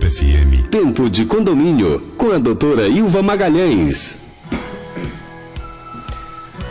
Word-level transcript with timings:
Tempo 0.00 0.14
FM. 0.14 0.68
Tempo 0.70 1.10
de 1.10 1.26
condomínio 1.26 2.00
com 2.16 2.32
a 2.32 2.38
doutora 2.38 2.88
Ilva 2.88 3.22
Magalhães. 3.22 4.30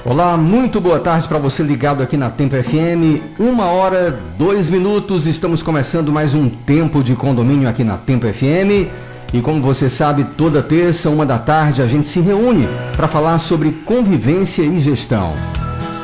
Olá, 0.03 0.35
muito 0.35 0.81
boa 0.81 0.99
tarde 0.99 1.27
para 1.27 1.37
você 1.37 1.61
ligado 1.61 2.01
aqui 2.01 2.17
na 2.17 2.31
Tempo 2.31 2.55
FM. 2.55 3.21
Uma 3.37 3.65
hora, 3.65 4.19
dois 4.35 4.67
minutos, 4.67 5.27
estamos 5.27 5.61
começando 5.61 6.11
mais 6.11 6.33
um 6.33 6.49
Tempo 6.49 7.03
de 7.03 7.15
Condomínio 7.15 7.69
aqui 7.69 7.83
na 7.83 7.97
Tempo 7.97 8.25
FM. 8.25 8.89
E 9.31 9.41
como 9.41 9.61
você 9.61 9.89
sabe, 9.91 10.23
toda 10.35 10.63
terça, 10.63 11.11
uma 11.11 11.25
da 11.25 11.37
tarde, 11.37 11.83
a 11.83 11.87
gente 11.87 12.07
se 12.07 12.19
reúne 12.19 12.67
para 12.93 13.07
falar 13.07 13.37
sobre 13.37 13.71
convivência 13.85 14.63
e 14.63 14.79
gestão. 14.79 15.33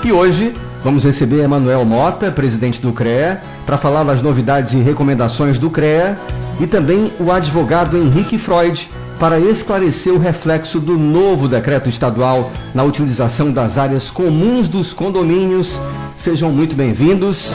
E 0.03 0.11
hoje 0.11 0.53
vamos 0.85 1.03
receber 1.03 1.41
Emanuel 1.41 1.83
Mota, 1.83 2.31
presidente 2.31 2.79
do 2.79 2.93
CREA, 2.93 3.41
para 3.65 3.75
falar 3.75 4.03
das 4.03 4.21
novidades 4.21 4.71
e 4.73 4.77
recomendações 4.77 5.57
do 5.57 5.67
CREA, 5.71 6.15
e 6.59 6.67
também 6.67 7.11
o 7.19 7.31
advogado 7.31 7.97
Henrique 7.97 8.37
Freud, 8.37 8.87
para 9.19 9.39
esclarecer 9.39 10.13
o 10.13 10.19
reflexo 10.19 10.79
do 10.79 10.95
novo 10.95 11.47
decreto 11.47 11.89
estadual 11.89 12.51
na 12.71 12.83
utilização 12.83 13.51
das 13.51 13.79
áreas 13.79 14.11
comuns 14.11 14.67
dos 14.67 14.93
condomínios. 14.93 15.81
Sejam 16.15 16.51
muito 16.51 16.75
bem-vindos. 16.75 17.51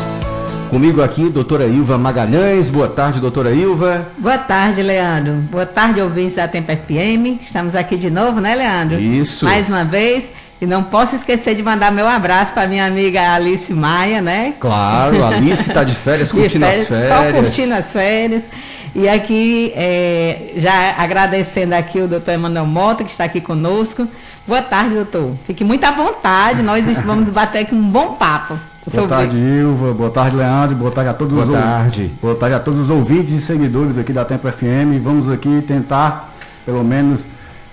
Comigo 0.68 1.00
aqui, 1.00 1.28
doutora 1.28 1.66
Ilva 1.66 1.96
Magalhães. 1.96 2.68
Boa 2.68 2.88
tarde, 2.88 3.20
doutora 3.20 3.52
Ilva. 3.52 4.08
Boa 4.18 4.38
tarde, 4.38 4.82
Leandro. 4.82 5.34
Boa 5.52 5.66
tarde, 5.66 6.00
ouvintes 6.00 6.34
da 6.34 6.48
Tempo 6.48 6.72
FM. 6.72 7.40
Estamos 7.40 7.76
aqui 7.76 7.96
de 7.96 8.10
novo, 8.10 8.40
né, 8.40 8.56
Leandro? 8.56 8.98
Isso. 8.98 9.44
Mais 9.44 9.68
uma 9.68 9.84
vez. 9.84 10.30
E 10.60 10.66
não 10.66 10.82
posso 10.82 11.16
esquecer 11.16 11.54
de 11.54 11.62
mandar 11.62 11.90
meu 11.90 12.06
abraço 12.06 12.52
para 12.52 12.68
minha 12.68 12.84
amiga 12.84 13.34
Alice 13.34 13.72
Maia, 13.72 14.20
né? 14.20 14.54
Claro, 14.60 15.24
Alice 15.24 15.62
está 15.62 15.82
de 15.82 15.94
férias, 15.94 16.30
curtindo 16.32 16.66
de 16.66 16.72
férias, 16.72 16.82
as 16.82 16.98
férias. 16.98 17.34
Só 17.34 17.40
curtindo 17.40 17.74
as 17.74 17.86
férias. 17.90 18.42
E 18.94 19.08
aqui, 19.08 19.72
é, 19.74 20.52
já 20.56 20.96
agradecendo 20.98 21.74
aqui 21.74 22.00
o 22.00 22.08
doutor 22.08 22.32
Emanuel 22.32 22.66
Mota, 22.66 23.04
que 23.04 23.10
está 23.10 23.24
aqui 23.24 23.40
conosco. 23.40 24.06
Boa 24.46 24.60
tarde, 24.60 24.96
doutor. 24.96 25.34
Fique 25.46 25.64
muito 25.64 25.84
à 25.84 25.92
vontade, 25.92 26.62
nós 26.62 26.84
vamos 27.04 27.30
bater 27.30 27.60
aqui 27.60 27.74
um 27.74 27.88
bom 27.88 28.14
papo. 28.14 28.58
Boa 28.92 29.06
tarde, 29.06 29.36
Ilva. 29.36 29.94
Boa 29.94 30.10
tarde, 30.10 30.36
Leandro. 30.36 30.76
Boa 30.76 30.90
tarde 30.90 31.10
a 31.10 31.14
todos 31.14 31.34
Boa 31.34 31.46
os 31.46 31.52
tarde. 31.52 32.12
Boa 32.20 32.34
tarde 32.34 32.56
a 32.56 32.60
todos 32.60 32.80
os 32.80 32.90
ouvintes 32.90 33.32
e 33.32 33.40
seguidores 33.40 33.96
aqui 33.96 34.12
da 34.12 34.24
Tempo 34.24 34.50
FM. 34.50 35.00
Vamos 35.02 35.30
aqui 35.30 35.62
tentar, 35.66 36.34
pelo 36.66 36.82
menos, 36.82 37.20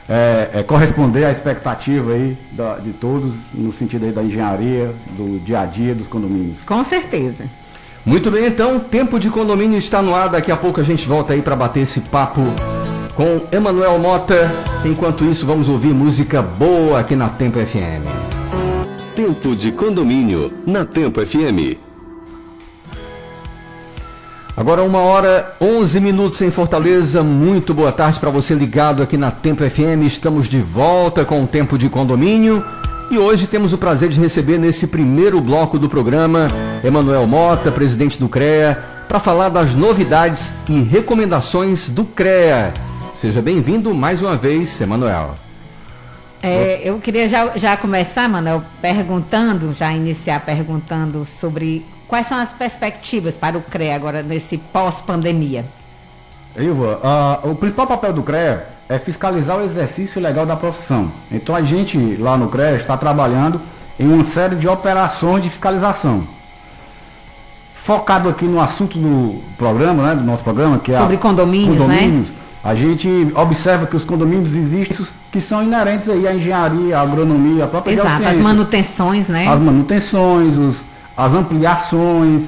é, 0.10 0.50
é, 0.54 0.64
corresponder 0.64 1.26
à 1.26 1.32
expectativa 1.32 2.14
aí 2.14 2.38
da, 2.52 2.76
de 2.76 2.94
todos, 2.94 3.34
no 3.54 3.72
sentido 3.74 4.06
aí 4.06 4.12
da 4.12 4.24
engenharia, 4.24 4.94
do 5.18 5.40
dia 5.40 5.62
a 5.62 5.66
dia 5.66 5.94
dos 5.94 6.08
condomínios. 6.08 6.60
Com 6.66 6.84
certeza. 6.84 7.46
Muito 8.06 8.32
bem, 8.32 8.46
então, 8.46 8.80
tempo 8.80 9.20
de 9.20 9.30
condomínio 9.30 9.78
está 9.78 10.02
no 10.02 10.16
ar. 10.16 10.30
Daqui 10.30 10.52
a 10.52 10.56
pouco 10.56 10.80
a 10.80 10.84
gente 10.84 11.06
volta 11.06 11.34
aí 11.34 11.42
para 11.42 11.56
bater 11.58 11.82
esse 11.82 12.00
papo 12.00 12.42
com 13.16 13.42
Emanuel 13.52 14.00
Mota. 14.00 14.50
Enquanto 14.86 15.26
isso, 15.26 15.46
vamos 15.46 15.68
ouvir 15.68 15.94
música 15.94 16.42
boa 16.42 17.00
aqui 17.00 17.16
na 17.16 17.28
Tempo 17.28 17.60
FM. 17.60 18.08
Tempo 19.14 19.56
de 19.56 19.72
condomínio 19.74 20.54
na 20.66 20.86
Tempo 20.86 21.20
FM. 21.26 21.87
Agora 24.58 24.82
uma 24.82 24.98
hora 24.98 25.56
11 25.62 26.00
minutos 26.00 26.42
em 26.42 26.50
Fortaleza. 26.50 27.22
Muito 27.22 27.76
boa 27.76 27.92
tarde 27.92 28.20
para 28.20 28.32
você 28.32 28.56
ligado 28.56 29.04
aqui 29.04 29.16
na 29.16 29.30
Tempo 29.30 29.64
FM. 29.64 30.02
Estamos 30.04 30.50
de 30.50 30.60
volta 30.60 31.24
com 31.24 31.44
o 31.44 31.48
Tempo 31.48 31.78
de 31.78 31.88
Condomínio. 31.88 32.66
E 33.12 33.20
hoje 33.20 33.46
temos 33.46 33.72
o 33.72 33.78
prazer 33.78 34.10
de 34.10 34.20
receber 34.20 34.58
nesse 34.58 34.88
primeiro 34.88 35.40
bloco 35.40 35.78
do 35.78 35.88
programa 35.88 36.48
Emanuel 36.84 37.28
Mota, 37.28 37.72
presidente 37.72 38.18
do 38.18 38.28
CREA, 38.28 38.84
para 39.08 39.20
falar 39.20 39.50
das 39.50 39.76
novidades 39.76 40.52
e 40.68 40.82
recomendações 40.82 41.88
do 41.88 42.04
CREA. 42.04 42.74
Seja 43.14 43.44
bem-vindo 43.44 43.94
mais 43.94 44.24
uma 44.24 44.36
vez, 44.36 44.82
Emanuel. 44.82 45.36
É, 46.42 46.82
eu 46.84 46.98
queria 46.98 47.30
já, 47.30 47.56
já 47.56 47.78
começar, 47.78 48.28
Manuel, 48.28 48.64
perguntando, 48.82 49.72
já 49.76 49.94
iniciar 49.94 50.40
perguntando 50.44 51.24
sobre 51.26 51.86
quais 52.08 52.28
são 52.28 52.38
as 52.38 52.54
perspectivas 52.54 53.36
para 53.36 53.58
o 53.58 53.62
CREA 53.62 53.96
agora 53.96 54.24
nesse 54.24 54.58
pós-pandemia. 54.58 55.66
Ilva, 56.58 57.00
ah, 57.04 57.40
o 57.44 57.56
principal 57.56 57.86
papel 57.86 58.14
do 58.14 58.24
CREA 58.24 58.70
é 58.90 58.98
fiscalizar 58.98 59.58
o 59.58 59.64
exercício 59.66 60.22
legal 60.22 60.46
da 60.46 60.56
profissão. 60.56 61.12
Então 61.32 61.54
a 61.54 61.62
gente 61.62 62.16
lá 62.18 62.38
no 62.38 62.48
CREA 62.48 62.78
está 62.78 62.96
trabalhando 62.98 63.62
em 64.00 64.08
uma 64.12 64.26
série 64.26 64.56
de 64.56 64.68
operações 64.68 65.44
de 65.44 65.50
fiscalização. 65.50 66.24
Focado 67.74 68.30
aqui 68.30 68.46
no 68.46 68.60
assunto 68.60 68.98
do 68.98 69.42
programa, 69.58 70.04
né, 70.04 70.16
do 70.16 70.24
nosso 70.24 70.44
programa, 70.44 70.80
que 70.80 70.92
Sobre 70.96 71.14
é 71.14 71.18
a, 71.18 71.22
condomínios, 71.22 71.78
condomínios 71.78 72.30
né? 72.30 72.36
A 72.64 72.76
gente 72.76 73.08
observa 73.34 73.86
que 73.86 73.96
os 73.96 74.04
condomínios 74.04 74.54
existem 74.54 75.08
que 75.32 75.40
são 75.40 75.64
inerentes 75.64 76.10
aí 76.10 76.28
à 76.28 76.34
engenharia, 76.34 76.98
à 76.98 77.02
agronomia, 77.02 77.64
à 77.64 77.68
própria 77.68 77.94
Exato, 77.94 78.26
as 78.26 78.38
manutenções, 78.38 79.30
né? 79.30 79.48
As 79.48 79.60
manutenções, 79.60 80.58
os, 80.58 80.78
as 81.18 81.34
ampliações, 81.34 82.44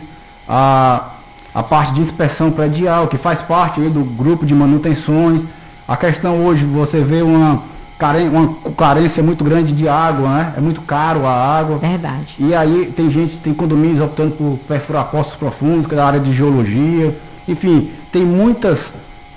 a, 0.48 1.14
a 1.54 1.64
parte 1.64 1.94
de 1.96 2.02
inspeção 2.02 2.52
predial, 2.52 3.08
que 3.08 3.18
faz 3.18 3.42
parte 3.42 3.82
do 3.82 4.04
grupo 4.04 4.46
de 4.46 4.54
manutenções. 4.54 5.42
A 5.88 5.98
questão 5.98 6.46
hoje, 6.46 6.64
você 6.64 7.02
vê 7.02 7.24
uma, 7.24 7.64
carência, 7.98 8.30
uma 8.30 8.56
carência 8.78 9.24
muito 9.24 9.44
grande 9.44 9.74
de 9.74 9.90
água, 9.90 10.30
né? 10.30 10.54
É 10.56 10.62
muito 10.62 10.82
caro 10.82 11.26
a 11.26 11.32
água. 11.32 11.80
Verdade. 11.80 12.36
E 12.38 12.54
aí 12.54 12.94
tem 12.96 13.10
gente, 13.10 13.38
tem 13.38 13.56
condomínios 13.56 14.02
optando 14.02 14.36
por 14.36 14.60
perfurar 14.68 15.06
poços 15.06 15.36
profundos, 15.36 15.88
que 15.88 15.96
é 15.96 15.98
da 15.98 16.06
área 16.06 16.20
de 16.20 16.32
geologia. 16.32 17.20
Enfim, 17.48 17.90
tem 18.12 18.24
muitas, 18.24 18.80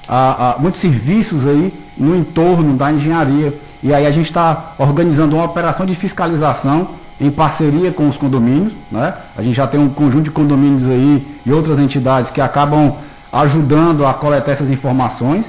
ah, 0.06 0.56
ah, 0.56 0.56
muitos 0.60 0.82
serviços 0.82 1.47
aí 1.47 1.72
no 1.97 2.14
entorno 2.14 2.76
da 2.76 2.93
engenharia. 2.93 3.59
E 3.82 3.94
aí 3.94 4.06
a 4.06 4.10
gente 4.10 4.26
está 4.26 4.75
organizando 4.76 5.37
uma 5.37 5.44
operação 5.44 5.87
de 5.87 5.94
fiscalização 5.94 7.02
em 7.22 7.31
parceria 7.31 7.91
com 7.93 8.09
os 8.09 8.16
condomínios. 8.16 8.72
Né? 8.91 9.15
A 9.37 9.43
gente 9.43 9.55
já 9.56 9.66
tem 9.66 9.81
um 9.81 9.88
conjunto 9.88 10.25
de 10.25 10.31
condomínios 10.31 10.87
aí 10.91 11.27
e 11.47 11.53
outras 11.53 11.78
entidades 11.78 12.31
que 12.31 12.41
acabam 12.41 12.97
ajudando 13.33 14.05
a 14.05 14.12
coletar 14.12 14.53
essas 14.53 14.69
informações 14.71 15.47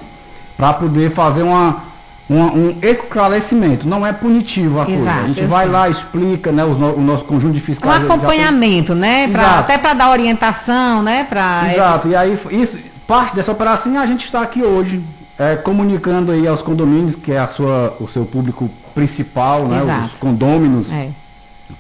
para 0.56 0.72
poder 0.74 1.12
fazer 1.12 1.42
uma, 1.44 1.84
uma- 2.30 2.54
um 2.54 2.78
esclarecimento. 2.82 3.88
Não 3.88 4.06
é 4.06 4.14
punitivo 4.14 4.80
a 4.80 4.86
coisa. 4.86 5.02
Exato, 5.02 5.24
A 5.24 5.28
gente 5.28 5.44
vai 5.46 5.64
sei. 5.66 5.74
lá, 5.74 5.90
explica 5.90 6.52
né, 6.52 6.64
os 6.64 6.78
no- 6.78 6.94
o 6.96 7.02
nosso 7.02 7.26
conjunto 7.26 7.54
de 7.54 7.60
Um 7.60 7.64
fiscais. 7.64 7.98
tem- 7.98 8.06
acompanhamento, 8.06 8.94
né? 8.96 9.28
Pra- 9.28 9.60
até 9.60 9.78
para 9.78 9.94
dar 9.96 10.12
orientação, 10.12 11.02
né? 11.04 11.26
Pra, 11.26 11.64
Exato, 11.74 12.08
e 12.08 12.16
aí 12.16 12.38
isso, 12.52 12.78
parte 13.08 13.36
dessa 13.36 13.52
operação 13.52 13.98
a 14.00 14.06
gente 14.06 14.26
está 14.26 14.42
aqui 14.42 14.62
hoje 14.64 15.04
é, 15.38 15.56
comunicando 15.56 16.32
aí 16.32 16.48
aos 16.48 16.62
condomínios, 16.62 17.16
que 17.16 17.32
é 17.32 17.40
a 17.40 17.48
sua, 17.48 17.98
o 18.00 18.08
seu 18.08 18.24
público 18.24 18.70
principal, 18.94 19.66
né, 19.68 19.82
Exato. 19.82 20.10
os 20.14 20.20
condôminos, 20.20 20.92
É, 20.92 21.10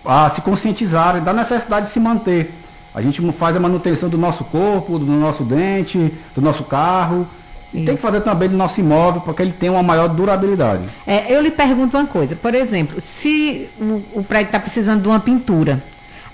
a 0.05 0.29
se 0.29 0.41
conscientizarem 0.41 1.21
da 1.21 1.33
necessidade 1.33 1.87
de 1.87 1.91
se 1.91 1.99
manter. 1.99 2.53
A 2.93 3.01
gente 3.01 3.19
faz 3.33 3.55
a 3.55 3.59
manutenção 3.59 4.07
do 4.07 4.17
nosso 4.17 4.43
corpo, 4.43 4.99
do 4.99 5.05
nosso 5.05 5.43
dente, 5.43 6.13
do 6.35 6.41
nosso 6.41 6.63
carro. 6.63 7.27
E 7.73 7.83
tem 7.83 7.95
que 7.95 8.01
fazer 8.01 8.21
também 8.21 8.47
do 8.47 8.55
nosso 8.55 8.79
imóvel 8.79 9.21
para 9.21 9.33
que 9.33 9.41
ele 9.41 9.51
tenha 9.51 9.71
uma 9.71 9.81
maior 9.81 10.07
durabilidade. 10.07 10.83
É, 11.07 11.33
eu 11.33 11.41
lhe 11.41 11.49
pergunto 11.49 11.97
uma 11.97 12.05
coisa, 12.05 12.35
por 12.35 12.53
exemplo, 12.53 13.01
se 13.01 13.67
o, 13.81 14.19
o 14.19 14.23
prédio 14.23 14.49
está 14.49 14.59
precisando 14.59 15.01
de 15.01 15.07
uma 15.07 15.19
pintura, 15.19 15.83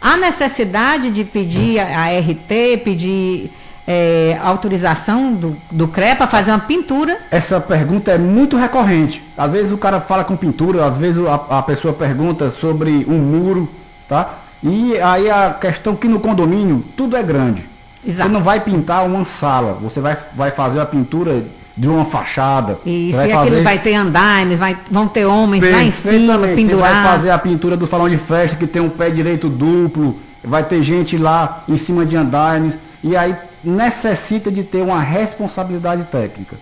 há 0.01 0.17
necessidade 0.17 1.09
de 1.09 1.23
pedir 1.23 1.79
a, 1.79 1.85
a 1.85 2.19
RT, 2.19 2.83
pedir 2.83 3.51
é, 3.91 4.39
autorização 4.43 5.33
do, 5.33 5.57
do 5.71 5.87
CREA 5.87 6.15
para 6.15 6.27
fazer 6.27 6.51
uma 6.51 6.59
pintura? 6.59 7.17
Essa 7.31 7.59
pergunta 7.59 8.11
é 8.11 8.19
muito 8.19 8.55
recorrente. 8.55 9.27
Às 9.35 9.51
vezes 9.51 9.71
o 9.71 9.79
cara 9.79 9.99
fala 9.99 10.23
com 10.23 10.37
pintura, 10.37 10.85
às 10.85 10.95
vezes 10.95 11.25
a, 11.25 11.57
a 11.57 11.63
pessoa 11.63 11.91
pergunta 11.91 12.51
sobre 12.51 13.03
um 13.09 13.17
muro, 13.17 13.67
tá? 14.07 14.41
E 14.61 14.95
aí 14.99 15.27
a 15.27 15.57
questão 15.59 15.95
que 15.95 16.07
no 16.07 16.19
condomínio 16.19 16.85
tudo 16.95 17.17
é 17.17 17.23
grande. 17.23 17.67
Exato. 18.05 18.29
Você 18.29 18.33
não 18.33 18.43
vai 18.43 18.59
pintar 18.59 19.07
uma 19.07 19.25
sala, 19.25 19.79
você 19.81 19.99
vai, 19.99 20.15
vai 20.35 20.51
fazer 20.51 20.79
a 20.79 20.85
pintura 20.85 21.45
de 21.75 21.87
uma 21.87 22.05
fachada. 22.05 22.77
Isso, 22.85 23.17
você 23.17 23.27
e 23.27 23.31
aquilo 23.31 23.63
vai 23.63 23.79
ter 23.79 23.95
andaimes, 23.95 24.59
vai, 24.59 24.77
vão 24.91 25.07
ter 25.07 25.25
homens 25.25 25.63
lá 25.63 25.81
em 25.81 25.89
cima, 25.89 26.37
Perfeitamente. 26.37 26.37
Você 26.37 26.47
vai 26.47 26.55
pendurar. 26.55 27.05
fazer 27.07 27.31
a 27.31 27.39
pintura 27.39 27.75
do 27.75 27.87
salão 27.87 28.07
de 28.07 28.17
festa 28.19 28.55
que 28.55 28.67
tem 28.67 28.83
um 28.83 28.89
pé 28.89 29.09
direito 29.09 29.49
duplo, 29.49 30.17
vai 30.43 30.61
ter 30.63 30.83
gente 30.83 31.17
lá 31.17 31.63
em 31.67 31.77
cima 31.77 32.05
de 32.05 32.15
andaimes, 32.15 32.77
e 33.03 33.17
aí 33.17 33.33
necessita 33.63 34.51
de 34.51 34.63
ter 34.63 34.81
uma 34.81 34.99
responsabilidade 34.99 36.03
técnica, 36.05 36.57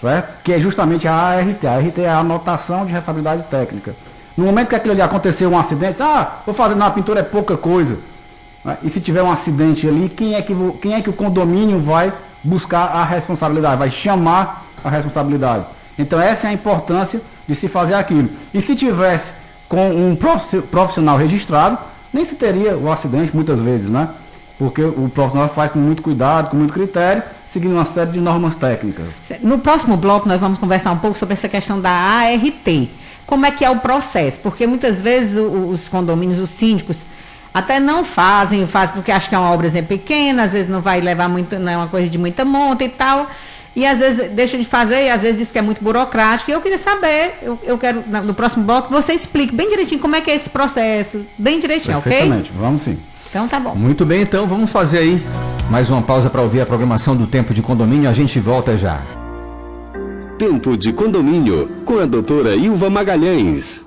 certo? 0.00 0.42
Que 0.42 0.52
é 0.52 0.58
justamente 0.60 1.06
a 1.08 1.14
ART. 1.14 1.64
A 1.64 1.74
ART 1.76 1.98
é 1.98 2.08
a 2.08 2.18
anotação 2.18 2.84
de 2.86 2.92
responsabilidade 2.92 3.44
técnica. 3.50 3.94
No 4.36 4.44
momento 4.46 4.68
que 4.68 4.74
aquilo 4.74 4.92
ali 4.92 5.02
aconteceu 5.02 5.48
um 5.50 5.58
acidente, 5.58 6.02
ah, 6.02 6.38
vou 6.44 6.54
fazer 6.54 6.74
na 6.74 6.90
pintura 6.90 7.20
é 7.20 7.22
pouca 7.22 7.56
coisa. 7.56 7.98
né? 8.64 8.76
E 8.82 8.90
se 8.90 9.00
tiver 9.00 9.22
um 9.22 9.30
acidente 9.30 9.86
ali, 9.86 10.08
quem 10.08 10.34
é, 10.34 10.42
que, 10.42 10.54
quem 10.82 10.94
é 10.94 11.00
que 11.00 11.10
o 11.10 11.12
condomínio 11.12 11.80
vai 11.80 12.12
buscar 12.42 12.86
a 12.86 13.04
responsabilidade, 13.04 13.76
vai 13.78 13.90
chamar 13.90 14.66
a 14.82 14.90
responsabilidade. 14.90 15.64
Então 15.98 16.20
essa 16.20 16.46
é 16.48 16.50
a 16.50 16.52
importância 16.52 17.20
de 17.46 17.54
se 17.54 17.68
fazer 17.68 17.94
aquilo. 17.94 18.30
E 18.52 18.60
se 18.60 18.74
tivesse 18.74 19.30
com 19.68 19.88
um 19.90 20.16
profi- 20.16 20.60
profissional 20.60 21.16
registrado, 21.16 21.78
nem 22.12 22.24
se 22.26 22.34
teria 22.34 22.76
o 22.76 22.90
acidente 22.92 23.34
muitas 23.34 23.58
vezes, 23.60 23.88
né? 23.88 24.08
Porque 24.58 24.82
o 24.82 25.08
profissional 25.08 25.48
faz 25.48 25.72
com 25.72 25.78
muito 25.78 26.02
cuidado, 26.02 26.50
com 26.50 26.56
muito 26.56 26.72
critério. 26.72 27.22
seguindo 27.48 27.72
uma 27.72 27.84
série 27.86 28.12
de 28.12 28.20
normas 28.20 28.54
técnicas. 28.56 29.06
No 29.40 29.58
próximo 29.58 29.96
bloco 29.96 30.28
nós 30.28 30.40
vamos 30.40 30.58
conversar 30.58 30.92
um 30.92 30.98
pouco 30.98 31.16
sobre 31.16 31.34
essa 31.34 31.48
questão 31.48 31.80
da 31.80 31.90
ART. 31.90 32.88
Como 33.26 33.46
é 33.46 33.50
que 33.50 33.64
é 33.64 33.70
o 33.70 33.76
processo? 33.76 34.40
Porque 34.40 34.66
muitas 34.66 35.00
vezes 35.00 35.36
os 35.36 35.88
condomínios, 35.88 36.40
os 36.40 36.50
síndicos, 36.50 36.98
até 37.52 37.78
não 37.78 38.04
fazem, 38.04 38.66
fazem 38.66 38.94
porque 38.94 39.12
acham 39.12 39.28
que 39.28 39.34
é 39.34 39.38
uma 39.38 39.52
obra 39.52 39.70
pequena, 39.82 40.42
às 40.42 40.52
vezes 40.52 40.68
não 40.68 40.82
vai 40.82 41.00
levar 41.00 41.28
muito, 41.28 41.56
não 41.58 41.72
é 41.72 41.76
uma 41.76 41.86
coisa 41.86 42.08
de 42.08 42.18
muita 42.18 42.44
monta 42.44 42.82
e 42.82 42.88
tal. 42.88 43.30
E 43.76 43.84
às 43.86 43.98
vezes 43.98 44.30
deixa 44.30 44.56
de 44.56 44.64
fazer, 44.64 45.06
e 45.06 45.10
às 45.10 45.20
vezes 45.20 45.36
diz 45.36 45.50
que 45.50 45.58
é 45.58 45.62
muito 45.62 45.82
burocrático. 45.82 46.50
E 46.50 46.54
eu 46.54 46.60
queria 46.60 46.78
saber, 46.78 47.38
eu, 47.42 47.58
eu 47.62 47.78
quero, 47.78 48.04
no 48.24 48.34
próximo 48.34 48.64
bloco, 48.64 48.92
você 48.92 49.12
explique 49.12 49.54
bem 49.54 49.68
direitinho 49.68 50.00
como 50.00 50.14
é 50.14 50.20
que 50.20 50.30
é 50.30 50.34
esse 50.34 50.50
processo, 50.50 51.24
bem 51.38 51.58
direitinho, 51.58 51.98
ok? 51.98 52.10
vamos 52.52 52.82
sim. 52.82 52.98
Então 53.34 53.48
tá 53.48 53.58
bom. 53.58 53.74
Muito 53.74 54.06
bem, 54.06 54.22
então 54.22 54.46
vamos 54.46 54.70
fazer 54.70 54.98
aí 54.98 55.20
mais 55.68 55.90
uma 55.90 56.00
pausa 56.00 56.30
para 56.30 56.40
ouvir 56.40 56.60
a 56.60 56.66
programação 56.66 57.16
do 57.16 57.26
Tempo 57.26 57.52
de 57.52 57.60
Condomínio. 57.60 58.08
A 58.08 58.12
gente 58.12 58.38
volta 58.38 58.78
já. 58.78 59.02
Tempo 60.38 60.76
de 60.76 60.92
Condomínio, 60.92 61.68
com 61.84 61.98
a 61.98 62.06
doutora 62.06 62.54
Ilva 62.54 62.88
Magalhães. 62.88 63.84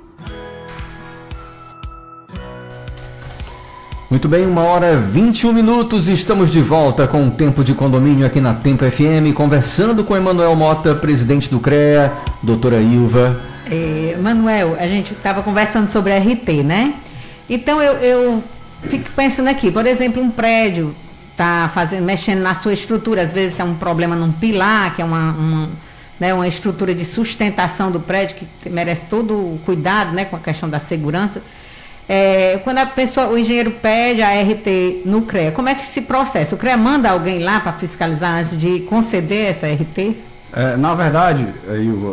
Muito 4.10 4.28
bem, 4.28 4.46
uma 4.46 4.64
hora 4.64 4.98
21 4.98 5.54
minutos, 5.54 6.10
estamos 6.10 6.52
de 6.52 6.62
volta 6.62 7.08
com 7.08 7.26
o 7.26 7.32
Tempo 7.32 7.64
de 7.64 7.74
Condomínio 7.74 8.26
aqui 8.26 8.42
na 8.42 8.54
Tempo 8.54 8.84
FM, 8.84 9.34
conversando 9.34 10.04
com 10.04 10.14
Emanuel 10.14 10.58
Mota, 10.58 10.94
presidente 10.94 11.50
do 11.50 11.62
CREA, 11.62 12.12
doutora 12.44 12.82
Ilva. 12.82 13.40
É, 13.72 14.18
Manuel, 14.22 14.76
a 14.78 14.88
gente 14.88 15.14
estava 15.14 15.42
conversando 15.42 15.88
sobre 15.88 16.12
a 16.12 16.18
RT, 16.18 16.64
né? 16.66 16.96
Então 17.50 17.82
eu, 17.82 17.94
eu 18.00 18.44
fico 18.84 19.10
pensando 19.12 19.48
aqui, 19.48 19.72
por 19.72 19.86
exemplo, 19.86 20.22
um 20.22 20.30
prédio 20.30 20.96
está 21.32 21.70
fazendo, 21.74 22.04
mexendo 22.04 22.42
na 22.42 22.56
sua 22.56 22.74
estrutura, 22.74 23.22
às 23.22 23.32
vezes 23.32 23.56
tem 23.56 23.66
um 23.66 23.76
problema 23.76 24.16
num 24.16 24.32
pilar, 24.32 24.96
que 24.96 25.02
é 25.02 25.06
uma, 25.06 25.32
uma, 25.34 25.70
né, 26.20 26.34
uma 26.34 26.48
estrutura 26.48 26.96
de 26.96 27.06
sustentação 27.06 27.92
do 27.92 28.00
prédio 28.00 28.38
que 28.60 28.70
merece 28.70 29.06
todo 29.06 29.34
o 29.36 29.60
cuidado 29.64 30.14
né, 30.14 30.26
com 30.26 30.36
a 30.36 30.40
questão 30.40 30.68
da 30.68 30.80
segurança. 30.80 31.42
É, 32.10 32.60
quando 32.64 32.78
a 32.80 32.86
pessoa, 32.86 33.28
o 33.28 33.38
engenheiro 33.38 33.72
pede 33.72 34.22
a 34.22 34.30
RT 34.42 35.04
no 35.06 35.24
CREA, 35.24 35.52
como 35.52 35.68
é 35.68 35.76
que 35.76 35.86
se 35.86 36.02
processa? 36.02 36.56
O 36.56 36.58
CREA 36.58 36.78
manda 36.78 37.10
alguém 37.12 37.44
lá 37.44 37.60
para 37.60 37.74
fiscalizar 37.74 38.40
antes 38.40 38.58
de 38.58 38.80
conceder 38.82 39.52
essa 39.52 39.68
RT? 39.68 40.16
É, 40.54 40.78
na 40.78 40.96
verdade, 40.96 41.48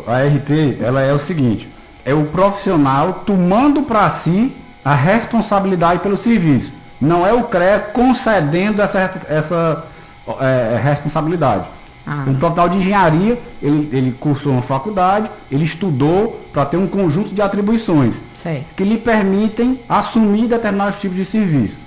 a 0.07 0.19
RT 0.19 0.83
ela 0.83 1.01
é 1.01 1.13
o 1.13 1.19
seguinte, 1.19 1.69
é 2.05 2.13
o 2.13 2.25
profissional 2.27 3.23
tomando 3.25 3.85
para 3.85 4.11
si 4.11 4.53
a 4.85 4.95
responsabilidade 4.95 6.01
pelo 6.01 6.17
serviço. 6.17 6.73
Não 7.01 7.27
é 7.27 7.33
o 7.33 7.45
CREA 7.45 7.79
concedendo 7.81 8.83
essa, 8.83 9.21
essa 9.29 9.85
é, 10.41 10.81
responsabilidade. 10.83 11.65
Ah. 12.07 12.25
Um 12.27 12.35
profissional 12.35 12.69
de 12.69 12.77
engenharia, 12.77 13.41
ele, 13.63 13.89
ele 13.93 14.13
cursou 14.13 14.53
uma 14.53 14.63
faculdade, 14.63 15.31
ele 15.51 15.65
estudou 15.65 16.41
para 16.53 16.67
ter 16.67 16.77
um 16.77 16.87
conjunto 16.87 17.35
de 17.35 17.41
atribuições 17.41 18.17
que 18.77 18.85
lhe 18.85 18.99
permitem 18.99 19.81
assumir 19.89 20.47
determinados 20.47 21.01
tipos 21.01 21.17
de 21.17 21.25
serviço. 21.25 21.79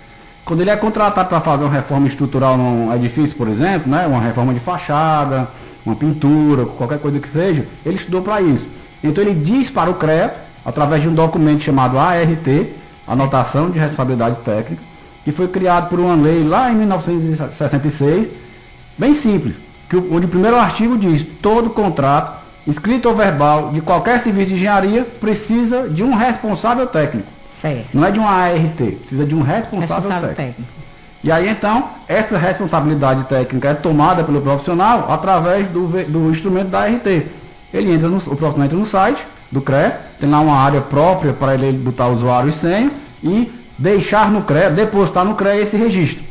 Quando 0.44 0.62
ele 0.62 0.70
é 0.70 0.78
contratado 0.78 1.30
para 1.30 1.42
fazer 1.42 1.64
uma 1.64 1.74
reforma 1.74 2.08
estrutural 2.08 2.58
num 2.58 2.94
edifício, 2.96 3.36
por 3.36 3.48
exemplo, 3.48 3.92
né, 3.92 4.08
uma 4.08 4.22
reforma 4.22 4.54
de 4.54 4.60
fachada, 4.60 5.50
uma 5.86 5.96
pintura, 5.96 6.66
qualquer 6.66 7.00
coisa 7.00 7.20
que 7.20 7.30
seja, 7.30 7.68
ele 7.86 7.98
estudou 7.98 8.22
para 8.22 8.42
isso. 8.42 8.66
Então 9.04 9.24
ele 9.24 9.36
diz 9.36 9.70
para 9.70 9.90
o 9.90 9.96
CREA, 9.96 10.36
através 10.66 11.02
de 11.02 11.08
um 11.08 11.14
documento 11.14 11.64
chamado 11.64 12.00
ART, 12.00 12.48
anotação 13.08 13.70
de 13.70 13.80
responsabilidade 13.80 14.38
técnica, 14.44 14.84
que 15.24 15.32
foi 15.32 15.48
criado 15.48 15.90
por 15.90 16.00
uma 16.00 16.16
lei 16.16 16.44
lá 16.44 16.72
em 16.72 16.76
1966, 16.76 18.30
bem 18.98 19.14
simples, 19.14 19.56
que, 19.90 19.96
onde 19.96 20.26
o 20.26 20.30
primeiro 20.30 20.58
artigo 20.58 20.98
diz 20.98 21.26
todo 21.42 21.70
contrato, 21.70 22.46
escrito 22.66 23.10
ou 23.10 23.16
verbal, 23.16 23.72
de 23.72 23.82
qualquer 23.82 24.22
serviço 24.22 24.50
de 24.50 24.56
engenharia, 24.56 25.06
precisa 25.06 25.88
de 25.90 26.04
um 26.04 26.14
responsável 26.16 26.86
técnico. 26.88 27.28
Certo. 27.46 27.90
Não 27.94 28.06
é 28.06 28.12
de 28.12 28.20
uma 28.20 28.30
ART, 28.30 28.76
precisa 28.76 29.26
de 29.26 29.34
um 29.34 29.42
responsável, 29.42 29.96
responsável 29.96 30.36
técnico. 30.36 30.62
técnico. 30.62 30.88
E 31.24 31.32
aí 31.32 31.50
então, 31.50 31.90
essa 32.08 32.38
responsabilidade 32.38 33.24
técnica 33.26 33.70
é 33.70 33.74
tomada 33.74 34.24
pelo 34.24 34.42
profissional 34.42 35.08
através 35.10 35.68
do, 35.68 35.88
do 35.88 36.30
instrumento 36.30 36.70
da 36.70 36.82
ART. 36.82 37.06
Ele 37.74 37.92
entra 37.92 38.08
no, 38.08 38.18
o 38.18 38.36
profissional 38.36 38.66
entra 38.66 38.78
no 38.78 38.86
site, 38.86 39.26
do 39.52 39.62
CREA, 39.62 40.00
tem 40.20 40.30
lá 40.30 40.40
uma 40.40 40.58
área 40.58 40.82
própria 40.82 41.34
para 41.34 41.54
ele 41.54 41.72
botar 41.78 42.08
usuário 42.08 42.50
e 42.50 42.54
senha 42.54 42.92
e 43.24 43.52
deixar 43.78 44.32
no 44.32 44.42
CREA, 44.42 44.70
depositar 44.70 45.24
no 45.24 45.36
CREA 45.36 45.62
esse 45.62 45.78
registro. 45.78 46.27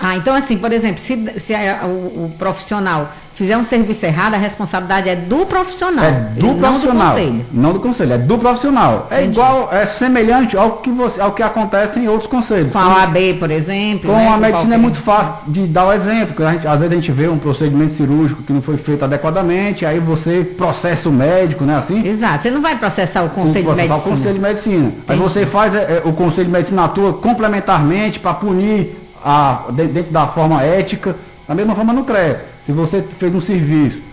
Ah, 0.00 0.16
então 0.16 0.34
assim, 0.34 0.56
por 0.56 0.72
exemplo, 0.72 0.98
se, 0.98 1.38
se 1.38 1.54
a, 1.54 1.84
o, 1.84 2.24
o, 2.24 2.32
profissional 2.38 3.12
fizer 3.34 3.56
um 3.56 3.64
serviço 3.64 4.04
errado, 4.04 4.34
a 4.34 4.38
responsabilidade 4.38 5.08
é 5.08 5.16
do 5.16 5.44
profissional. 5.44 6.04
É 6.04 6.10
do 6.10 6.54
profissional. 6.54 6.62
Não 6.62 6.78
do 6.78 6.88
conselho. 6.88 7.46
Não 7.52 7.72
do 7.72 7.80
conselho, 7.80 8.12
é 8.12 8.18
do 8.18 8.38
profissional. 8.38 9.08
É 9.10 9.16
Entendi. 9.18 9.32
igual, 9.32 9.68
é 9.72 9.86
semelhante 9.86 10.56
ao 10.56 10.78
que, 10.78 10.90
você, 10.90 11.20
ao 11.20 11.32
que 11.32 11.42
acontece 11.42 11.98
em 11.98 12.08
outros 12.08 12.30
conselhos. 12.30 12.72
Com 12.72 12.78
a 12.78 12.96
OAB, 12.96 13.16
por 13.38 13.50
exemplo. 13.50 14.10
Com 14.10 14.16
né? 14.16 14.28
a 14.28 14.36
medicina 14.38 14.74
é 14.74 14.78
muito 14.78 15.00
fácil 15.00 15.50
de 15.50 15.66
dar 15.66 15.86
o 15.86 15.92
exemplo, 15.92 16.34
porque 16.34 16.50
gente, 16.50 16.66
às 16.66 16.78
vezes 16.78 16.92
a 16.92 16.94
gente 16.96 17.12
vê 17.12 17.28
um 17.28 17.38
procedimento 17.38 17.94
cirúrgico 17.94 18.42
que 18.42 18.52
não 18.52 18.62
foi 18.62 18.76
feito 18.78 19.04
adequadamente, 19.04 19.84
aí 19.84 19.98
você 19.98 20.44
processa 20.44 21.08
o 21.08 21.12
médico, 21.12 21.64
né? 21.64 21.76
Assim? 21.76 22.06
Exato. 22.06 22.42
Você 22.42 22.50
não 22.50 22.60
vai 22.60 22.76
processar 22.76 23.22
o 23.22 23.30
conselho 23.30 23.70
de 23.70 23.74
medicina. 23.74 23.96
o 23.96 24.00
conselho 24.02 24.34
de 24.34 24.40
medicina. 24.40 24.86
Entendi. 24.88 25.02
Aí 25.08 25.18
você 25.18 25.46
faz 25.46 25.74
é, 25.74 25.78
é, 25.78 26.02
o 26.04 26.12
conselho 26.12 26.46
de 26.46 26.52
medicina 26.52 26.84
atua 26.84 27.14
complementarmente 27.14 28.18
para 28.18 28.34
punir 28.34 28.99
a, 29.24 29.66
dentro 29.72 30.12
da 30.12 30.26
forma 30.28 30.62
ética, 30.62 31.16
da 31.46 31.54
mesma 31.54 31.74
forma 31.74 31.92
no 31.92 32.04
CREA. 32.04 32.46
Se 32.66 32.72
você 32.72 33.02
fez 33.02 33.34
um 33.34 33.40
serviço 33.40 34.10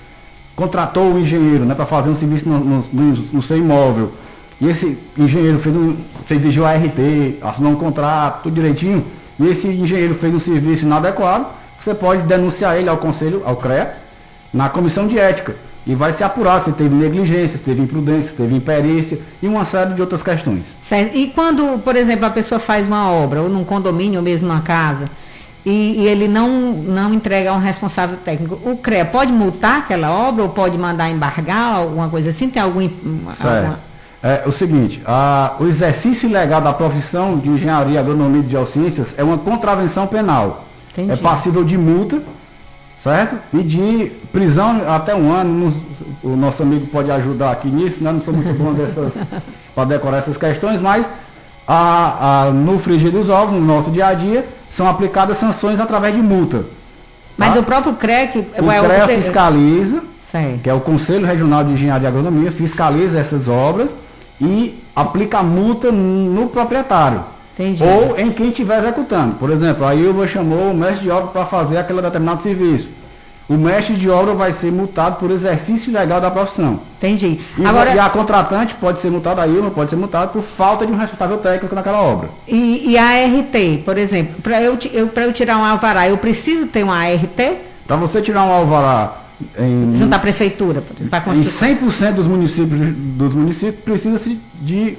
contratou 0.58 1.14
o 1.14 1.20
engenheiro 1.20 1.64
né, 1.66 1.76
para 1.76 1.86
fazer 1.86 2.10
um 2.10 2.18
serviço 2.18 2.50
no, 2.50 2.60
no, 2.60 2.86
no, 2.92 3.12
no, 3.32 3.44
seu 3.44 3.58
imóvel. 3.58 4.12
E 4.60 4.68
esse 4.68 4.98
engenheiro 5.16 5.60
fez 5.60 5.74
um, 5.74 5.96
exigiu 6.32 6.66
a 6.66 6.74
RT, 6.74 7.38
assinou 7.44 7.74
um 7.74 7.76
contrato, 7.76 8.42
tudo 8.42 8.56
direitinho, 8.56 9.06
e 9.40 9.46
esse 9.46 9.68
engenheiro 9.68 10.16
fez 10.16 10.34
um 10.34 10.40
serviço 10.40 10.84
inadequado, 10.84 11.46
você 11.80 11.94
pode 11.94 12.24
denunciar 12.24 12.76
ele 12.76 12.90
ao 12.90 12.98
conselho, 12.98 13.44
ao 13.46 13.56
CREA, 13.56 14.00
na 14.52 14.68
comissão 14.68 15.08
de 15.08 15.20
ética. 15.20 15.56
E 15.88 15.96
vai 15.96 16.12
se 16.12 16.22
apurar 16.22 16.66
se 16.66 16.72
teve 16.74 16.94
negligência, 16.94 17.58
se 17.58 17.64
teve 17.64 17.82
imprudência, 17.82 18.30
se 18.30 18.36
teve 18.36 18.54
imperícia 18.54 19.20
e 19.42 19.48
uma 19.48 19.66
série 19.66 19.94
de 19.94 20.02
outras 20.02 20.22
questões. 20.22 20.66
Certo. 20.82 21.16
E 21.16 21.28
quando, 21.28 21.80
por 21.80 21.96
exemplo, 21.96 22.26
a 22.26 22.30
pessoa 22.30 22.60
faz 22.60 22.86
uma 22.86 23.10
obra, 23.10 23.42
ou 23.42 23.48
num 23.48 23.64
condomínio, 23.64 24.20
ou 24.20 24.24
mesmo 24.24 24.50
numa 24.50 24.60
casa, 24.60 25.06
e, 25.66 26.02
e, 26.02 26.08
ele 26.08 26.28
não, 26.28 26.50
não 26.74 27.14
entrega 27.14 27.52
a 27.52 27.54
um 27.54 27.60
responsável 27.60 28.18
técnico. 28.18 28.60
O 28.70 28.78
CREA 28.78 29.06
pode 29.06 29.32
multar 29.32 29.80
aquela 29.80 30.10
obra 30.12 30.44
ou 30.44 30.50
pode 30.50 30.78
mandar 30.78 31.10
embargar, 31.10 31.76
alguma 31.76 32.10
coisa 32.10 32.32
assim? 32.32 32.50
Tem 32.50 32.62
algum. 32.62 32.82
Alguma... 32.82 33.80
É 34.22 34.44
o 34.46 34.52
seguinte, 34.52 35.02
a, 35.06 35.56
o 35.60 35.68
exercício 35.68 36.28
ilegal 36.28 36.60
da 36.60 36.74
profissão 36.74 37.38
de 37.38 37.50
engenharia, 37.50 38.00
agronomia 38.00 38.42
e 38.42 38.50
geociências 38.50 39.08
é 39.18 39.24
uma 39.24 39.38
contravenção 39.38 40.08
penal. 40.08 40.66
Entendi. 40.92 41.12
É 41.12 41.16
passível 41.16 41.64
de 41.64 41.78
multa, 41.78 42.22
certo? 43.08 43.38
E 43.54 43.64
de 43.64 44.12
prisão 44.34 44.82
até 44.88 45.16
um 45.16 45.32
ano. 45.32 45.74
o 46.22 46.36
nosso 46.36 46.62
amigo 46.62 46.88
pode 46.88 47.10
ajudar 47.10 47.52
aqui 47.52 47.70
nisso, 47.70 48.04
né? 48.04 48.12
Não 48.12 48.20
sou 48.20 48.34
muito 48.34 48.54
bom 48.54 48.74
dessas 48.74 49.18
para 49.74 49.86
decorar 49.86 50.18
essas 50.18 50.36
questões, 50.36 50.82
mas 50.82 51.08
a, 51.66 52.48
a, 52.48 52.52
no 52.52 52.78
frigir 52.78 53.12
dos 53.12 53.30
ovos, 53.30 53.54
no 53.54 53.66
nosso 53.66 53.90
dia 53.92 54.08
a 54.08 54.14
dia, 54.14 54.46
são 54.70 54.88
aplicadas 54.88 55.38
sanções 55.38 55.80
através 55.80 56.14
de 56.14 56.22
multa. 56.22 56.66
Mas 57.38 57.54
tá? 57.54 57.60
o 57.60 57.64
próprio 57.64 57.94
CREC... 57.94 58.48
O 58.60 58.72
é 58.72 58.80
CREA 58.80 59.06
o... 59.06 59.08
fiscaliza, 59.08 60.04
Sim. 60.22 60.60
que 60.62 60.70
é 60.70 60.74
o 60.74 60.82
Conselho 60.82 61.26
Regional 61.26 61.64
de 61.64 61.74
Engenharia 61.74 62.08
e 62.08 62.10
Agronomia, 62.10 62.52
fiscaliza 62.52 63.20
essas 63.20 63.48
obras 63.48 63.90
e 64.42 64.84
aplica 64.96 65.40
a 65.40 65.44
multa 65.44 65.92
no 65.92 66.50
proprietário. 66.50 67.24
Entendi. 67.54 67.84
Ou 67.84 68.18
em 68.20 68.32
quem 68.32 68.50
estiver 68.50 68.80
executando. 68.80 69.36
Por 69.36 69.50
exemplo, 69.50 69.86
a 69.86 69.96
Ilva 69.96 70.28
chamou 70.28 70.72
o 70.72 70.76
mestre 70.76 71.04
de 71.04 71.10
obra 71.10 71.28
para 71.28 71.46
fazer 71.46 71.78
aquele 71.78 72.02
determinado 72.02 72.42
serviço 72.42 72.97
o 73.50 73.54
mestre 73.54 73.96
de 73.96 74.10
obra 74.10 74.34
vai 74.34 74.52
ser 74.52 74.72
multado 74.72 75.18
por 75.18 75.32
exercício 75.32 75.90
ilegal 75.90 76.20
da 76.20 76.30
profissão. 76.30 76.82
Entendi. 76.98 77.40
E, 77.58 77.66
Agora, 77.66 77.96
e 77.96 78.00
a 78.00 78.10
contratante 78.10 78.76
pode 78.76 79.00
ser 79.00 79.10
multada, 79.10 79.42
a 79.42 79.48
Ilma 79.48 79.72
pode 79.72 79.90
ser 79.90 79.96
multada 79.96 80.28
por 80.28 80.44
falta 80.44 80.86
de 80.86 80.92
um 80.92 80.98
responsável 80.98 81.38
técnico 81.38 81.74
naquela 81.74 82.02
obra. 82.02 82.30
E, 82.48 82.92
e 82.92 82.98
a 82.98 83.06
ART, 83.06 83.84
por 83.86 83.98
exemplo, 83.98 84.42
para 84.42 84.62
eu, 84.62 84.78
eu, 84.92 85.10
eu 85.16 85.34
tirar 85.34 85.58
um 85.58 85.64
alvará, 85.64 86.10
eu 86.10 86.18
preciso 86.18 86.68
ter 86.68 86.84
uma 86.84 86.98
ART? 86.98 87.40
Para 87.88 87.96
você 87.96 88.22
tirar 88.22 88.44
um 88.44 88.52
alvará 88.52 89.28
em, 89.58 89.96
junto 89.96 90.14
à 90.14 90.20
prefeitura, 90.20 90.84
para 91.10 91.22
construir. 91.22 91.72
Em 91.72 91.78
100% 91.78 92.14
dos 92.14 92.28
municípios, 92.28 92.96
dos 92.96 93.34
municípios 93.34 93.84
precisa-se 93.84 94.40
de 94.62 94.98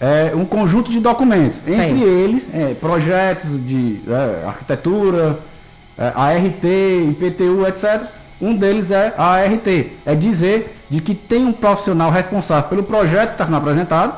é, 0.00 0.32
um 0.34 0.44
conjunto 0.44 0.90
de 0.90 1.00
documentos. 1.00 1.58
Sei. 1.64 1.74
Entre 1.74 2.02
eles, 2.02 2.44
é, 2.52 2.74
projetos 2.74 3.50
de 3.66 4.00
é, 4.08 4.46
arquitetura, 4.46 5.40
ART, 6.08 6.64
IPTU, 6.64 7.66
etc. 7.66 8.06
Um 8.40 8.56
deles 8.56 8.90
é 8.90 9.12
a 9.16 9.34
ART, 9.34 9.66
é 10.06 10.14
dizer 10.14 10.76
de 10.88 11.00
que 11.00 11.14
tem 11.14 11.44
um 11.44 11.52
profissional 11.52 12.10
responsável 12.10 12.68
pelo 12.68 12.82
projeto 12.82 13.28
que 13.28 13.34
está 13.34 13.44
sendo 13.44 13.56
apresentado 13.56 14.14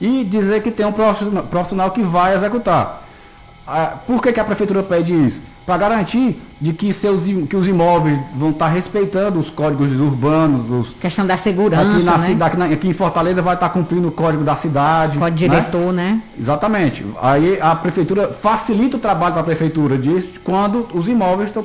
e 0.00 0.24
dizer 0.24 0.62
que 0.62 0.70
tem 0.70 0.84
um 0.84 0.92
profissional 0.92 1.90
que 1.92 2.02
vai 2.02 2.34
executar. 2.34 3.04
Por 4.06 4.20
que, 4.20 4.32
que 4.32 4.40
a 4.40 4.44
prefeitura 4.44 4.82
pede 4.82 5.12
isso? 5.12 5.40
Para 5.70 5.78
garantir 5.78 6.42
de 6.60 6.72
que, 6.72 6.92
seus, 6.92 7.22
que 7.48 7.54
os 7.54 7.68
imóveis 7.68 8.18
vão 8.34 8.50
estar 8.50 8.66
respeitando 8.66 9.38
os 9.38 9.48
códigos 9.50 9.92
urbanos, 10.00 10.68
os, 10.68 10.94
Questão 10.96 11.24
da 11.24 11.36
segurança, 11.36 11.82
aqui, 11.92 12.02
na 12.02 12.18
né? 12.18 12.64
aqui, 12.64 12.74
aqui 12.74 12.88
em 12.88 12.92
Fortaleza 12.92 13.40
vai 13.40 13.54
estar 13.54 13.68
cumprindo 13.68 14.08
o 14.08 14.10
código 14.10 14.42
da 14.42 14.56
cidade. 14.56 15.16
Código 15.16 15.52
né? 15.52 15.60
diretor, 15.60 15.92
né? 15.92 16.22
Exatamente. 16.36 17.06
Aí 17.22 17.56
a 17.60 17.76
prefeitura 17.76 18.32
facilita 18.32 18.96
o 18.96 19.00
trabalho 19.00 19.34
para 19.34 19.42
a 19.42 19.44
prefeitura 19.44 19.96
disso 19.96 20.40
quando 20.42 20.88
os 20.92 21.06
imóveis 21.06 21.50
estão 21.50 21.64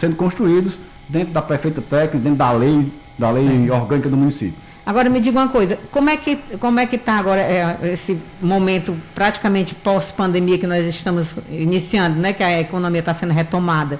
sendo 0.00 0.16
construídos 0.16 0.74
dentro 1.08 1.32
da 1.32 1.40
prefeita 1.40 1.80
técnica, 1.80 2.18
dentro 2.18 2.38
da 2.38 2.50
lei, 2.50 2.92
da 3.16 3.30
lei 3.30 3.70
orgânica 3.70 4.08
do 4.08 4.16
município. 4.16 4.65
Agora 4.86 5.10
me 5.10 5.18
diga 5.18 5.40
uma 5.40 5.48
coisa, 5.48 5.80
como 5.90 6.08
é 6.08 6.16
que 6.16 6.36
como 6.60 6.78
é 6.78 6.86
que 6.86 6.94
está 6.94 7.18
agora 7.18 7.40
é, 7.40 7.76
esse 7.92 8.16
momento 8.40 8.96
praticamente 9.16 9.74
pós-pandemia 9.74 10.58
que 10.58 10.66
nós 10.66 10.86
estamos 10.86 11.34
iniciando, 11.50 12.20
né? 12.20 12.32
Que 12.32 12.44
a 12.44 12.60
economia 12.60 13.00
está 13.00 13.12
sendo 13.12 13.32
retomada. 13.32 13.98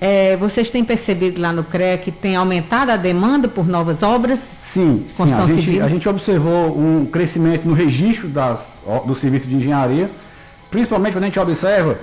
É, 0.00 0.34
vocês 0.38 0.70
têm 0.70 0.82
percebido 0.82 1.38
lá 1.42 1.52
no 1.52 1.62
CREA 1.62 1.98
que 1.98 2.10
tem 2.10 2.36
aumentado 2.36 2.90
a 2.90 2.96
demanda 2.96 3.48
por 3.48 3.68
novas 3.68 4.02
obras? 4.02 4.40
Sim, 4.72 5.04
sim 5.14 5.32
a, 5.32 5.46
gente, 5.46 5.54
civil? 5.62 5.84
a 5.84 5.88
gente 5.90 6.08
observou 6.08 6.78
um 6.78 7.04
crescimento 7.04 7.68
no 7.68 7.74
registro 7.74 8.26
das, 8.26 8.60
do 9.06 9.14
serviço 9.14 9.46
de 9.46 9.56
engenharia, 9.56 10.10
principalmente 10.70 11.12
quando 11.12 11.24
a 11.24 11.26
gente 11.26 11.38
observa 11.38 11.98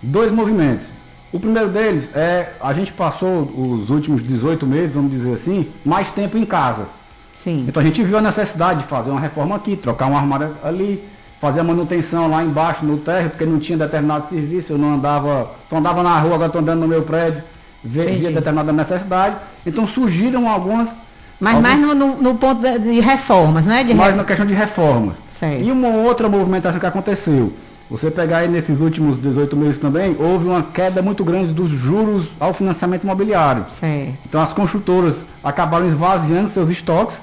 dois 0.00 0.30
movimentos. 0.30 0.86
O 1.32 1.40
primeiro 1.40 1.68
deles 1.68 2.08
é 2.14 2.52
a 2.60 2.72
gente 2.72 2.92
passou 2.92 3.42
os 3.42 3.90
últimos 3.90 4.22
18 4.22 4.64
meses, 4.66 4.94
vamos 4.94 5.10
dizer 5.10 5.34
assim, 5.34 5.68
mais 5.84 6.12
tempo 6.12 6.38
em 6.38 6.44
casa. 6.44 6.86
Sim. 7.36 7.64
Então 7.68 7.80
a 7.80 7.86
gente 7.86 8.02
viu 8.02 8.18
a 8.18 8.20
necessidade 8.20 8.80
de 8.80 8.86
fazer 8.86 9.10
uma 9.10 9.20
reforma 9.20 9.54
aqui, 9.54 9.76
trocar 9.76 10.06
um 10.10 10.16
armário 10.16 10.56
ali, 10.64 11.04
fazer 11.40 11.60
a 11.60 11.64
manutenção 11.64 12.28
lá 12.28 12.42
embaixo 12.42 12.84
no 12.84 12.96
térreo, 12.98 13.30
porque 13.30 13.44
não 13.46 13.58
tinha 13.60 13.78
determinado 13.78 14.28
serviço, 14.28 14.72
eu 14.72 14.78
não 14.78 14.94
andava, 14.94 15.50
só 15.70 15.76
andava 15.76 16.02
na 16.02 16.18
rua, 16.18 16.34
agora 16.34 16.46
estou 16.46 16.60
andando 16.62 16.80
no 16.80 16.88
meu 16.88 17.02
prédio, 17.02 17.42
via 17.84 18.30
determinada 18.32 18.72
necessidade. 18.72 19.36
Então 19.64 19.86
surgiram 19.86 20.48
algumas. 20.48 20.88
Mas 21.38 21.60
mais 21.60 21.78
no, 21.78 21.94
no- 21.94 22.34
ponto 22.36 22.62
de, 22.62 22.78
de 22.78 23.00
reformas, 23.00 23.66
né? 23.66 23.84
De 23.84 23.92
mais 23.92 24.12
re- 24.12 24.16
na 24.16 24.24
questão 24.24 24.46
de 24.46 24.54
reformas. 24.54 25.16
Certo. 25.30 25.62
E 25.62 25.70
uma 25.70 25.88
outra 25.88 26.28
movimentação 26.28 26.80
que 26.80 26.86
aconteceu. 26.86 27.52
Você 27.90 28.10
pegar 28.10 28.38
aí 28.38 28.48
nesses 28.48 28.80
últimos 28.80 29.20
18 29.20 29.54
meses 29.56 29.78
também, 29.78 30.16
houve 30.18 30.46
uma 30.48 30.62
queda 30.62 31.00
muito 31.02 31.22
grande 31.22 31.52
dos 31.52 31.70
juros 31.70 32.26
ao 32.40 32.52
financiamento 32.54 33.04
imobiliário. 33.04 33.66
Certo. 33.68 34.14
Então 34.28 34.40
as 34.40 34.52
construtoras 34.54 35.14
acabaram 35.44 35.86
esvaziando 35.86 36.48
seus 36.48 36.68
estoques 36.70 37.16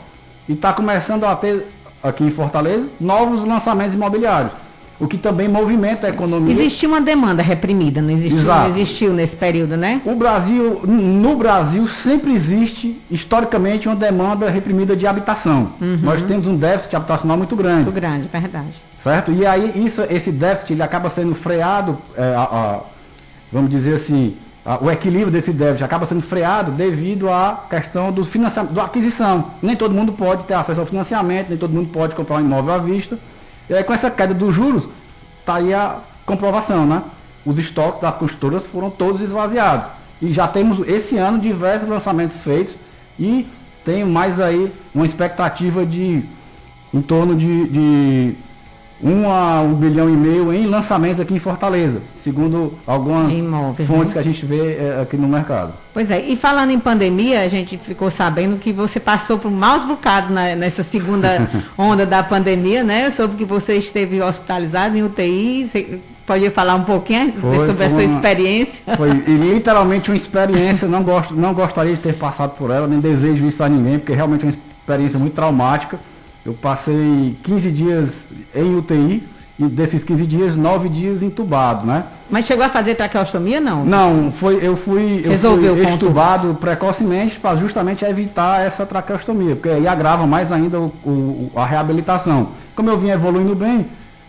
e 0.47 0.53
está 0.53 0.73
começando 0.73 1.23
a 1.25 1.35
ter 1.35 1.67
aqui 2.01 2.23
em 2.23 2.31
Fortaleza 2.31 2.87
novos 2.99 3.45
lançamentos 3.45 3.93
imobiliários, 3.93 4.51
o 4.99 5.07
que 5.07 5.17
também 5.17 5.47
movimenta 5.47 6.07
a 6.07 6.09
economia. 6.09 6.53
Existiu 6.53 6.89
uma 6.89 7.01
demanda 7.01 7.41
reprimida, 7.41 8.01
não 8.01 8.09
existiu, 8.11 8.39
Exato. 8.39 8.59
não 8.61 8.69
existiu 8.69 9.13
nesse 9.13 9.35
período, 9.35 9.75
né? 9.77 10.01
O 10.05 10.15
Brasil, 10.15 10.81
no 10.85 11.35
Brasil, 11.35 11.87
sempre 11.87 12.33
existe, 12.33 13.01
historicamente, 13.09 13.87
uma 13.87 13.95
demanda 13.95 14.49
reprimida 14.49 14.95
de 14.95 15.07
habitação. 15.07 15.73
Nós 16.01 16.21
temos 16.23 16.45
um 16.47 16.55
déficit 16.55 16.95
habitacional 16.95 17.37
muito 17.37 17.55
grande. 17.55 17.83
Muito 17.85 17.91
grande, 17.95 18.27
verdade. 18.31 18.83
Certo? 19.03 19.31
E 19.31 19.45
aí 19.45 19.71
isso, 19.85 20.01
esse 20.09 20.31
déficit 20.31 20.73
ele 20.73 20.83
acaba 20.83 21.09
sendo 21.09 21.35
freado, 21.35 21.97
é, 22.17 22.21
a- 22.35 22.41
a- 22.41 22.79
vamos 23.51 23.69
dizer 23.69 23.95
assim, 23.95 24.35
o 24.81 24.89
equilíbrio 24.89 25.31
desse 25.31 25.51
déficit 25.51 25.83
acaba 25.83 26.05
sendo 26.05 26.21
freado 26.21 26.71
devido 26.71 27.29
à 27.29 27.65
questão 27.69 28.11
do 28.11 28.23
financiamento, 28.23 28.73
da 28.73 28.85
aquisição. 28.85 29.51
Nem 29.61 29.75
todo 29.75 29.93
mundo 29.93 30.13
pode 30.13 30.45
ter 30.45 30.53
acesso 30.53 30.79
ao 30.79 30.85
financiamento, 30.85 31.49
nem 31.49 31.57
todo 31.57 31.73
mundo 31.73 31.89
pode 31.89 32.15
comprar 32.15 32.37
um 32.37 32.41
imóvel 32.41 32.73
à 32.73 32.77
vista. 32.77 33.19
E 33.69 33.73
aí 33.73 33.83
com 33.83 33.93
essa 33.93 34.09
queda 34.09 34.33
dos 34.33 34.55
juros, 34.55 34.87
está 35.39 35.55
aí 35.55 35.73
a 35.73 35.97
comprovação, 36.25 36.85
né? 36.85 37.03
Os 37.45 37.57
estoques 37.57 38.01
das 38.01 38.15
construtoras 38.15 38.65
foram 38.65 38.89
todos 38.89 39.21
esvaziados. 39.21 39.87
E 40.21 40.31
já 40.31 40.47
temos 40.47 40.87
esse 40.87 41.17
ano 41.17 41.39
diversos 41.39 41.89
lançamentos 41.89 42.37
feitos 42.37 42.75
e 43.19 43.45
tem 43.83 44.05
mais 44.05 44.39
aí 44.39 44.71
uma 44.95 45.05
expectativa 45.05 45.85
de 45.85 46.23
em 46.93 47.01
torno 47.01 47.35
de, 47.35 47.67
de 47.67 48.35
1 49.03 49.29
a 49.29 49.61
1 49.61 49.73
bilhão 49.75 50.09
e 50.09 50.13
meio 50.15 50.53
em 50.53 50.65
lançamentos 50.65 51.19
aqui 51.19 51.33
em 51.33 51.39
Fortaleza, 51.39 52.01
segundo 52.23 52.73
algumas 52.87 53.29
Em 53.31 53.39
imóveis, 53.39 53.87
fontes 53.87 54.07
né? 54.07 54.13
que 54.13 54.19
a 54.19 54.23
gente 54.23 54.45
vê 54.45 54.75
eh, 54.75 54.99
aqui 55.01 55.17
no 55.17 55.27
mercado. 55.27 55.73
Pois 55.93 56.09
é, 56.09 56.21
e 56.21 56.35
falando 56.35 56.71
em 56.71 56.79
pandemia, 56.79 57.41
a 57.41 57.47
gente 57.47 57.77
ficou 57.77 58.09
sabendo 58.09 58.57
que 58.57 58.71
você 58.71 58.99
passou 58.99 59.37
por 59.37 59.51
maus 59.51 59.83
bocados 59.83 60.29
na- 60.29 60.55
nessa 60.55 60.83
segunda 60.83 61.49
onda 61.77 62.05
da 62.05 62.23
pandemia, 62.23 62.83
né? 62.83 63.07
Eu 63.07 63.11
soube 63.11 63.35
que 63.35 63.45
você 63.45 63.75
esteve 63.75 64.21
hospitalizado 64.21 64.97
em 64.97 65.03
UTI. 65.03 65.67
Você 65.67 65.99
pode 66.25 66.49
falar 66.51 66.75
um 66.75 66.83
pouquinho 66.83 67.31
Foi, 67.33 67.67
sobre 67.67 67.89
foi 67.89 68.05
uma- 68.05 68.15
experiência? 68.15 68.83
Foi 68.95 69.09
literalmente 69.27 70.09
uma 70.09 70.15
experiência, 70.17 70.87
não, 70.87 71.03
gosto, 71.03 71.35
não 71.35 71.53
gostaria 71.53 71.93
de 71.95 72.01
ter 72.01 72.13
passado 72.13 72.51
por 72.51 72.71
ela, 72.71 72.87
nem 72.87 72.99
desejo 73.01 73.45
isso 73.45 73.61
a 73.61 73.67
ninguém, 73.67 73.99
porque 73.99 74.13
realmente 74.13 74.45
é 74.45 74.47
uma 74.47 74.55
experiência 74.81 75.19
muito 75.19 75.33
traumática. 75.33 75.99
Eu 76.45 76.53
passei 76.53 77.37
15 77.43 77.71
dias 77.71 78.09
em 78.53 78.75
UTI 78.75 79.23
e 79.57 79.65
desses 79.65 80.03
15 80.03 80.25
dias, 80.25 80.55
9 80.57 80.89
dias 80.89 81.21
entubado, 81.21 81.85
né? 81.85 82.05
Mas 82.29 82.45
chegou 82.45 82.65
a 82.65 82.69
fazer 82.69 82.95
traqueostomia, 82.95 83.61
não? 83.61 83.85
Não, 83.85 84.31
foi, 84.31 84.59
eu 84.61 84.75
fui, 84.75 85.21
eu 85.23 85.31
Resolveu 85.31 85.77
fui 85.77 85.87
estubado 85.93 86.55
precocemente 86.59 87.39
para 87.39 87.55
justamente 87.55 88.03
evitar 88.03 88.61
essa 88.65 88.85
traqueostomia, 88.85 89.55
porque 89.55 89.69
aí 89.69 89.87
agrava 89.87 90.25
mais 90.25 90.51
ainda 90.51 90.79
o- 90.79 90.91
o- 91.05 91.51
a 91.55 91.65
reabilitação. 91.65 92.49
Como 92.75 92.89
eu 92.89 92.97
vinha 92.97 93.13
evoluindo 93.13 93.55
bem, 93.55 93.85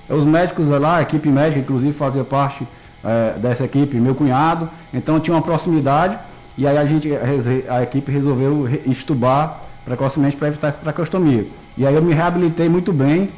os 0.09 0.25
médicos 0.26 0.68
lá, 0.68 0.99
a 0.99 1.02
equipe 1.02 1.28
médica, 1.30 1.61
inclusive 1.61 1.92
fazia 1.94 2.23
parte 2.25 2.66
eh, 3.06 3.35
dessa 3.38 3.64
equipe, 3.64 3.97
meu 3.97 4.14
cunhado, 4.14 4.68
então 4.92 5.21
tinha 5.21 5.35
uma 5.37 5.42
proximidade 5.42 6.18
e 6.56 6.66
aí 6.66 6.78
a 6.78 6.87
gente, 6.87 7.11
a 7.68 7.83
equipe 7.83 8.11
resolveu 8.11 8.62
re- 8.62 8.80
estubar 8.87 9.61
precocemente 9.84 10.36
para 10.36 10.48
evitar 10.48 10.68
essa 10.68 10.78
traqueostomia. 10.78 11.46
E 11.76 11.86
aí 11.86 11.94
eu 11.94 12.02
me 12.02 12.14
reabilitei 12.14 12.68
muito 12.68 12.92
bem. 12.92 13.28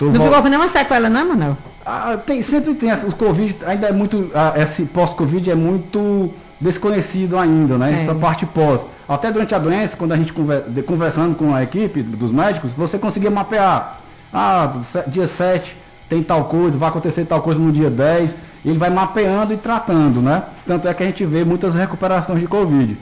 Não 0.00 0.12
vol- 0.12 0.26
ficou 0.26 0.42
com 0.42 0.48
nenhuma 0.48 0.68
sequela, 0.68 1.08
não, 1.08 1.28
Manuel? 1.28 1.56
ah, 1.84 2.18
tem, 2.24 2.42
sempre 2.42 2.74
tem, 2.74 2.92
o 2.92 3.12
Covid 3.16 3.56
ainda 3.66 3.86
é 3.88 3.92
muito, 3.92 4.30
ah, 4.34 4.52
esse 4.56 4.82
pós-Covid 4.84 5.50
é 5.50 5.54
muito 5.54 6.30
desconhecido 6.60 7.38
ainda, 7.38 7.78
né? 7.78 8.00
É. 8.00 8.02
Essa 8.04 8.14
parte 8.14 8.44
pós. 8.46 8.82
Até 9.08 9.32
durante 9.32 9.54
a 9.54 9.58
doença, 9.58 9.96
quando 9.96 10.12
a 10.12 10.16
gente 10.16 10.32
conversando 10.86 11.34
com 11.34 11.54
a 11.54 11.62
equipe 11.62 12.02
dos 12.02 12.30
médicos, 12.30 12.72
você 12.76 12.98
conseguia 12.98 13.30
mapear. 13.30 14.00
Ah, 14.32 14.74
dia 15.06 15.26
7 15.26 15.74
tem 16.08 16.22
tal 16.22 16.44
coisa, 16.44 16.76
vai 16.76 16.90
acontecer 16.90 17.24
tal 17.24 17.40
coisa 17.40 17.58
no 17.58 17.72
dia 17.72 17.88
10. 17.90 18.30
Ele 18.64 18.76
vai 18.76 18.90
mapeando 18.90 19.54
e 19.54 19.56
tratando, 19.56 20.20
né? 20.20 20.42
Tanto 20.66 20.86
é 20.88 20.92
que 20.92 21.02
a 21.02 21.06
gente 21.06 21.24
vê 21.24 21.44
muitas 21.44 21.74
recuperações 21.74 22.40
de 22.40 22.46
Covid. 22.46 22.98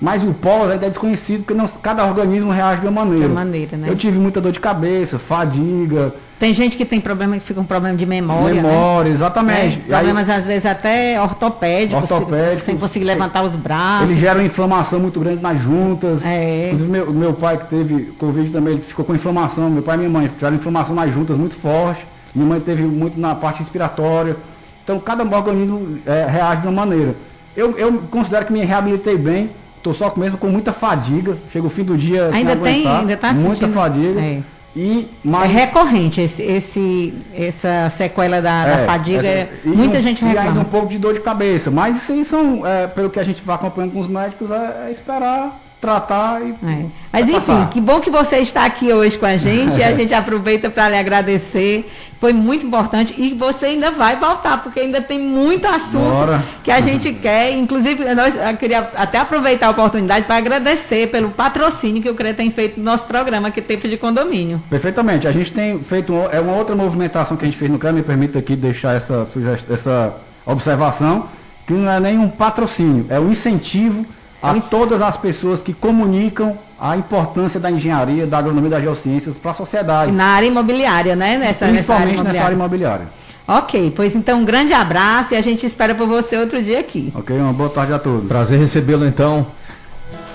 Mas 0.00 0.22
o 0.22 0.32
pós 0.32 0.70
ainda 0.70 0.86
é 0.86 0.88
desconhecido, 0.88 1.40
porque 1.44 1.52
não- 1.52 1.68
cada 1.68 2.06
organismo 2.06 2.50
reage 2.50 2.80
de 2.80 2.86
uma 2.86 3.04
maneira. 3.04 3.28
De 3.28 3.34
maneira, 3.34 3.76
né? 3.76 3.88
Eu 3.90 3.96
tive 3.96 4.18
muita 4.18 4.40
dor 4.40 4.50
de 4.52 4.58
cabeça, 4.60 5.18
fadiga, 5.18 6.14
Tem 6.38 6.54
gente 6.54 6.74
que 6.74 6.86
tem 6.86 6.98
problema, 7.02 7.34
que 7.36 7.44
fica 7.44 7.60
com 7.60 7.66
problema 7.66 7.94
de 7.94 8.06
memória, 8.06 8.62
né? 8.62 8.62
memória, 8.62 9.10
exatamente. 9.10 9.58
É, 9.60 9.66
E 9.66 9.82
aí- 9.82 9.88
problemas 9.90 10.30
às 10.30 10.46
vezes 10.46 10.64
até 10.64 11.20
ortopédicos, 11.20 12.10
Ortopédicos. 12.10 12.64
sem 12.64 12.78
conseguir 12.78 13.04
levantar 13.04 13.42
os 13.42 13.54
braços. 13.54 14.08
Ele 14.08 14.18
gera 14.18 14.38
uma 14.38 14.46
inflamação 14.46 14.98
muito 14.98 15.20
grande 15.20 15.42
nas 15.42 15.60
juntas. 15.60 16.24
É. 16.24 16.68
Inclusive, 16.68 16.90
meu, 16.90 17.12
meu 17.12 17.34
pai 17.34 17.58
que 17.58 17.66
teve 17.66 18.14
Covid 18.18 18.48
também, 18.50 18.72
ele 18.74 18.82
ficou 18.82 19.04
com 19.04 19.14
inflamação. 19.14 19.68
Meu 19.68 19.82
pai 19.82 19.96
e 19.96 19.98
minha 19.98 20.08
mãe 20.10 20.28
tiveram 20.28 20.56
inflamação 20.56 20.94
nas 20.94 21.12
juntas 21.12 21.36
muito 21.36 21.56
forte. 21.56 22.06
Minha 22.34 22.48
mãe 22.48 22.60
teve 22.60 22.84
muito 22.84 23.20
na 23.20 23.34
parte 23.34 23.58
respiratória. 23.58 24.34
Então, 24.82 24.98
cada 24.98 25.22
organismo 25.24 25.98
é, 26.06 26.26
reage 26.26 26.62
de 26.62 26.68
uma 26.68 26.86
maneira. 26.86 27.14
Eu, 27.54 27.76
eu 27.76 27.92
considero 28.10 28.46
que 28.46 28.52
me 28.54 28.60
reabilitei 28.64 29.18
bem. 29.18 29.50
Estou 29.80 29.94
só 29.94 30.12
mesmo 30.14 30.36
com 30.36 30.48
muita 30.48 30.74
fadiga. 30.74 31.38
Chega 31.50 31.66
o 31.66 31.70
fim 31.70 31.82
do 31.82 31.96
dia 31.96 32.28
Ainda 32.32 32.54
tem- 32.54 32.72
aguentar, 32.82 33.00
ainda 33.00 33.16
tá 33.16 33.32
Muita 33.32 33.56
sentindo? 33.66 33.72
fadiga. 33.74 34.20
É. 34.20 34.38
E 34.76 35.08
É 35.24 35.28
mais 35.28 35.50
recorrente 35.50 36.20
esse, 36.20 36.42
esse- 36.42 37.14
essa 37.34 37.90
sequela 37.96 38.40
da, 38.40 38.64
da 38.64 38.70
É, 38.82 38.86
fadiga. 38.86 39.26
essa- 39.26 39.50
e 39.64 39.68
muita 39.70 39.98
um- 39.98 40.00
gente 40.00 40.22
E 40.22 40.28
ainda 40.28 40.40
reclama. 40.42 40.60
um 40.60 40.64
pouco 40.64 40.88
de 40.88 40.98
dor 40.98 41.14
de 41.14 41.20
cabeça. 41.20 41.70
Mas 41.70 41.96
isso 41.96 42.12
aí 42.12 42.24
são, 42.24 42.64
é, 42.64 42.86
pelo 42.86 43.10
que 43.10 43.18
a 43.18 43.24
gente 43.24 43.42
vai 43.42 43.56
acompanhando 43.56 43.92
com 43.92 44.00
os 44.00 44.06
médicos, 44.06 44.50
é, 44.50 44.86
é 44.86 44.90
esperar, 44.92 45.58
tratar 45.80 46.42
e. 46.42 46.50
É. 46.50 46.84
Mas 47.12 47.28
enfim, 47.28 47.40
passar. 47.40 47.70
que 47.70 47.80
bom 47.80 48.00
que 48.00 48.10
você 48.10 48.36
está 48.38 48.64
aqui 48.64 48.92
hoje 48.92 49.16
com 49.18 49.26
a 49.26 49.36
gente. 49.36 49.78
e 49.78 49.82
a 49.82 49.92
gente 49.96 50.12
aproveita 50.12 50.68
para 50.70 50.88
lhe 50.88 50.96
agradecer. 50.98 51.90
Foi 52.20 52.34
muito 52.34 52.66
importante. 52.66 53.14
E 53.16 53.32
você 53.32 53.66
ainda 53.66 53.90
vai 53.90 54.16
voltar, 54.18 54.62
porque 54.62 54.78
ainda 54.80 55.00
tem 55.00 55.18
muito 55.18 55.66
assunto 55.66 56.10
Bora. 56.10 56.42
que 56.62 56.70
a 56.70 56.78
gente 56.80 57.12
quer. 57.14 57.52
Inclusive, 57.56 58.14
nós, 58.14 58.36
eu 58.36 58.56
queria 58.58 58.90
até 58.94 59.18
aproveitar 59.18 59.68
a 59.68 59.70
oportunidade 59.70 60.26
para 60.26 60.36
agradecer 60.36 61.06
pelo 61.08 61.30
patrocínio 61.30 62.02
que 62.02 62.10
o 62.10 62.14
CRE 62.14 62.34
tem 62.34 62.50
feito 62.50 62.78
no 62.78 62.84
nosso 62.84 63.06
programa, 63.06 63.50
que 63.50 63.60
é 63.60 63.62
Tempo 63.62 63.88
de 63.88 63.96
Condomínio. 63.96 64.62
Perfeitamente. 64.68 65.26
A 65.26 65.32
gente 65.32 65.50
tem 65.50 65.82
feito 65.82 66.12
um- 66.12 66.28
é 66.30 66.38
uma 66.40 66.52
outra 66.52 66.76
movimentação 66.76 67.38
que 67.38 67.44
a 67.44 67.48
gente 67.48 67.56
fez 67.56 67.70
no 67.70 67.78
CREA, 67.78 67.92
me 67.94 68.02
permita 68.02 68.38
aqui 68.38 68.54
deixar 68.54 68.94
essa, 68.94 69.26
essa 69.70 70.12
observação, 70.44 71.26
que 71.66 71.72
não 71.72 71.90
é 71.90 71.98
nem 72.00 72.18
um 72.18 72.28
patrocínio, 72.28 73.06
é 73.08 73.18
um 73.18 73.30
incentivo 73.30 74.04
a 74.42 74.54
todas 74.60 75.00
as 75.02 75.16
pessoas 75.16 75.60
que 75.60 75.72
comunicam 75.72 76.58
a 76.78 76.96
importância 76.96 77.60
da 77.60 77.70
engenharia, 77.70 78.26
da 78.26 78.38
agronomia 78.38 78.68
e 78.68 78.70
das 78.70 78.82
geociências 78.82 79.34
para 79.36 79.50
a 79.50 79.54
sociedade, 79.54 80.12
na 80.12 80.24
área 80.24 80.46
imobiliária, 80.46 81.14
né? 81.14 81.36
Nessa, 81.36 81.66
nessa 81.66 81.66
área 81.66 81.74
principalmente 81.74 82.22
nessa 82.22 82.44
área 82.44 82.54
imobiliária. 82.54 83.04
imobiliária. 83.04 83.20
Ok, 83.46 83.92
pois 83.96 84.14
então 84.14 84.40
um 84.40 84.44
grande 84.44 84.72
abraço 84.72 85.34
e 85.34 85.36
a 85.36 85.40
gente 85.40 85.66
espera 85.66 85.94
por 85.94 86.06
você 86.06 86.36
outro 86.36 86.62
dia 86.62 86.78
aqui. 86.78 87.12
Ok, 87.14 87.36
uma 87.36 87.52
boa 87.52 87.68
tarde 87.68 87.92
a 87.92 87.98
todos. 87.98 88.28
Prazer 88.28 88.58
recebê-lo 88.58 89.04
então. 89.04 89.46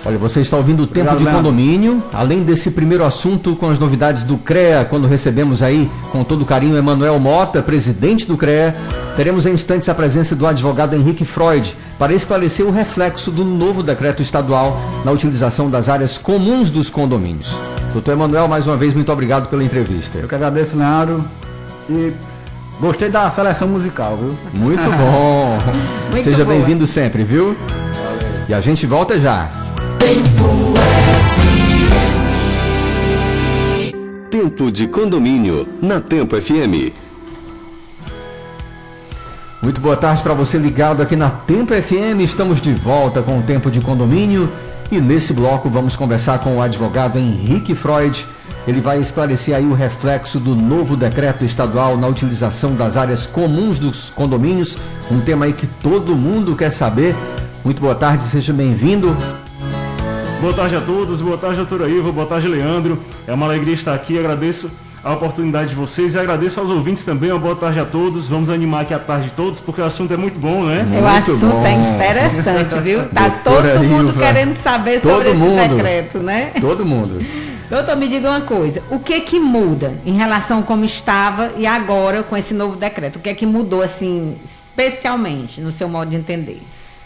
Olha, 0.06 0.20
você 0.20 0.42
está 0.42 0.56
ouvindo 0.56 0.84
o 0.84 0.88
Tempo 0.88 1.10
Obrigado, 1.10 1.32
de. 1.32 1.38
Condomínio. 1.38 2.04
Além 2.14 2.44
desse 2.44 2.70
primeiro 2.70 3.04
assunto 3.04 3.56
com 3.56 3.72
as 3.72 3.80
novidades 3.80 4.22
do 4.22 4.38
CREA, 4.38 4.86
quando 4.86 5.08
recebemos 5.08 5.64
aí 5.64 5.90
com 6.12 6.24
todo 6.24 6.46
carinho 6.46 6.78
Emanuel 6.78 7.20
Mota, 7.20 7.64
presidente 7.64 8.28
do 8.28 8.38
CREA, 8.38 8.76
teremos 9.16 9.48
em 9.48 9.54
instantes 9.54 9.90
a 9.90 9.96
presença 9.96 10.36
do 10.36 10.46
advogado 10.46 10.96
Henrique 10.96 11.26
Freud 11.26 11.76
para 11.98 12.14
esclarecer 12.14 12.64
o 12.64 12.72
reflexo 12.72 13.32
do 13.32 13.44
novo 13.44 13.82
decreto 13.82 14.22
estadual 14.22 14.80
na 15.04 15.12
utilização 15.12 15.72
das 15.72 15.90
áreas 15.90 16.20
comuns 16.20 16.70
dos 16.70 16.88
condomínios. 16.88 17.58
Doutor 17.92 18.12
Emanuel, 18.12 18.48
mais 18.48 18.68
uma 18.68 18.78
vez, 18.78 18.94
muito 18.94 19.12
obrigado 19.12 19.50
pela 19.50 19.64
entrevista. 19.64 20.20
Eu 20.20 20.28
que 20.28 20.36
agradeço, 20.36 20.78
Leandro. 20.78 21.26
E 21.90 22.14
gostei 22.80 23.10
da 23.10 23.32
seleção 23.32 23.68
musical, 23.68 24.18
viu? 24.18 24.36
Muito 24.54 24.84
bom. 24.84 25.58
Muito 26.12 26.24
Seja 26.24 26.46
bem-vindo 26.46 26.86
sempre, 26.86 27.24
viu? 27.24 27.56
E 28.48 28.54
a 28.54 28.62
gente 28.62 28.86
volta 28.86 29.20
já. 29.20 29.65
Tempo 34.30 34.72
de 34.72 34.88
condomínio 34.88 35.68
na 35.82 36.00
Tempo 36.00 36.40
FM. 36.40 36.94
Muito 39.64 39.82
boa 39.82 39.98
tarde 39.98 40.22
para 40.22 40.36
você 40.36 40.60
ligado 40.60 41.02
aqui 41.02 41.16
na 41.16 41.32
Tempo 41.32 41.74
FM. 41.74 42.22
Estamos 42.22 42.62
de 42.62 42.72
volta 42.72 43.24
com 43.24 43.40
o 43.40 43.42
Tempo 43.42 43.72
de 43.72 43.82
Condomínio 43.82 44.52
e 44.92 45.02
nesse 45.02 45.34
bloco 45.34 45.70
vamos 45.70 45.96
conversar 45.96 46.38
com 46.38 46.58
o 46.58 46.62
advogado 46.62 47.18
Henrique 47.18 47.74
Freud. 47.74 48.28
Ele 48.68 48.82
vai 48.82 49.00
esclarecer 49.00 49.56
aí 49.56 49.66
o 49.66 49.74
reflexo 49.74 50.40
do 50.40 50.56
novo 50.56 50.96
decreto 50.96 51.44
estadual 51.44 51.98
na 51.98 52.08
utilização 52.08 52.76
das 52.76 52.96
áreas 52.96 53.26
comuns 53.26 53.80
dos 53.80 54.12
condomínios, 54.12 54.78
um 55.10 55.20
tema 55.20 55.46
aí 55.46 55.54
que 55.54 55.66
todo 55.66 56.16
mundo 56.16 56.56
quer 56.56 56.70
saber. 56.70 57.16
Muito 57.64 57.82
boa 57.82 57.96
tarde, 57.96 58.22
seja 58.24 58.54
bem-vindo. 58.54 59.18
Boa 60.42 60.54
tarde 60.54 60.76
a 60.76 60.82
todos, 60.82 61.22
boa 61.22 61.38
tarde, 61.38 61.58
doutora 61.58 61.90
Iva, 61.90 62.12
boa 62.12 62.26
tarde, 62.28 62.48
Leandro. 62.48 63.00
É 63.26 63.34
uma 63.34 63.46
alegria 63.46 63.74
estar 63.74 63.94
aqui, 63.94 64.18
agradeço 64.20 64.70
a 65.04 65.14
oportunidade 65.14 65.70
de 65.70 65.76
vocês 65.76 66.14
e 66.14 66.20
agradeço 66.20 66.60
aos 66.60 66.70
ouvintes 66.70 67.04
também. 67.04 67.32
Uma 67.32 67.40
boa 67.40 67.56
tarde 67.56 67.80
a 67.80 67.86
todos. 67.86 68.28
Vamos 68.28 68.50
animar 68.50 68.82
aqui 68.82 68.94
a 68.94 69.00
tarde 69.00 69.28
de 69.30 69.34
todos, 69.34 69.60
porque 69.60 69.82
o 69.82 69.86
assunto 69.86 70.14
é 70.14 70.18
muito 70.18 70.40
bom, 70.40 70.64
né? 70.64 70.82
o 70.84 70.86
Muito 70.88 71.06
assunto 71.08 71.46
bom. 71.56 71.66
é 71.66 71.74
interessante, 71.96 72.80
viu? 72.82 73.04
Tá 73.14 73.28
Doutora 73.30 73.74
todo 73.76 73.84
mundo 73.86 74.08
Ilva. 74.10 74.22
querendo 74.22 74.56
saber 74.62 75.02
Todo 75.02 75.12
sobre 75.14 75.30
esse 75.30 75.38
mundo. 75.38 75.76
decreto, 75.76 76.20
né? 76.20 76.52
Todo 76.62 76.86
mundo. 76.86 77.20
Doutor, 77.70 77.96
me 77.96 78.08
diga 78.08 78.30
uma 78.30 78.42
coisa, 78.42 78.84
o 78.92 79.00
que 79.00 79.20
que 79.22 79.40
muda 79.40 79.96
em 80.06 80.14
relação 80.14 80.60
a 80.60 80.64
como 80.64 80.86
estava 80.86 81.52
e 81.58 81.66
agora 81.66 82.22
com 82.22 82.38
esse 82.38 82.54
novo 82.54 82.76
decreto? 82.76 83.16
O 83.16 83.20
que 83.20 83.30
é 83.30 83.34
que 83.34 83.46
mudou, 83.46 83.82
assim, 83.82 84.38
especialmente, 84.46 85.60
no 85.62 85.72
seu 85.72 85.90
modo 85.90 86.10
de 86.12 86.16
entender? 86.16 86.62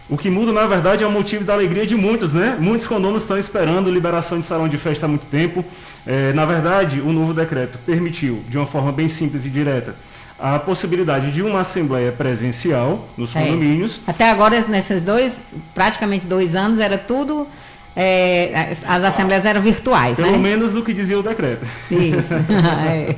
O 0.10 0.18
que 0.18 0.30
muda, 0.30 0.51
na 0.51 0.66
verdade, 0.66 1.04
é 1.04 1.08
o 1.08 1.12
motivo 1.12 1.44
da 1.44 1.54
alegria 1.54 1.86
de 1.86 1.96
muitos, 1.96 2.34
né? 2.34 2.58
Muitos 2.60 2.88
condomínios 2.88 3.24
estão 3.24 3.38
esperando 3.38 3.92
liberação 3.92 4.39
de 4.39 4.46
salão 4.46 4.68
de 4.68 4.78
festa 4.78 5.06
há 5.06 5.10
muito 5.10 5.28
tempo. 5.28 5.63
É, 6.06 6.34
na 6.34 6.46
verdade, 6.46 7.00
o 7.00 7.13
novo 7.13 7.32
decreto 7.34 7.78
permitiu, 7.86 8.44
de 8.50 8.58
uma 8.58 8.66
forma 8.66 8.92
bem 8.92 9.08
simples 9.08 9.46
e 9.46 9.50
direta, 9.50 9.94
a 10.39 10.58
possibilidade 10.58 11.32
de 11.32 11.44
uma 11.44 11.62
assembleia 11.62 12.12
presencial 12.12 13.08
nos 13.16 13.36
É. 13.36 13.42
condomínios. 13.42 14.01
Até 14.08 14.32
agora, 14.32 14.66
nesses 14.68 15.01
dois, 15.04 15.34
praticamente 15.75 16.25
dois 16.25 16.56
anos, 16.56 16.80
era 16.80 16.98
tudo, 16.98 17.48
é, 17.96 18.75
as 18.88 19.04
assembleias 19.04 19.46
eram 19.46 19.62
virtuais, 19.62 20.16
Pelo 20.16 20.32
né? 20.32 20.38
menos 20.39 20.74
do 20.74 20.82
que 20.84 20.92
dizia 20.94 21.20
o 21.20 21.24
decreto. 21.24 21.68
Isso. 21.92 22.34
É. 22.89 23.16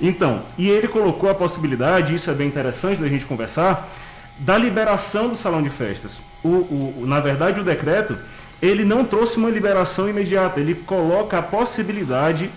Então, 0.00 0.42
e 0.58 0.68
ele 0.68 0.88
colocou 0.88 1.30
a 1.30 1.34
possibilidade, 1.34 2.14
isso 2.14 2.28
é 2.30 2.34
bem 2.34 2.48
interessante 2.48 3.00
da 3.00 3.06
gente 3.08 3.24
conversar, 3.24 3.88
da 4.44 4.58
liberação 4.58 5.28
do 5.28 5.34
salão 5.36 5.62
de 5.62 5.70
festas. 5.70 6.20
O, 6.42 6.48
o- 6.48 7.04
na 7.06 7.20
verdade, 7.20 7.60
o 7.60 7.64
decreto, 7.64 8.18
ele 8.60 8.84
não 8.84 9.04
trouxe 9.04 9.36
uma 9.36 9.48
liberação 9.50 10.08
imediata, 10.08 10.58
ele 10.60 10.74
coloca 10.74 11.38
a 11.38 11.42
possibilidade 11.42 12.50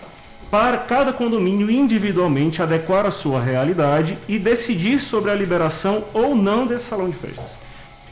para 0.50 0.78
cada 0.78 1.12
condomínio 1.12 1.70
individualmente 1.70 2.62
adequar 2.62 3.04
a 3.06 3.10
sua 3.10 3.40
realidade 3.40 4.16
e 4.28 4.38
decidir 4.38 5.00
sobre 5.00 5.30
a 5.30 5.34
liberação 5.34 6.04
ou 6.14 6.34
não 6.36 6.66
desse 6.66 6.84
salão 6.84 7.08
de 7.10 7.16
festas. 7.16 7.56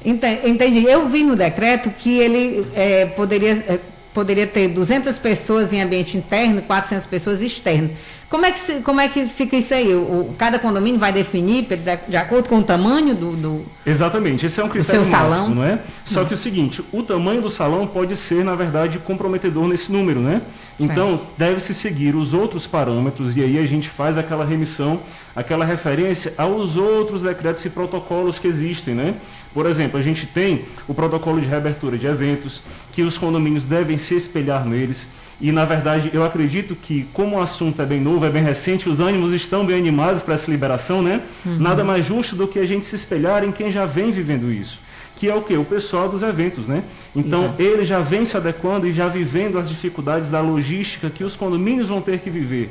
Ente- 0.04 0.40
Entendi. 0.44 0.84
Eu 0.84 1.08
vi 1.08 1.22
no 1.24 1.34
decreto 1.36 1.90
que 1.90 2.18
ele 2.18 2.66
é, 2.74 3.06
poderia, 3.06 3.52
é, 3.68 3.78
poderia 4.12 4.46
ter 4.46 4.68
200 4.68 5.18
pessoas 5.18 5.72
em 5.72 5.80
ambiente 5.80 6.16
interno 6.16 6.58
e 6.58 6.62
400 6.62 7.06
pessoas 7.06 7.40
externo. 7.40 7.90
Como 8.34 8.46
é 8.46 8.50
que, 8.50 8.58
se- 8.58 8.80
como 8.80 9.00
é 9.00 9.08
que 9.08 9.26
fica 9.28 9.54
isso 9.56 9.72
aí? 9.72 9.94
O, 9.94 10.00
o- 10.30 10.34
cada 10.36 10.58
condomínio 10.58 10.98
vai 10.98 11.12
definir 11.12 11.68
de, 12.08 12.16
acordo 12.16 12.48
com 12.48 12.58
o 12.58 12.62
tamanho 12.64 13.14
do... 13.14 13.30
do- 13.30 13.64
Exatamente, 13.86 14.44
esse 14.44 14.60
é 14.60 14.64
um 14.64 14.68
critério 14.68 15.02
seu 15.02 15.08
máximo, 15.12 15.30
salão? 15.34 15.50
não 15.54 15.62
é? 15.64 15.78
Só 16.04 16.24
que 16.24 16.34
o 16.34 16.36
seguinte, 16.36 16.82
o 16.92 17.04
tamanho 17.04 17.40
do 17.40 17.48
salão 17.48 17.86
pode 17.86 18.16
ser, 18.16 18.44
na 18.44 18.56
verdade, 18.56 18.98
comprometedor 18.98 19.68
nesse 19.68 19.92
número, 19.92 20.18
né? 20.18 20.42
Então, 20.80 21.16
deve-se 21.38 21.72
seguir 21.72 22.16
os 22.16 22.34
outros 22.34 22.66
parâmetros 22.66 23.36
e 23.36 23.40
aí 23.40 23.56
a 23.56 23.66
gente 23.68 23.88
faz 23.88 24.18
aquela 24.18 24.44
remissão, 24.44 24.98
aquela 25.36 25.64
referência 25.64 26.34
aos 26.36 26.74
outros 26.76 27.22
decretos 27.22 27.64
e 27.64 27.70
protocolos 27.70 28.40
que 28.40 28.48
existem, 28.48 28.96
né? 28.96 29.14
Por 29.52 29.64
exemplo, 29.64 29.96
a 29.96 30.02
gente 30.02 30.26
tem 30.26 30.64
o 30.88 30.92
protocolo 30.94 31.40
de 31.40 31.46
reabertura 31.46 31.96
de 31.96 32.08
eventos, 32.08 32.62
que 32.90 33.02
os 33.02 33.16
condomínios 33.16 33.64
devem 33.64 33.96
se 33.96 34.16
espelhar 34.16 34.66
neles. 34.66 35.06
E, 35.40 35.50
na 35.50 35.64
verdade, 35.64 36.10
eu 36.12 36.24
acredito 36.24 36.76
que, 36.76 37.08
como 37.12 37.36
o 37.36 37.40
assunto 37.40 37.82
é 37.82 37.86
bem 37.86 38.00
novo, 38.00 38.24
é 38.24 38.30
bem 38.30 38.42
recente, 38.42 38.88
os 38.88 39.00
ânimos 39.00 39.32
estão 39.32 39.66
bem 39.66 39.76
animados 39.76 40.22
para 40.22 40.34
essa 40.34 40.50
liberação, 40.50 41.02
né? 41.02 41.22
Nada 41.44 41.82
mais 41.82 42.06
justo 42.06 42.36
do 42.36 42.46
que 42.46 42.58
a 42.58 42.66
gente 42.66 42.86
se 42.86 42.94
espelhar 42.94 43.44
em 43.44 43.50
quem 43.50 43.72
já 43.72 43.84
vem 43.84 44.10
vivendo 44.12 44.50
isso. 44.50 44.78
Que 45.16 45.28
é 45.28 45.34
o 45.34 45.42
quê? 45.42 45.56
O 45.56 45.64
pessoal 45.64 46.08
dos 46.08 46.22
eventos, 46.22 46.66
né? 46.66 46.84
Então, 47.14 47.44
Exato. 47.44 47.62
ele 47.62 47.84
já 47.84 48.00
vem 48.00 48.24
se 48.24 48.36
adequando 48.36 48.86
e 48.86 48.92
já 48.92 49.08
vivendo 49.08 49.58
as 49.58 49.68
dificuldades 49.68 50.30
da 50.30 50.40
logística 50.40 51.10
que 51.10 51.24
os 51.24 51.36
condomínios 51.36 51.88
vão 51.88 52.00
ter 52.00 52.20
que 52.20 52.30
viver. 52.30 52.70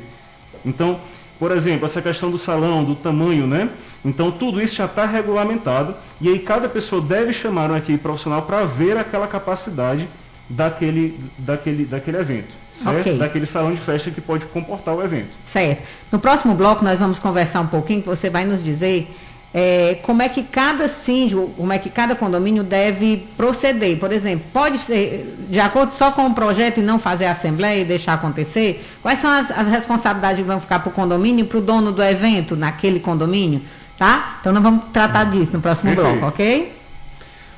Então, 0.64 1.00
por 1.38 1.50
exemplo, 1.50 1.84
essa 1.84 2.00
questão 2.00 2.30
do 2.30 2.38
salão, 2.38 2.84
do 2.84 2.94
tamanho, 2.94 3.46
né? 3.46 3.70
Então, 4.04 4.30
tudo 4.30 4.62
isso 4.62 4.76
já 4.76 4.84
está 4.84 5.04
regulamentado 5.04 5.94
e 6.20 6.28
aí 6.28 6.38
cada 6.38 6.68
pessoa 6.68 7.02
deve 7.02 7.32
chamar 7.32 7.76
equipe 7.76 7.98
profissional 7.98 8.42
para 8.42 8.64
ver 8.64 8.96
aquela 8.96 9.26
capacidade 9.26 10.08
daquele, 10.48 11.18
daquele, 11.38 11.84
daquele 11.84 12.18
evento, 12.18 12.54
certo? 12.74 13.00
Ok. 13.00 13.18
Daquele 13.18 13.46
salão 13.46 13.70
de 13.72 13.80
festa 13.80 14.10
que 14.10 14.20
pode 14.20 14.46
comportar 14.46 14.94
o 14.94 15.02
evento. 15.02 15.36
Certo. 15.44 15.86
No 16.12 16.18
próximo 16.18 16.54
bloco 16.54 16.84
nós 16.84 16.98
vamos 16.98 17.18
conversar 17.18 17.60
um 17.60 17.66
pouquinho, 17.66 18.02
que 18.02 18.08
você 18.08 18.28
vai 18.28 18.44
nos 18.44 18.62
dizer 18.62 19.08
é, 19.56 20.00
como 20.02 20.20
é 20.20 20.28
que 20.28 20.42
cada 20.42 20.88
síndico, 20.88 21.48
como 21.56 21.72
é 21.72 21.78
que 21.78 21.88
cada 21.88 22.16
condomínio 22.16 22.64
deve 22.64 23.28
proceder. 23.36 23.96
Por 23.98 24.12
exemplo, 24.12 24.44
pode 24.52 24.78
ser 24.78 25.46
de 25.48 25.60
acordo 25.60 25.92
só 25.92 26.10
com 26.10 26.26
o 26.26 26.34
projeto 26.34 26.78
e 26.78 26.82
não 26.82 26.98
fazer 26.98 27.26
a 27.26 27.32
assembleia 27.32 27.80
e 27.80 27.84
deixar 27.84 28.14
acontecer? 28.14 28.84
Quais 29.00 29.20
são 29.20 29.30
as, 29.30 29.52
as 29.52 29.68
responsabilidades 29.68 30.38
que 30.38 30.44
vão 30.44 30.60
ficar 30.60 30.80
para 30.80 30.90
o 30.90 30.92
condomínio 30.92 31.44
e 31.44 31.48
para 31.48 31.58
o 31.58 31.60
dono 31.60 31.92
do 31.92 32.02
evento 32.02 32.56
naquele 32.56 32.98
condomínio? 32.98 33.62
Tá? 33.96 34.38
Então 34.40 34.52
nós 34.52 34.62
vamos 34.62 34.90
tratar 34.92 35.22
disso 35.24 35.52
no 35.52 35.60
próximo 35.60 35.94
Perfeito. 35.94 36.18
bloco, 36.18 36.26
ok? 36.26 36.83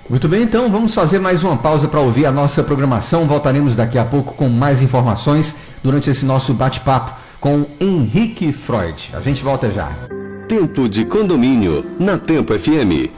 Muito 0.09 0.29
bem, 0.29 0.43
então 0.45 0.71
vamos 0.71 0.95
fazer 0.95 1.19
mais 1.19 1.43
uma 1.43 1.57
pausa 1.57 1.89
para 1.89 1.99
ouvir 1.99 2.27
a 2.27 2.33
nossa 2.33 2.63
programação. 2.63 3.27
Voltaremos 3.27 3.75
daqui 3.75 3.99
a 3.99 4.05
pouco 4.05 4.35
com 4.35 4.49
mais 4.49 4.81
informações 4.81 5.57
durante 5.83 6.09
esse 6.09 6.25
nosso 6.25 6.55
bate-papo 6.55 7.13
com 7.41 7.67
Henrique 7.81 8.53
Freud. 8.53 9.11
A 9.15 9.21
gente 9.21 9.43
volta 9.43 9.69
já. 9.69 9.91
Tempo 10.49 10.89
de 10.89 11.05
condomínio 11.05 11.85
na 11.99 12.17
Tempo 12.17 12.57
FM. 12.57 13.11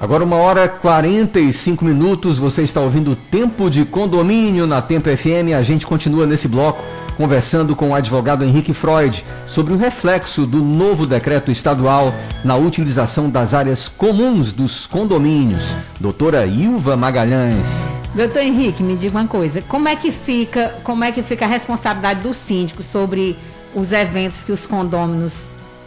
Agora 0.00 0.24
uma 0.24 0.34
hora 0.34 0.68
45 0.68 1.84
minutos, 1.84 2.40
você 2.40 2.62
está 2.62 2.80
ouvindo 2.80 3.14
Tempo 3.14 3.70
de 3.70 3.84
Condomínio 3.84 4.66
na 4.66 4.82
Tempo 4.82 5.08
FM. 5.16 5.54
A 5.56 5.62
gente 5.62 5.86
continua 5.86 6.26
nesse 6.26 6.48
bloco 6.48 6.82
conversando 7.16 7.76
com 7.76 7.90
o 7.90 7.94
advogado 7.94 8.44
Henrique 8.44 8.72
Freud 8.72 9.24
sobre 9.46 9.72
o 9.72 9.76
reflexo 9.76 10.46
do 10.46 10.62
novo 10.62 11.06
decreto 11.06 11.50
estadual 11.50 12.14
na 12.44 12.56
utilização 12.56 13.28
das 13.28 13.54
áreas 13.54 13.88
comuns 13.88 14.52
dos 14.52 14.86
condomínios. 14.86 15.74
Doutora 16.00 16.46
Ilva 16.46 16.96
Magalhães. 16.96 17.66
Doutor 18.14 18.42
Henrique, 18.42 18.82
me 18.82 18.94
diga 18.96 19.18
uma 19.18 19.26
coisa, 19.26 19.62
como 19.62 19.88
é 19.88 19.96
que 19.96 20.12
fica, 20.12 20.74
como 20.84 21.02
é 21.02 21.10
que 21.10 21.22
fica 21.22 21.46
a 21.46 21.48
responsabilidade 21.48 22.20
do 22.20 22.34
síndico 22.34 22.82
sobre 22.82 23.38
os 23.74 23.90
eventos 23.90 24.44
que 24.44 24.52
os 24.52 24.66
condôminos 24.66 25.32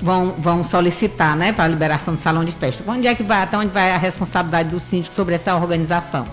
vão, 0.02 0.34
vão 0.38 0.64
solicitar, 0.64 1.36
né, 1.36 1.52
para 1.52 1.66
a 1.66 1.68
liberação 1.68 2.16
do 2.16 2.22
salão 2.22 2.44
de 2.44 2.52
festa? 2.52 2.84
Onde 2.88 3.06
é 3.06 3.14
que 3.14 3.22
vai, 3.22 3.44
até 3.44 3.56
onde 3.58 3.70
vai 3.70 3.92
a 3.92 3.98
responsabilidade 3.98 4.70
do 4.70 4.80
síndico 4.80 5.14
sobre 5.14 5.36
essa 5.36 5.56
organização? 5.56 6.26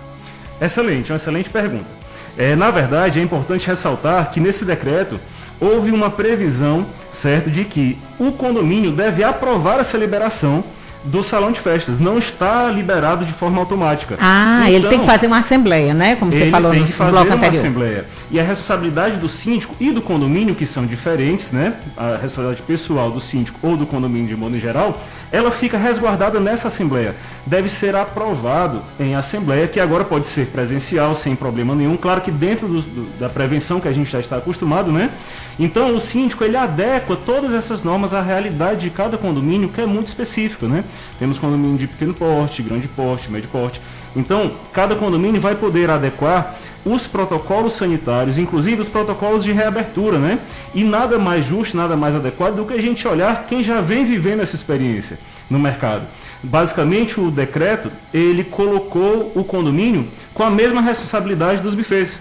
Excelente, 0.61 1.13
uma 1.13 1.17
excelente 1.17 1.51
pergunta. 1.51 2.02
É, 2.37 2.57
na 2.57 2.71
verdade, 2.71 3.21
é 3.21 3.23
importante 3.23 3.67
ressaltar 3.67 4.31
que 4.31 4.41
nesse 4.41 4.65
decreto 4.65 5.21
houve 5.61 5.91
uma 5.91 6.11
previsão, 6.11 6.87
certo, 7.11 7.51
de 7.51 7.65
que 7.65 7.99
o 8.19 8.33
condomínio 8.33 8.93
deve 8.93 9.23
aprovar 9.23 9.79
essa 9.79 9.97
liberação 9.97 10.65
do 11.05 11.23
salão 11.23 11.51
de 11.53 11.61
festas. 11.61 11.99
Não 11.99 12.19
está 12.19 12.71
liberado 12.71 13.25
de 13.25 13.33
forma 13.33 13.59
automática. 13.59 14.17
Ah, 14.21 14.71
ele 14.71 14.81
tem 14.87 14.95
Então, 14.95 15.01
que 15.01 15.07
fazer 15.07 15.27
uma 15.27 15.39
assembleia, 15.39 15.93
né, 15.95 16.17
como 16.17 16.31
você 16.31 16.43
ele 16.43 16.51
falou 16.51 16.71
tem 16.71 16.81
no, 16.81 16.87
que 16.87 16.93
no 16.93 16.99
fazer 16.99 17.11
bloco 17.11 17.27
uma 17.27 17.37
anterior. 17.37 17.61
assembleia. 17.61 18.07
E 18.31 18.39
a 18.41 18.43
responsabilidade 18.43 19.17
do 19.17 19.29
síndico 19.29 19.75
e 19.81 19.91
do 19.91 20.01
condomínio, 20.01 20.55
que 20.55 20.65
são 20.67 20.87
diferentes, 20.87 21.51
né? 21.53 21.75
A 21.97 22.13
responsabilidade 22.17 22.63
pessoal 22.63 23.11
do 23.11 23.21
síndico 23.21 23.59
ou 23.63 23.77
do 23.77 23.87
condomínio 23.87 24.29
de 24.29 24.37
modo 24.37 24.57
geral, 24.59 24.95
ela 25.31 25.51
fica 25.51 25.77
resguardada 25.79 26.39
nessa 26.39 26.69
assembleia. 26.69 27.15
Deve 27.47 27.69
ser 27.69 27.97
aprovado 27.97 28.83
em 29.01 29.15
assembleia, 29.15 29.67
que 29.67 29.81
agora 29.81 30.05
pode 30.05 30.27
ser 30.27 30.47
presencial, 30.47 31.15
sem 31.15 31.35
problema 31.35 31.75
nenhum. 31.75 31.97
Claro 31.97 32.21
que 32.21 32.31
dentro 32.31 32.69
do, 32.69 32.81
do, 32.81 33.19
da 33.19 33.29
prevenção 33.29 33.81
que 33.81 33.89
a 33.89 33.93
gente 33.93 34.11
já 34.11 34.21
está 34.21 34.37
acostumado, 34.37 34.93
né? 34.93 35.11
Então 35.59 35.95
o 35.95 36.01
síndico 36.01 36.45
ele 36.45 36.57
adequa 36.57 37.15
todas 37.17 37.53
essas 37.53 37.83
normas 37.83 38.15
à 38.15 38.23
realidade 38.23 38.81
de 38.83 38.91
cada 38.91 39.19
condomínio, 39.19 39.69
que 39.69 39.81
é 39.81 39.87
muito 39.87 40.07
específico, 40.07 40.67
né? 40.67 40.85
Temos 41.19 41.39
condomínio 41.39 41.79
de 41.79 41.87
pequeno 41.87 42.15
porte, 42.15 42.63
grande 42.63 42.89
porte, 42.89 43.31
médio 43.31 43.49
porte. 43.51 43.81
Então, 44.15 44.53
cada 44.73 44.95
condomínio 44.95 45.41
vai 45.41 45.55
poder 45.55 45.89
adequar 45.89 46.57
os 46.85 47.07
protocolos 47.07 47.75
sanitários, 47.75 48.39
inclusive 48.39 48.81
os 48.81 48.89
protocolos 48.89 49.45
de 49.45 49.53
reabertura, 49.53 50.19
né? 50.19 50.39
E 50.75 50.83
nada 50.83 51.19
mais 51.19 51.47
justo, 51.47 51.77
nada 51.77 51.97
mais 51.97 52.15
adequado 52.15 52.57
do 52.57 52.67
que 52.67 52.75
a 52.75 52.81
gente 52.81 53.07
olhar 53.07 53.47
quem 53.47 53.63
já 53.63 53.81
vem 53.81 54.05
vivendo 54.05 54.41
essa 54.41 54.57
experiência 54.57 55.19
no 55.49 55.59
mercado. 55.59 56.07
Basicamente, 56.43 57.21
o 57.21 57.31
decreto, 57.31 57.91
ele 58.13 58.43
colocou 58.43 59.33
o 59.35 59.45
condomínio 59.45 60.09
com 60.35 60.43
a 60.43 60.51
mesma 60.51 60.81
responsabilidade 60.81 61.63
dos 61.63 61.75
bufês. 61.75 62.21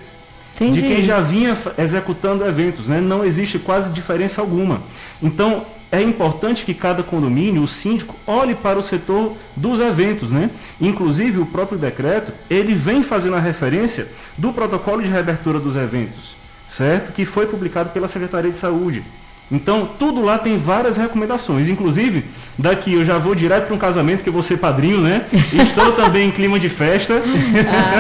Entendi. 0.56 0.82
De 0.82 0.88
quem 0.88 1.04
já 1.04 1.20
vinha 1.20 1.58
executando 1.78 2.46
eventos, 2.46 2.88
né? 2.88 3.02
Não 3.02 3.26
existe 3.26 3.58
quase 3.58 3.92
diferença 3.92 4.42
alguma. 4.42 4.84
Então, 5.22 5.66
é 5.92 6.02
importante 6.02 6.64
que 6.64 6.74
cada 6.74 7.04
condomínio, 7.04 7.62
o 7.62 7.68
síndico, 7.68 8.16
olhe 8.26 8.56
para 8.56 8.80
o 8.80 8.82
setor 8.82 9.36
dos 9.56 9.80
eventos, 9.80 10.32
né? 10.32 10.50
Inclusive 10.80 11.40
o 11.40 11.46
próprio 11.46 11.78
decreto, 11.78 12.32
ele 12.50 12.74
vem 12.74 13.04
fazendo 13.04 13.36
a 13.36 13.40
referência 13.40 14.08
do 14.38 14.54
protocolo 14.54 15.02
de 15.02 15.10
reabertura 15.10 15.60
dos 15.60 15.76
eventos, 15.76 16.36
certo? 16.66 17.12
Que 17.12 17.26
foi 17.26 17.46
publicado 17.46 17.90
pela 17.90 18.08
Secretaria 18.08 18.52
de 18.52 18.58
Saúde. 18.58 19.04
Então, 19.52 19.90
tudo 20.00 20.22
lá 20.22 20.38
tem 20.38 20.58
várias 20.58 20.96
recomendações. 20.96 21.68
Inclusive, 21.68 22.26
daqui 22.58 22.94
eu 22.94 23.04
já 23.04 23.18
vou 23.18 23.36
direto 23.36 23.66
para 23.66 23.76
um 23.76 23.78
casamento 23.78 24.24
que 24.24 24.30
eu 24.30 24.34
vou 24.34 24.42
ser 24.42 24.58
padrinho, 24.58 25.02
né? 25.02 25.26
Estou 25.52 25.92
também 25.94 26.30
em 26.30 26.32
clima 26.32 26.58
de 26.58 26.70
festa. 26.70 27.22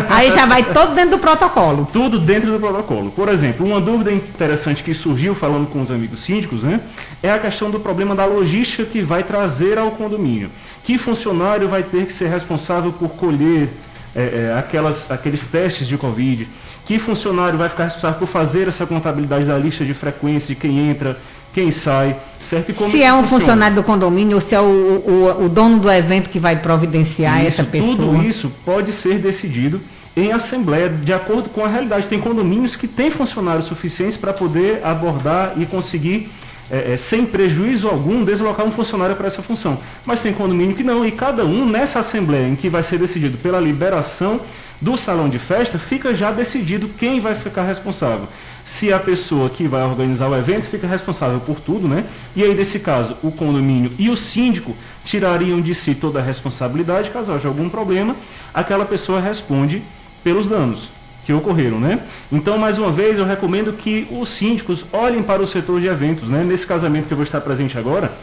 Ah, 0.09 0.15
aí 0.15 0.31
já 0.31 0.45
vai 0.45 0.63
todo 0.63 0.95
dentro 0.95 1.11
do 1.11 1.19
protocolo. 1.19 1.89
Tudo 1.91 2.19
dentro 2.19 2.51
do 2.51 2.59
protocolo. 2.59 3.11
Por 3.11 3.27
exemplo, 3.27 3.65
uma 3.65 3.81
dúvida 3.81 4.13
interessante 4.13 4.81
que 4.81 4.93
surgiu 4.93 5.35
falando 5.35 5.67
com 5.67 5.81
os 5.81 5.91
amigos 5.91 6.21
síndicos, 6.21 6.63
né? 6.63 6.79
É 7.21 7.29
a 7.29 7.37
questão 7.37 7.69
do 7.69 7.81
problema 7.81 8.15
da 8.15 8.25
logística 8.25 8.85
que 8.85 9.01
vai 9.01 9.23
trazer 9.23 9.77
ao 9.77 9.91
condomínio. 9.91 10.51
Que 10.83 10.97
funcionário 10.97 11.67
vai 11.67 11.83
ter 11.83 12.05
que 12.05 12.13
ser 12.13 12.29
responsável 12.29 12.93
por 12.93 13.09
colher 13.09 13.69
é, 14.15 14.51
é, 14.53 14.57
aquelas, 14.57 15.11
aqueles 15.11 15.45
testes 15.45 15.85
de 15.85 15.97
Covid? 15.97 16.47
Que 16.85 16.97
funcionário 16.97 17.57
vai 17.57 17.69
ficar 17.69 17.85
responsável 17.85 18.19
por 18.19 18.27
fazer 18.27 18.67
essa 18.67 18.85
contabilidade 18.85 19.45
da 19.45 19.57
lista 19.57 19.85
de 19.85 19.93
frequência 19.93 20.55
de 20.55 20.59
quem 20.59 20.89
entra, 20.89 21.19
quem 21.53 21.69
sai, 21.69 22.17
certo? 22.39 22.71
E 22.71 22.73
como 22.73 22.91
se 22.91 23.03
é 23.03 23.13
um 23.13 23.21
funciona? 23.21 23.39
funcionário 23.39 23.75
do 23.75 23.83
condomínio 23.83 24.35
ou 24.35 24.41
se 24.41 24.55
é 24.55 24.61
o, 24.61 24.63
o, 24.63 25.45
o, 25.45 25.49
dono 25.49 25.79
do 25.79 25.91
evento 25.91 26.29
que 26.29 26.39
vai 26.39 26.57
providenciar 26.57 27.39
isso, 27.39 27.47
essa 27.47 27.63
pessoa. 27.63 27.95
Tudo 27.95 28.23
isso 28.23 28.51
pode 28.63 28.93
ser 28.93 29.19
decidido 29.19 29.81
em 30.15 30.31
assembleia, 30.31 30.89
de 30.89 31.13
acordo 31.13 31.49
com 31.49 31.63
a 31.63 31.67
realidade. 31.67 32.07
Tem 32.07 32.19
condomínios 32.19 32.75
que 32.75 32.87
têm 32.87 33.11
funcionários 33.11 33.65
suficientes 33.65 34.17
para 34.17 34.33
poder 34.33 34.79
abordar 34.83 35.53
e 35.57 35.65
conseguir, 35.65 36.29
é, 36.69 36.93
é, 36.93 36.97
sem 36.97 37.25
prejuízo 37.25 37.87
algum, 37.87 38.23
deslocar 38.23 38.65
um 38.65 38.71
funcionário 38.71 39.15
para 39.17 39.27
essa 39.27 39.41
função. 39.41 39.77
Mas 40.05 40.21
tem 40.21 40.33
condomínio 40.33 40.75
que 40.75 40.83
não, 40.83 41.05
e 41.05 41.11
cada 41.11 41.45
um 41.45 41.65
nessa 41.65 41.99
assembleia 41.99 42.47
em 42.47 42.55
que 42.55 42.69
vai 42.69 42.83
ser 42.83 42.97
decidido 42.97 43.37
pela 43.37 43.59
liberação 43.59 44.39
do 44.81 44.97
salão 44.97 45.29
de 45.29 45.37
festa, 45.37 45.77
fica 45.77 46.15
já 46.15 46.31
decidido 46.31 46.89
quem 46.89 47.19
vai 47.19 47.35
ficar 47.35 47.63
responsável. 47.63 48.27
Se 48.63 48.91
a 48.91 48.99
pessoa 48.99 49.47
que 49.49 49.67
vai 49.67 49.83
organizar 49.83 50.27
o 50.27 50.35
evento 50.35 50.67
fica 50.67 50.87
responsável 50.87 51.39
por 51.39 51.59
tudo, 51.59 51.87
né? 51.87 52.05
E 52.35 52.43
aí, 52.43 52.55
nesse 52.55 52.79
caso, 52.79 53.15
o 53.21 53.31
condomínio 53.31 53.91
e 53.99 54.09
o 54.09 54.17
síndico 54.17 54.75
tirariam 55.05 55.61
de 55.61 55.75
si 55.75 55.93
toda 55.93 56.19
a 56.19 56.23
responsabilidade, 56.23 57.11
caso 57.11 57.31
haja 57.31 57.47
algum 57.47 57.69
problema, 57.69 58.15
aquela 58.51 58.85
pessoa 58.85 59.21
responde 59.21 59.83
pelos 60.23 60.47
danos 60.47 60.89
que 61.23 61.31
ocorreram, 61.31 61.79
né? 61.79 61.99
Então, 62.31 62.57
mais 62.57 62.79
uma 62.79 62.91
vez, 62.91 63.19
eu 63.19 63.25
recomendo 63.25 63.73
que 63.73 64.07
os 64.09 64.29
síndicos 64.29 64.83
olhem 64.91 65.21
para 65.21 65.41
o 65.41 65.45
setor 65.45 65.79
de 65.79 65.85
eventos, 65.85 66.27
né? 66.27 66.43
Nesse 66.43 66.65
casamento 66.65 67.05
que 67.05 67.13
eu 67.13 67.17
vou 67.17 67.25
estar 67.25 67.41
presente 67.41 67.77
agora, 67.77 68.13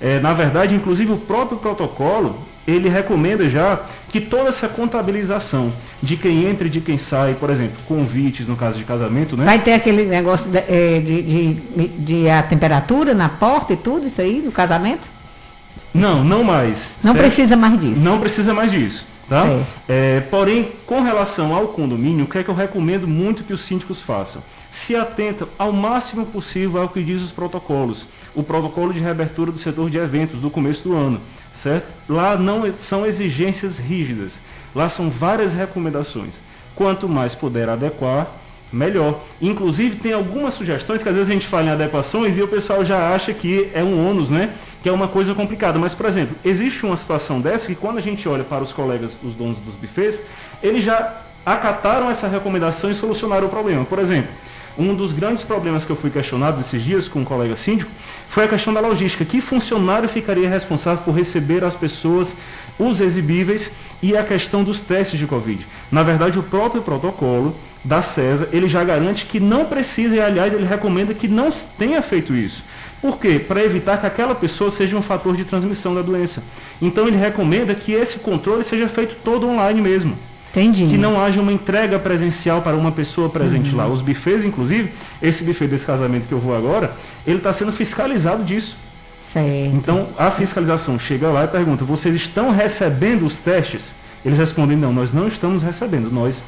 é, 0.00 0.20
na 0.20 0.32
verdade, 0.32 0.74
inclusive 0.74 1.12
o 1.12 1.16
próprio 1.16 1.58
protocolo, 1.58 2.38
ele 2.66 2.88
recomenda 2.88 3.48
já 3.48 3.80
que 4.08 4.20
toda 4.20 4.48
essa 4.48 4.68
contabilização 4.68 5.72
de 6.02 6.16
quem 6.16 6.46
entra 6.46 6.66
e 6.66 6.70
de 6.70 6.80
quem 6.80 6.96
sai, 6.96 7.34
por 7.34 7.50
exemplo, 7.50 7.76
convites 7.86 8.46
no 8.46 8.56
caso 8.56 8.78
de 8.78 8.84
casamento, 8.84 9.36
né? 9.36 9.44
Vai 9.44 9.58
ter 9.58 9.74
aquele 9.74 10.04
negócio 10.04 10.50
de, 10.50 10.58
é, 10.58 11.00
de, 11.00 11.22
de, 11.22 11.88
de 11.88 12.30
a 12.30 12.42
temperatura 12.42 13.14
na 13.14 13.28
porta 13.28 13.72
e 13.72 13.76
tudo 13.76 14.06
isso 14.06 14.20
aí 14.20 14.40
do 14.40 14.50
casamento? 14.50 15.08
Não, 15.92 16.24
não 16.24 16.42
mais. 16.42 16.94
Não 17.02 17.12
certo? 17.12 17.24
precisa 17.24 17.56
mais 17.56 17.78
disso. 17.78 18.00
Não 18.00 18.18
precisa 18.18 18.52
mais 18.52 18.72
disso. 18.72 19.06
Tá? 19.28 19.46
É, 19.88 20.20
porém, 20.20 20.72
com 20.84 21.02
relação 21.02 21.54
ao 21.54 21.68
condomínio, 21.68 22.26
o 22.26 22.28
que 22.28 22.38
é 22.38 22.44
que 22.44 22.50
eu 22.50 22.54
recomendo 22.54 23.08
muito 23.08 23.42
que 23.42 23.54
os 23.54 23.62
síndicos 23.62 24.02
façam? 24.02 24.42
Se 24.70 24.94
atentam 24.94 25.48
ao 25.58 25.72
máximo 25.72 26.26
possível 26.26 26.82
ao 26.82 26.90
que 26.90 27.02
diz 27.02 27.22
os 27.22 27.32
protocolos. 27.32 28.06
O 28.34 28.42
protocolo 28.42 28.92
de 28.92 29.00
reabertura 29.00 29.50
do 29.50 29.58
setor 29.58 29.88
de 29.88 29.96
eventos 29.96 30.40
do 30.40 30.50
começo 30.50 30.86
do 30.88 30.94
ano, 30.94 31.20
certo? 31.54 31.90
Lá 32.08 32.36
não 32.36 32.70
são 32.72 33.06
exigências 33.06 33.78
rígidas, 33.78 34.38
lá 34.74 34.88
são 34.88 35.08
várias 35.08 35.54
recomendações. 35.54 36.34
Quanto 36.74 37.08
mais 37.08 37.34
puder 37.34 37.68
adequar, 37.68 38.28
melhor. 38.72 39.22
Inclusive, 39.40 39.96
tem 39.96 40.12
algumas 40.12 40.54
sugestões 40.54 41.02
que 41.02 41.08
às 41.08 41.14
vezes 41.14 41.30
a 41.30 41.32
gente 41.32 41.46
fala 41.46 41.68
em 41.68 41.70
adequações 41.70 42.36
e 42.36 42.42
o 42.42 42.48
pessoal 42.48 42.84
já 42.84 43.14
acha 43.14 43.32
que 43.32 43.70
é 43.72 43.82
um 43.82 44.08
ônus, 44.08 44.28
né? 44.28 44.52
Que 44.82 44.88
é 44.88 44.92
uma 44.92 45.06
coisa 45.06 45.34
complicada. 45.34 45.78
Mas, 45.78 45.94
por 45.94 46.06
exemplo, 46.06 46.36
existe 46.44 46.84
uma 46.84 46.96
situação 46.96 47.40
dessa 47.40 47.68
que 47.68 47.74
quando 47.74 47.98
a 47.98 48.02
gente 48.02 48.28
olha 48.28 48.42
para 48.42 48.62
os 48.62 48.72
colegas, 48.72 49.16
os 49.22 49.34
donos 49.34 49.58
dos 49.58 49.76
bufês, 49.76 50.24
eles 50.62 50.82
já 50.82 51.20
acataram 51.46 52.10
essa 52.10 52.26
recomendação 52.26 52.90
e 52.90 52.94
solucionaram 52.94 53.46
o 53.46 53.50
problema. 53.50 53.84
Por 53.84 53.98
exemplo, 53.98 54.32
um 54.78 54.94
dos 54.94 55.12
grandes 55.12 55.44
problemas 55.44 55.84
que 55.84 55.90
eu 55.90 55.96
fui 55.96 56.10
questionado 56.10 56.60
esses 56.60 56.82
dias 56.82 57.08
com 57.08 57.20
um 57.20 57.24
colega 57.24 57.54
síndico 57.54 57.90
foi 58.28 58.44
a 58.44 58.48
questão 58.48 58.72
da 58.72 58.80
logística. 58.80 59.24
Que 59.24 59.40
funcionário 59.40 60.08
ficaria 60.08 60.48
responsável 60.48 61.04
por 61.04 61.14
receber 61.14 61.64
as 61.64 61.76
pessoas, 61.76 62.34
os 62.78 63.00
exibíveis 63.00 63.70
e 64.02 64.16
a 64.16 64.24
questão 64.24 64.64
dos 64.64 64.80
testes 64.80 65.18
de 65.18 65.26
Covid? 65.26 65.66
Na 65.90 66.02
verdade, 66.02 66.38
o 66.38 66.42
próprio 66.42 66.82
protocolo 66.82 67.54
da 67.84 68.02
CESA, 68.02 68.48
ele 68.52 68.68
já 68.68 68.82
garante 68.82 69.26
que 69.26 69.38
não 69.38 69.66
precisa, 69.66 70.16
e 70.16 70.20
aliás, 70.20 70.54
ele 70.54 70.64
recomenda 70.64 71.14
que 71.14 71.28
não 71.28 71.50
tenha 71.78 72.00
feito 72.02 72.34
isso. 72.34 72.64
Por 73.00 73.18
quê? 73.18 73.38
Para 73.38 73.62
evitar 73.62 73.98
que 73.98 74.06
aquela 74.06 74.34
pessoa 74.34 74.70
seja 74.70 74.96
um 74.96 75.02
fator 75.02 75.36
de 75.36 75.44
transmissão 75.44 75.94
da 75.94 76.00
doença. 76.00 76.42
Então 76.80 77.06
ele 77.06 77.18
recomenda 77.18 77.74
que 77.74 77.92
esse 77.92 78.18
controle 78.18 78.64
seja 78.64 78.88
feito 78.88 79.16
todo 79.22 79.46
online 79.46 79.80
mesmo. 79.82 80.16
Entendi. 80.54 80.86
Que 80.86 80.96
não 80.96 81.20
haja 81.20 81.40
uma 81.40 81.52
entrega 81.52 81.98
presencial 81.98 82.62
para 82.62 82.76
uma 82.76 82.92
pessoa 82.92 83.28
presente 83.28 83.72
uhum. 83.72 83.76
lá. 83.76 83.88
Os 83.88 84.00
bufês, 84.00 84.44
inclusive, 84.44 84.92
esse 85.20 85.42
buffet 85.42 85.66
desse 85.66 85.84
casamento 85.84 86.28
que 86.28 86.32
eu 86.32 86.38
vou 86.38 86.56
agora, 86.56 86.94
ele 87.26 87.38
está 87.38 87.52
sendo 87.52 87.72
fiscalizado 87.72 88.44
disso. 88.44 88.76
Certo. 89.32 89.74
Então, 89.74 90.10
a 90.16 90.30
fiscalização 90.30 90.96
chega 90.96 91.28
lá 91.28 91.42
e 91.42 91.48
pergunta: 91.48 91.84
vocês 91.84 92.14
estão 92.14 92.52
recebendo 92.52 93.26
os 93.26 93.38
testes? 93.38 93.94
Eles 94.24 94.38
respondem: 94.38 94.76
não, 94.76 94.92
nós 94.92 95.12
não 95.12 95.26
estamos 95.26 95.64
recebendo. 95.64 96.08
Nós, 96.08 96.44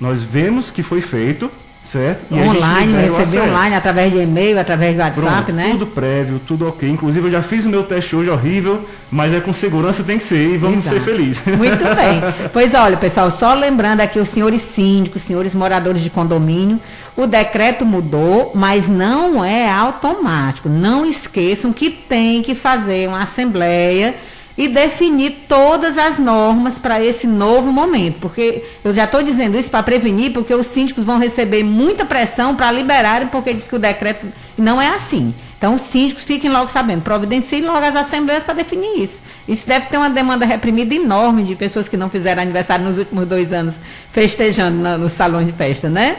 nós 0.00 0.24
vemos 0.24 0.72
que 0.72 0.82
foi 0.82 1.00
feito, 1.00 1.48
certo? 1.86 2.26
E 2.30 2.38
online, 2.38 2.92
receber 3.16 3.42
online 3.42 3.76
através 3.76 4.12
de 4.12 4.18
e-mail, 4.18 4.58
através 4.58 4.94
do 4.94 5.00
WhatsApp, 5.00 5.20
Pronto, 5.20 5.52
né? 5.52 5.68
Tudo 5.70 5.86
prévio, 5.86 6.40
tudo 6.44 6.68
ok. 6.68 6.88
Inclusive 6.88 7.28
eu 7.28 7.30
já 7.30 7.42
fiz 7.42 7.64
o 7.64 7.70
meu 7.70 7.84
teste 7.84 8.16
hoje 8.16 8.28
horrível, 8.28 8.84
mas 9.10 9.32
é 9.32 9.40
com 9.40 9.52
segurança 9.52 10.02
tem 10.02 10.18
que 10.18 10.24
ser 10.24 10.54
e 10.54 10.58
vamos 10.58 10.84
Exato. 10.84 10.96
ser 10.96 11.04
felizes. 11.04 11.42
Muito 11.46 11.84
bem. 11.94 12.50
Pois 12.52 12.74
olha, 12.74 12.96
pessoal, 12.96 13.30
só 13.30 13.54
lembrando 13.54 14.00
aqui 14.00 14.18
os 14.18 14.28
senhores 14.28 14.62
síndicos, 14.62 15.22
senhores 15.22 15.54
moradores 15.54 16.02
de 16.02 16.10
condomínio, 16.10 16.80
o 17.16 17.26
decreto 17.26 17.86
mudou, 17.86 18.52
mas 18.54 18.88
não 18.88 19.44
é 19.44 19.70
automático. 19.70 20.68
Não 20.68 21.06
esqueçam 21.06 21.72
que 21.72 21.90
tem 21.90 22.42
que 22.42 22.54
fazer 22.54 23.08
uma 23.08 23.22
assembleia 23.22 24.16
e 24.56 24.68
definir 24.68 25.44
todas 25.48 25.98
as 25.98 26.18
normas 26.18 26.78
para 26.78 27.02
esse 27.02 27.26
novo 27.26 27.70
momento. 27.70 28.20
Porque 28.20 28.64
eu 28.82 28.92
já 28.94 29.04
estou 29.04 29.22
dizendo 29.22 29.58
isso 29.58 29.70
para 29.70 29.82
prevenir, 29.82 30.32
porque 30.32 30.54
os 30.54 30.66
síndicos 30.66 31.04
vão 31.04 31.18
receber 31.18 31.62
muita 31.62 32.04
pressão 32.04 32.54
para 32.54 32.72
liberarem, 32.72 33.28
porque 33.28 33.52
diz 33.52 33.64
que 33.64 33.76
o 33.76 33.78
decreto 33.78 34.26
não 34.56 34.80
é 34.80 34.88
assim. 34.88 35.34
Então, 35.58 35.74
os 35.74 35.82
síndicos 35.82 36.24
fiquem 36.24 36.50
logo 36.50 36.70
sabendo, 36.70 37.02
providenciem 37.02 37.62
logo 37.62 37.78
as 37.78 37.96
assembleias 37.96 38.44
para 38.44 38.54
definir 38.54 39.02
isso. 39.02 39.20
Isso 39.46 39.66
deve 39.66 39.86
ter 39.86 39.96
uma 39.96 40.10
demanda 40.10 40.46
reprimida 40.46 40.94
enorme 40.94 41.42
de 41.44 41.54
pessoas 41.54 41.88
que 41.88 41.96
não 41.96 42.08
fizeram 42.08 42.42
aniversário 42.42 42.84
nos 42.84 42.98
últimos 42.98 43.26
dois 43.26 43.52
anos 43.52 43.74
festejando 44.12 44.76
no, 44.76 44.98
no 44.98 45.08
salão 45.08 45.44
de 45.44 45.52
festa, 45.52 45.88
né? 45.88 46.18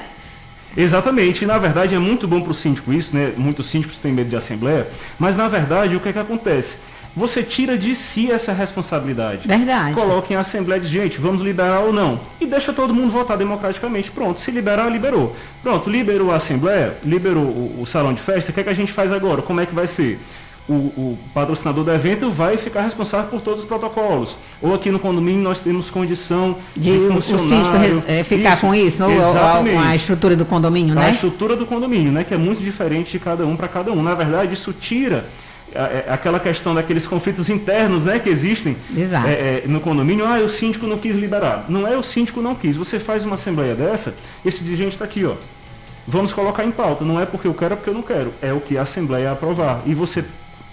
Exatamente, 0.75 1.43
e 1.43 1.47
na 1.47 1.57
verdade 1.57 1.95
é 1.95 1.99
muito 1.99 2.27
bom 2.27 2.39
para 2.39 2.51
o 2.51 2.53
síndico 2.53 2.93
isso, 2.93 3.15
né? 3.15 3.33
Muitos 3.35 3.65
síndicos 3.67 3.97
têm 3.97 4.11
medo 4.11 4.29
de 4.29 4.35
assembleia, 4.35 4.87
mas 5.17 5.35
na 5.35 5.47
verdade 5.47 5.95
o 5.95 5.99
que 5.99 6.09
é 6.09 6.13
que 6.13 6.19
acontece? 6.19 6.77
Você 7.17 7.41
tira 7.41 7.75
de 7.75 7.95
si 7.95 8.31
essa 8.31 8.53
responsabilidade. 8.53 9.47
Verdade. 9.47 9.95
Coloque 9.95 10.33
em 10.33 10.37
assembleia 10.37 10.79
de 10.79 10.87
gente, 10.87 11.17
vamos 11.17 11.41
liberar 11.41 11.79
ou 11.79 11.91
não. 11.91 12.19
E 12.39 12.45
deixa 12.45 12.71
todo 12.71 12.93
mundo 12.93 13.11
votar 13.11 13.35
democraticamente. 13.35 14.11
Pronto, 14.11 14.39
se 14.39 14.51
liberar, 14.51 14.87
liberou. 14.87 15.35
Pronto, 15.63 15.89
liberou 15.89 16.31
a 16.31 16.35
assembleia, 16.35 16.95
liberou 17.03 17.45
o, 17.45 17.81
o 17.81 17.85
salão 17.87 18.13
de 18.13 18.21
festa, 18.21 18.51
o 18.51 18.53
que, 18.53 18.59
é 18.59 18.63
que 18.63 18.69
a 18.69 18.75
gente 18.75 18.91
faz 18.91 19.11
agora? 19.11 19.41
Como 19.41 19.59
é 19.59 19.65
que 19.65 19.73
vai 19.73 19.87
ser? 19.87 20.19
o, 20.69 20.73
o, 20.73 21.19
patrocinador 21.33 21.83
do 21.85 21.91
evento 21.91 22.29
vai 22.29 22.57
ficar 22.57 22.81
responsável 22.81 23.29
por 23.29 23.39
todos 23.39 23.61
os 23.61 23.65
protocolos. 23.65 24.37
Ou 24.61 24.73
aqui 24.75 24.91
no 24.91 24.99
condomínio 24.99 25.41
nós 25.41 25.59
temos 25.59 25.89
condição 25.89 26.57
de, 26.75 26.91
de 26.91 27.07
funcionário. 27.07 27.99
O 27.99 28.03
é, 28.05 28.23
ficar 28.23 28.53
isso, 28.53 28.61
com 28.61 28.75
isso, 28.75 29.03
ou 29.03 29.09
a, 29.09 29.89
a, 29.89 29.95
estrutura 29.95 30.35
do 30.35 30.45
condomínio, 30.45 30.93
né? 30.93 31.05
A 31.05 31.09
estrutura 31.11 31.55
do 31.55 31.65
condomínio, 31.65 32.11
né? 32.11 32.25
Que 32.25 32.33
é 32.33 32.37
muito 32.37 32.61
diferente 32.61 33.13
de 33.13 33.19
cada 33.19 33.45
um 33.45 33.55
para 33.55 33.69
cada 33.69 33.93
um. 33.93 34.03
Na 34.03 34.13
verdade, 34.13 34.53
isso 34.53 34.73
tira 34.73 35.27
aquela 36.09 36.39
questão 36.39 36.73
daqueles 36.73 37.05
conflitos 37.05 37.49
internos 37.49 38.03
né, 38.05 38.19
que 38.19 38.29
existem 38.29 38.75
é, 39.25 39.31
é, 39.31 39.67
no 39.67 39.79
condomínio, 39.79 40.25
ah, 40.25 40.39
o 40.39 40.49
síndico 40.49 40.87
não 40.87 40.97
quis 40.97 41.15
liberar. 41.15 41.65
Não 41.69 41.87
é 41.87 41.97
o 41.97 42.03
síndico 42.03 42.41
não 42.41 42.55
quis. 42.55 42.75
Você 42.75 42.99
faz 42.99 43.25
uma 43.25 43.35
assembleia 43.35 43.75
dessa, 43.75 44.15
esse 44.45 44.63
dirigente 44.63 44.93
está 44.93 45.05
aqui, 45.05 45.25
ó. 45.25 45.35
Vamos 46.07 46.31
colocar 46.31 46.63
em 46.63 46.71
pauta. 46.71 47.03
Não 47.03 47.19
é 47.19 47.25
porque 47.25 47.47
eu 47.47 47.53
quero, 47.53 47.73
é 47.73 47.75
porque 47.75 47.89
eu 47.89 47.93
não 47.93 48.01
quero. 48.01 48.33
É 48.41 48.53
o 48.53 48.61
que 48.61 48.77
a 48.77 48.83
assembleia 48.83 49.31
aprovar. 49.31 49.81
E 49.85 49.93
você 49.93 50.23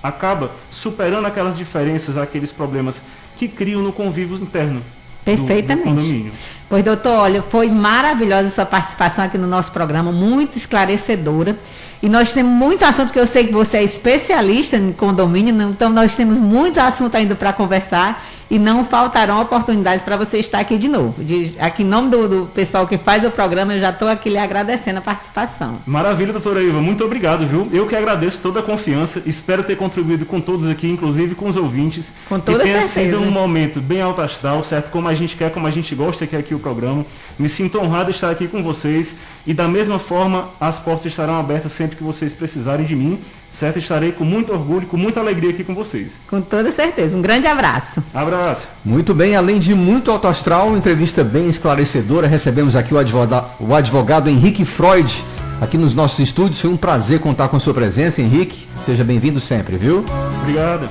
acaba 0.02 0.52
superando 0.70 1.26
aquelas 1.26 1.56
diferenças, 1.56 2.16
aqueles 2.16 2.52
problemas 2.52 3.02
que 3.36 3.48
criam 3.48 3.82
no 3.82 3.92
convívio 3.92 4.36
interno. 4.36 4.80
Perfeitamente. 5.24 5.88
Do, 5.88 6.30
do 6.30 6.32
pois, 6.68 6.84
doutor, 6.84 7.18
olha, 7.18 7.42
foi 7.42 7.68
maravilhosa 7.68 8.48
a 8.48 8.50
sua 8.50 8.66
participação 8.66 9.24
aqui 9.24 9.38
no 9.38 9.46
nosso 9.46 9.72
programa, 9.72 10.12
muito 10.12 10.58
esclarecedora. 10.58 11.58
E 12.04 12.08
nós 12.10 12.34
temos 12.34 12.52
muito 12.52 12.84
assunto, 12.84 13.14
que 13.14 13.18
eu 13.18 13.26
sei 13.26 13.46
que 13.46 13.52
você 13.54 13.78
é 13.78 13.82
especialista 13.82 14.76
em 14.76 14.92
condomínio, 14.92 15.58
então 15.70 15.88
nós 15.88 16.14
temos 16.14 16.38
muito 16.38 16.78
assunto 16.78 17.14
ainda 17.14 17.34
para 17.34 17.50
conversar 17.50 18.22
e 18.50 18.58
não 18.58 18.84
faltarão 18.84 19.40
oportunidades 19.40 20.04
para 20.04 20.14
você 20.14 20.36
estar 20.36 20.58
aqui 20.58 20.76
de 20.76 20.86
novo. 20.86 21.24
De, 21.24 21.54
aqui 21.58 21.82
em 21.82 21.86
nome 21.86 22.10
do, 22.10 22.28
do, 22.28 22.46
pessoal 22.48 22.86
que 22.86 22.98
faz 22.98 23.24
o 23.24 23.30
programa, 23.30 23.72
eu 23.72 23.80
já 23.80 23.88
estou 23.88 24.06
aqui 24.06 24.28
lhe 24.28 24.36
agradecendo 24.36 24.98
a 24.98 25.00
participação. 25.00 25.78
Maravilha, 25.86 26.30
doutora 26.30 26.62
Iva, 26.62 26.78
muito 26.82 27.02
obrigado, 27.02 27.46
viu? 27.46 27.70
Eu 27.72 27.86
que 27.86 27.96
agradeço 27.96 28.38
toda 28.42 28.60
a 28.60 28.62
confiança, 28.62 29.22
espero 29.24 29.62
ter 29.62 29.76
contribuído 29.76 30.26
com 30.26 30.42
todos 30.42 30.68
aqui, 30.68 30.86
inclusive 30.86 31.34
com 31.34 31.48
os 31.48 31.56
ouvintes. 31.56 32.12
Com 32.28 32.38
toda 32.38 32.58
que 32.58 32.64
tenha 32.64 32.82
certeza. 32.82 33.16
sido 33.16 33.26
um 33.26 33.30
momento 33.30 33.80
bem 33.80 34.02
alto 34.02 34.20
astral, 34.20 34.62
certo? 34.62 34.90
Como 34.90 35.08
a 35.08 35.14
gente 35.14 35.36
quer, 35.36 35.50
como 35.50 35.66
a 35.66 35.70
gente 35.70 35.94
gosta 35.94 36.26
que 36.26 36.36
é 36.36 36.38
aqui 36.38 36.54
o 36.54 36.58
programa. 36.58 37.06
Me 37.38 37.48
sinto 37.48 37.80
honrado 37.80 38.10
de 38.10 38.16
estar 38.16 38.30
aqui 38.30 38.46
com 38.46 38.62
vocês 38.62 39.16
e 39.46 39.52
da 39.52 39.68
mesma 39.68 39.98
forma 39.98 40.50
as 40.60 40.78
portas 40.78 41.06
estarão 41.06 41.38
abertas 41.38 41.72
sempre 41.72 41.96
que 41.96 42.02
vocês 42.02 42.32
precisarem 42.32 42.86
de 42.86 42.96
mim 42.96 43.20
certo? 43.54 43.78
Estarei 43.78 44.12
com 44.12 44.24
muito 44.24 44.52
orgulho, 44.52 44.86
com 44.86 44.96
muita 44.96 45.20
alegria 45.20 45.50
aqui 45.50 45.64
com 45.64 45.74
vocês. 45.74 46.18
Com 46.28 46.40
toda 46.40 46.70
certeza. 46.72 47.16
Um 47.16 47.22
grande 47.22 47.46
abraço. 47.46 48.02
Abraço. 48.12 48.68
Muito 48.84 49.14
bem, 49.14 49.36
além 49.36 49.58
de 49.58 49.74
muito 49.74 50.10
alto 50.10 50.26
astral, 50.26 50.76
entrevista 50.76 51.22
bem 51.22 51.48
esclarecedora, 51.48 52.26
recebemos 52.26 52.74
aqui 52.74 52.92
o 52.92 52.98
advogado, 52.98 53.46
o 53.60 53.74
advogado 53.74 54.28
Henrique 54.28 54.64
Freud 54.64 55.24
aqui 55.60 55.78
nos 55.78 55.94
nossos 55.94 56.18
estúdios. 56.18 56.60
Foi 56.60 56.70
um 56.70 56.76
prazer 56.76 57.20
contar 57.20 57.48
com 57.48 57.58
sua 57.60 57.72
presença, 57.72 58.20
Henrique. 58.20 58.66
Seja 58.84 59.04
bem-vindo 59.04 59.40
sempre, 59.40 59.76
viu? 59.76 60.04
Obrigado. 60.42 60.88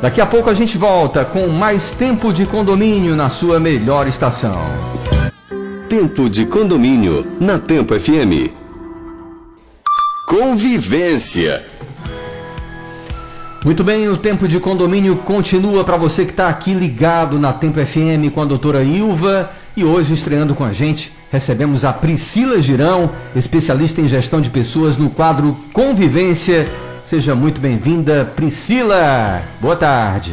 Daqui 0.00 0.20
a 0.20 0.26
pouco 0.26 0.50
a 0.50 0.54
gente 0.54 0.78
volta 0.78 1.24
com 1.24 1.48
mais 1.48 1.90
tempo 1.92 2.32
de 2.32 2.46
condomínio 2.46 3.16
na 3.16 3.28
sua 3.28 3.58
melhor 3.58 4.06
estação. 4.06 4.93
Tempo 5.88 6.30
de 6.30 6.46
condomínio 6.46 7.26
na 7.38 7.58
Tempo 7.58 7.94
FM. 7.98 8.50
Convivência. 10.26 11.62
Muito 13.62 13.84
bem, 13.84 14.08
o 14.08 14.16
tempo 14.16 14.48
de 14.48 14.58
condomínio 14.58 15.16
continua 15.16 15.84
para 15.84 15.98
você 15.98 16.24
que 16.24 16.30
está 16.30 16.48
aqui 16.48 16.72
ligado 16.72 17.38
na 17.38 17.52
Tempo 17.52 17.78
FM 17.78 18.32
com 18.34 18.40
a 18.40 18.46
doutora 18.46 18.82
Ilva. 18.82 19.50
E 19.76 19.84
hoje, 19.84 20.14
estreando 20.14 20.54
com 20.54 20.64
a 20.64 20.72
gente, 20.72 21.12
recebemos 21.30 21.84
a 21.84 21.92
Priscila 21.92 22.60
Girão, 22.62 23.10
especialista 23.36 24.00
em 24.00 24.08
gestão 24.08 24.40
de 24.40 24.48
pessoas 24.48 24.96
no 24.96 25.10
quadro 25.10 25.54
Convivência. 25.72 26.66
Seja 27.04 27.34
muito 27.34 27.60
bem-vinda, 27.60 28.24
Priscila. 28.34 29.42
Boa 29.60 29.76
tarde. 29.76 30.32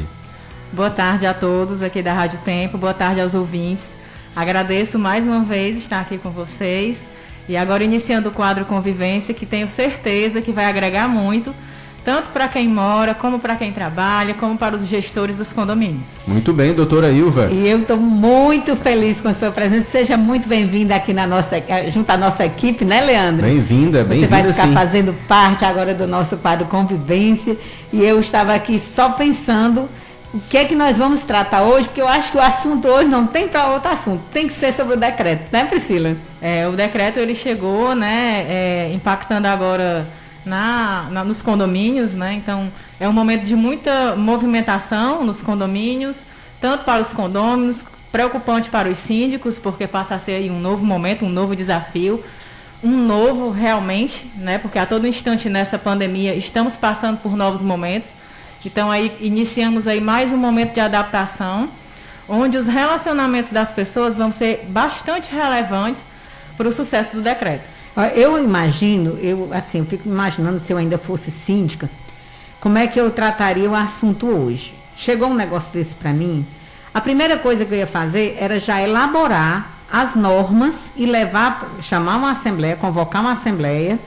Boa 0.72 0.90
tarde 0.90 1.26
a 1.26 1.34
todos 1.34 1.84
aqui 1.84 2.02
da 2.02 2.14
Rádio 2.14 2.40
Tempo, 2.46 2.78
boa 2.78 2.94
tarde 2.94 3.20
aos 3.20 3.36
ouvintes. 3.36 4.01
Agradeço 4.36 4.98
mais 4.98 5.26
uma 5.26 5.44
vez 5.44 5.78
estar 5.78 6.00
aqui 6.00 6.18
com 6.18 6.30
vocês 6.30 6.98
e 7.50 7.58
agora 7.58 7.84
iniciando 7.84 8.30
o 8.30 8.32
quadro 8.32 8.64
Convivência, 8.64 9.34
que 9.34 9.46
tenho 9.46 9.68
certeza 9.68 10.42
que 10.42 10.54
vai 10.54 10.66
agregar 10.66 11.10
muito, 11.10 11.54
tanto 12.02 12.30
para 12.30 12.48
quem 12.48 12.66
mora, 12.70 13.14
como 13.14 13.40
para 13.40 13.58
quem 13.58 13.74
trabalha, 13.74 14.34
como 14.34 14.58
para 14.58 14.78
os 14.78 14.88
gestores 14.88 15.36
dos 15.36 15.52
condomínios. 15.52 16.18
Muito 16.26 16.54
bem, 16.54 16.74
doutora 16.74 17.12
Ilva. 17.12 17.50
E 17.52 17.68
eu 17.68 17.80
estou 17.80 17.98
muito 17.98 18.74
feliz 18.78 19.20
com 19.20 19.28
a 19.28 19.34
sua 19.34 19.52
presença. 19.52 19.92
Seja 19.92 20.16
muito 20.16 20.48
bem-vinda 20.48 20.96
aqui 20.96 21.12
na 21.12 21.28
nossa, 21.28 21.62
junto 21.90 22.10
à 22.10 22.16
nossa 22.16 22.46
equipe, 22.46 22.86
né, 22.86 23.02
Leandro? 23.02 23.46
Bem-vinda, 23.46 24.02
bem-vinda. 24.06 24.28
Você 24.28 24.44
vai 24.44 24.54
ficar 24.54 24.68
sim. 24.68 24.74
fazendo 24.74 25.14
parte 25.28 25.66
agora 25.66 25.94
do 25.94 26.08
nosso 26.08 26.38
quadro 26.38 26.68
Convivência. 26.68 27.58
E 27.92 28.02
eu 28.02 28.18
estava 28.22 28.56
aqui 28.56 28.80
só 28.80 29.10
pensando 29.10 29.90
o 30.34 30.40
que 30.40 30.58
é 30.58 30.66
que 30.66 30.76
nós 30.76 30.98
vamos 30.98 31.22
tratar 31.22 31.64
hoje, 31.64 31.88
porque 31.88 32.02
eu 32.02 32.08
acho 32.08 32.32
que 32.32 32.38
o 32.38 32.42
assunto 32.42 32.88
hoje 32.88 33.10
não 33.10 33.28
tem 33.28 33.48
para 33.48 33.68
outro 33.68 33.92
assunto, 33.92 34.24
tem 34.32 34.48
que 34.48 34.54
ser 34.54 34.74
sobre 34.74 34.96
o 34.96 34.98
decreto, 34.98 35.52
né, 35.52 35.66
Priscila? 35.66 36.16
É, 36.42 36.68
o 36.68 36.72
decreto 36.72 37.20
ele 37.20 37.36
chegou, 37.36 37.94
né, 37.94 38.46
é, 38.48 38.92
impactando 38.94 39.48
agora 39.48 40.08
na, 40.46 41.08
na, 41.12 41.24
nos 41.24 41.42
condomínios, 41.42 42.14
né? 42.14 42.34
Então 42.34 42.72
é 43.00 43.08
um 43.08 43.14
momento 43.14 43.44
de 43.44 43.56
muita 43.56 44.16
movimentação 44.16 45.24
nos 45.24 45.42
condomínios, 45.42 46.26
tanto 46.60 46.86
para 46.86 47.02
os 47.02 47.12
condôminos, 47.12 47.86
preocupante 48.12 48.70
para 48.70 48.90
os 48.90 48.98
síndicos, 48.98 49.58
porque 49.58 49.88
passa 49.88 50.16
a 50.16 50.20
ser 50.20 50.50
um 50.52 50.60
novo 50.60 50.86
momento, 50.86 51.26
um 51.26 51.30
novo 51.30 51.56
desafio, 51.56 52.24
um 52.84 52.92
novo 52.92 53.52
realmente, 53.52 54.32
né? 54.36 54.58
Porque 54.58 54.80
a 54.80 54.86
todo 54.86 55.08
instante 55.08 55.50
nessa 55.50 55.78
pandemia 55.78 56.34
estamos 56.34 56.76
passando 56.76 57.18
por 57.18 57.36
novos 57.36 57.62
momentos. 57.62 58.16
Então 58.64 58.92
aí 58.92 59.18
iniciamos 59.20 59.88
aí 59.88 60.00
mais 60.00 60.32
um 60.32 60.38
momento 60.38 60.74
de 60.74 60.80
adaptação, 60.80 61.70
onde 62.30 62.58
os 62.58 62.68
relacionamentos 62.68 63.52
das 63.52 63.72
pessoas 63.72 64.16
vão 64.16 64.32
ser 64.32 64.66
bastante 64.70 65.32
relevantes 65.32 66.02
para 66.56 66.68
o 66.68 66.72
sucesso 66.72 67.16
do 67.16 67.22
decreto. 67.22 67.64
Eu 68.16 68.38
imagino, 68.42 69.18
eu 69.18 69.50
assim, 69.52 69.80
eu 69.80 69.86
fico 69.86 70.08
imaginando 70.08 70.60
se 70.60 70.72
eu 70.72 70.78
ainda 70.78 70.98
fosse 70.98 71.32
síndica, 71.32 71.90
como 72.60 72.78
é 72.78 72.86
que 72.86 73.00
eu 73.00 73.10
trataria 73.10 73.70
o 73.70 73.76
assunto 73.76 74.28
hoje. 74.28 74.76
Chegou 74.96 75.30
um 75.30 75.34
negócio 75.34 75.74
desse 75.74 75.96
para 75.96 76.14
mim, 76.14 76.46
a 76.94 77.02
primeira 77.02 77.38
coisa 77.40 77.66
que 77.66 77.74
eu 77.74 77.80
ia 77.80 77.88
fazer 77.88 78.38
era 78.40 78.60
já 78.60 78.80
elaborar 78.82 79.80
as 79.92 80.16
normas 80.16 80.76
e 80.96 81.06
levar, 81.06 81.78
chamar 81.82 82.18
uma 82.18 82.32
assembleia, 82.32 82.76
convocar 82.76 83.22
uma 83.22 83.34
assembleia, 83.34 84.00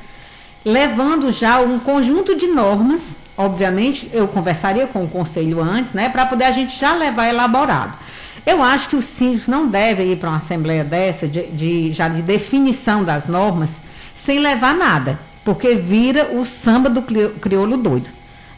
levando 0.64 1.32
já 1.32 1.58
um 1.58 1.78
conjunto 1.78 2.36
de 2.36 2.46
normas 2.46 3.02
obviamente, 3.36 4.08
eu 4.12 4.28
conversaria 4.28 4.86
com 4.86 5.04
o 5.04 5.08
conselho 5.08 5.60
antes, 5.60 5.92
né, 5.92 6.08
para 6.08 6.26
poder 6.26 6.44
a 6.44 6.52
gente 6.52 6.78
já 6.78 6.94
levar 6.94 7.28
elaborado. 7.28 7.98
Eu 8.46 8.62
acho 8.62 8.88
que 8.88 8.96
os 8.96 9.04
síndicos 9.04 9.48
não 9.48 9.66
devem 9.66 10.12
ir 10.12 10.16
para 10.16 10.28
uma 10.28 10.38
assembleia 10.38 10.84
dessa, 10.84 11.26
de, 11.26 11.46
de, 11.48 11.92
já 11.92 12.08
de 12.08 12.22
definição 12.22 13.02
das 13.02 13.26
normas, 13.26 13.70
sem 14.14 14.38
levar 14.38 14.74
nada, 14.74 15.18
porque 15.44 15.74
vira 15.74 16.30
o 16.32 16.44
samba 16.44 16.90
do 16.90 17.02
crioulo 17.02 17.76
doido. 17.76 18.10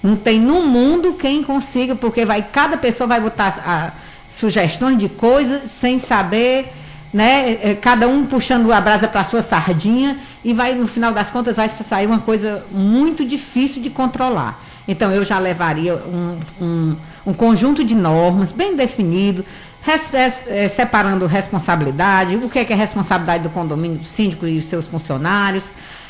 Não 0.02 0.16
tem 0.16 0.40
no 0.40 0.62
mundo 0.62 1.14
quem 1.14 1.42
consiga, 1.42 1.94
porque 1.96 2.24
vai 2.24 2.42
cada 2.42 2.76
pessoa 2.76 3.06
vai 3.06 3.20
botar 3.20 3.58
a, 3.64 3.92
sugestões 4.28 4.98
de 4.98 5.08
coisas 5.08 5.70
sem 5.70 5.98
saber 5.98 6.72
né? 7.16 7.58
É, 7.62 7.74
cada 7.74 8.06
um 8.06 8.26
puxando 8.26 8.70
a 8.70 8.78
brasa 8.78 9.08
para 9.08 9.22
a 9.22 9.24
sua 9.24 9.40
sardinha 9.40 10.18
e 10.44 10.52
vai, 10.52 10.74
no 10.74 10.86
final 10.86 11.14
das 11.14 11.30
contas, 11.30 11.56
vai 11.56 11.70
sair 11.88 12.06
uma 12.06 12.18
coisa 12.18 12.66
muito 12.70 13.24
difícil 13.24 13.80
de 13.80 13.88
controlar. 13.88 14.62
Então, 14.86 15.10
eu 15.10 15.24
já 15.24 15.38
levaria 15.38 15.96
um, 15.96 16.38
um, 16.60 16.96
um 17.28 17.32
conjunto 17.32 17.82
de 17.82 17.94
normas 17.94 18.52
bem 18.52 18.76
definido, 18.76 19.46
res, 19.80 20.12
é, 20.12 20.68
separando 20.68 21.24
responsabilidade, 21.24 22.36
o 22.36 22.50
que 22.50 22.58
é, 22.58 22.66
que 22.66 22.74
é 22.74 22.76
responsabilidade 22.76 23.44
do 23.44 23.48
condomínio, 23.48 23.96
do 23.96 24.04
síndico 24.04 24.46
e 24.46 24.60
seus 24.60 24.86
funcionários, 24.86 25.64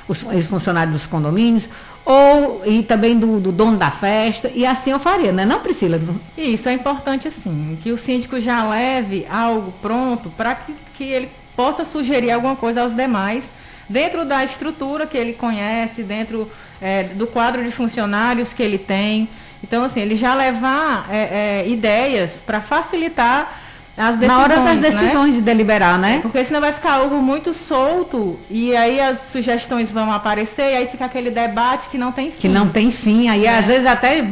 os, 0.08 0.24
os 0.24 0.46
funcionários 0.46 0.92
dos 0.92 1.06
condomínios, 1.06 1.68
ou 2.06 2.62
e 2.64 2.84
também 2.84 3.18
do, 3.18 3.40
do, 3.40 3.50
dono 3.50 3.76
da 3.76 3.90
festa, 3.90 4.48
e 4.54 4.64
assim 4.64 4.92
eu 4.92 4.98
faria, 5.00 5.32
né? 5.32 5.44
Não, 5.44 5.58
Priscila? 5.58 6.00
Isso 6.38 6.68
é 6.68 6.72
importante, 6.72 7.26
assim, 7.26 7.76
que 7.82 7.90
o 7.90 7.98
síndico 7.98 8.40
já 8.40 8.62
leve 8.62 9.26
algo 9.28 9.74
pronto 9.82 10.30
para 10.30 10.54
que, 10.54 10.72
que 10.94 11.02
ele 11.02 11.28
possa 11.56 11.84
sugerir 11.84 12.30
alguma 12.30 12.54
coisa 12.54 12.82
aos 12.82 12.94
demais, 12.94 13.50
dentro 13.88 14.24
da 14.24 14.44
estrutura 14.44 15.04
que 15.04 15.16
ele 15.16 15.32
conhece, 15.32 16.04
dentro 16.04 16.48
é, 16.80 17.02
do 17.02 17.26
quadro 17.26 17.64
de 17.64 17.72
funcionários 17.72 18.54
que 18.54 18.62
ele 18.62 18.78
tem. 18.78 19.28
Então, 19.60 19.82
assim, 19.82 20.00
ele 20.00 20.14
já 20.14 20.32
levar 20.32 21.08
é, 21.10 21.64
é, 21.64 21.68
ideias 21.68 22.40
para 22.40 22.60
facilitar 22.60 23.65
Na 23.96 24.40
hora 24.40 24.56
das 24.56 24.78
né? 24.78 24.90
decisões 24.90 25.34
de 25.34 25.40
deliberar, 25.40 25.98
né? 25.98 26.18
Porque 26.20 26.44
senão 26.44 26.60
vai 26.60 26.72
ficar 26.72 26.92
algo 26.92 27.16
muito 27.16 27.54
solto 27.54 28.38
e 28.50 28.76
aí 28.76 29.00
as 29.00 29.30
sugestões 29.32 29.90
vão 29.90 30.12
aparecer 30.12 30.72
e 30.72 30.76
aí 30.76 30.86
fica 30.86 31.06
aquele 31.06 31.30
debate 31.30 31.88
que 31.88 31.96
não 31.96 32.12
tem 32.12 32.30
fim. 32.30 32.40
Que 32.40 32.48
não 32.48 32.68
tem 32.68 32.90
fim. 32.90 33.28
Aí, 33.30 33.46
É. 33.46 33.58
às 33.58 33.64
vezes, 33.64 33.86
até 33.86 34.26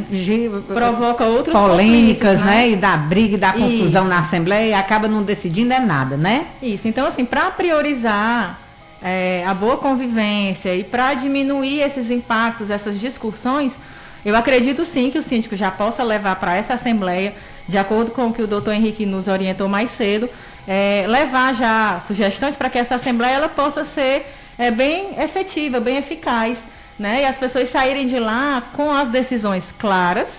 Provoca 0.67 1.25
outros 1.25 1.55
polêmicas, 1.55 2.39
conflitos, 2.39 2.45
né? 2.45 2.69
E 2.69 2.75
dá 2.75 2.95
briga 2.95 3.35
e 3.35 3.39
dá 3.39 3.53
confusão 3.53 4.03
Isso. 4.03 4.09
na 4.09 4.19
Assembleia 4.19 4.69
e 4.69 4.73
acaba 4.73 5.07
não 5.07 5.23
decidindo 5.23 5.73
é 5.73 5.79
nada, 5.79 6.15
né? 6.15 6.45
Isso, 6.61 6.87
então 6.87 7.07
assim, 7.07 7.25
para 7.25 7.49
priorizar 7.49 8.59
é, 9.01 9.43
a 9.47 9.53
boa 9.53 9.77
convivência 9.77 10.75
e 10.75 10.83
para 10.83 11.13
diminuir 11.15 11.81
esses 11.81 12.11
impactos, 12.11 12.69
essas 12.69 12.99
discussões, 12.99 13.75
eu 14.23 14.35
acredito 14.35 14.85
sim 14.85 15.09
que 15.09 15.17
o 15.17 15.23
síndico 15.23 15.55
já 15.55 15.71
possa 15.71 16.03
levar 16.03 16.35
para 16.37 16.55
essa 16.55 16.73
Assembleia, 16.75 17.35
de 17.67 17.77
acordo 17.77 18.11
com 18.11 18.27
o 18.27 18.33
que 18.33 18.41
o 18.41 18.47
doutor 18.47 18.73
Henrique 18.73 19.05
nos 19.05 19.27
orientou 19.27 19.67
mais 19.67 19.89
cedo, 19.89 20.29
é, 20.67 21.05
levar 21.07 21.53
já 21.53 21.99
sugestões 21.99 22.55
para 22.55 22.69
que 22.69 22.77
essa 22.77 22.95
Assembleia 22.95 23.35
ela 23.35 23.49
possa 23.49 23.83
ser 23.83 24.27
é, 24.57 24.71
bem 24.71 25.19
efetiva, 25.19 25.79
bem 25.79 25.97
eficaz, 25.97 26.59
né? 26.97 27.21
E 27.21 27.25
as 27.25 27.37
pessoas 27.37 27.69
saírem 27.69 28.07
de 28.07 28.19
lá 28.19 28.69
com 28.73 28.91
as 28.91 29.09
decisões 29.09 29.73
claras, 29.77 30.29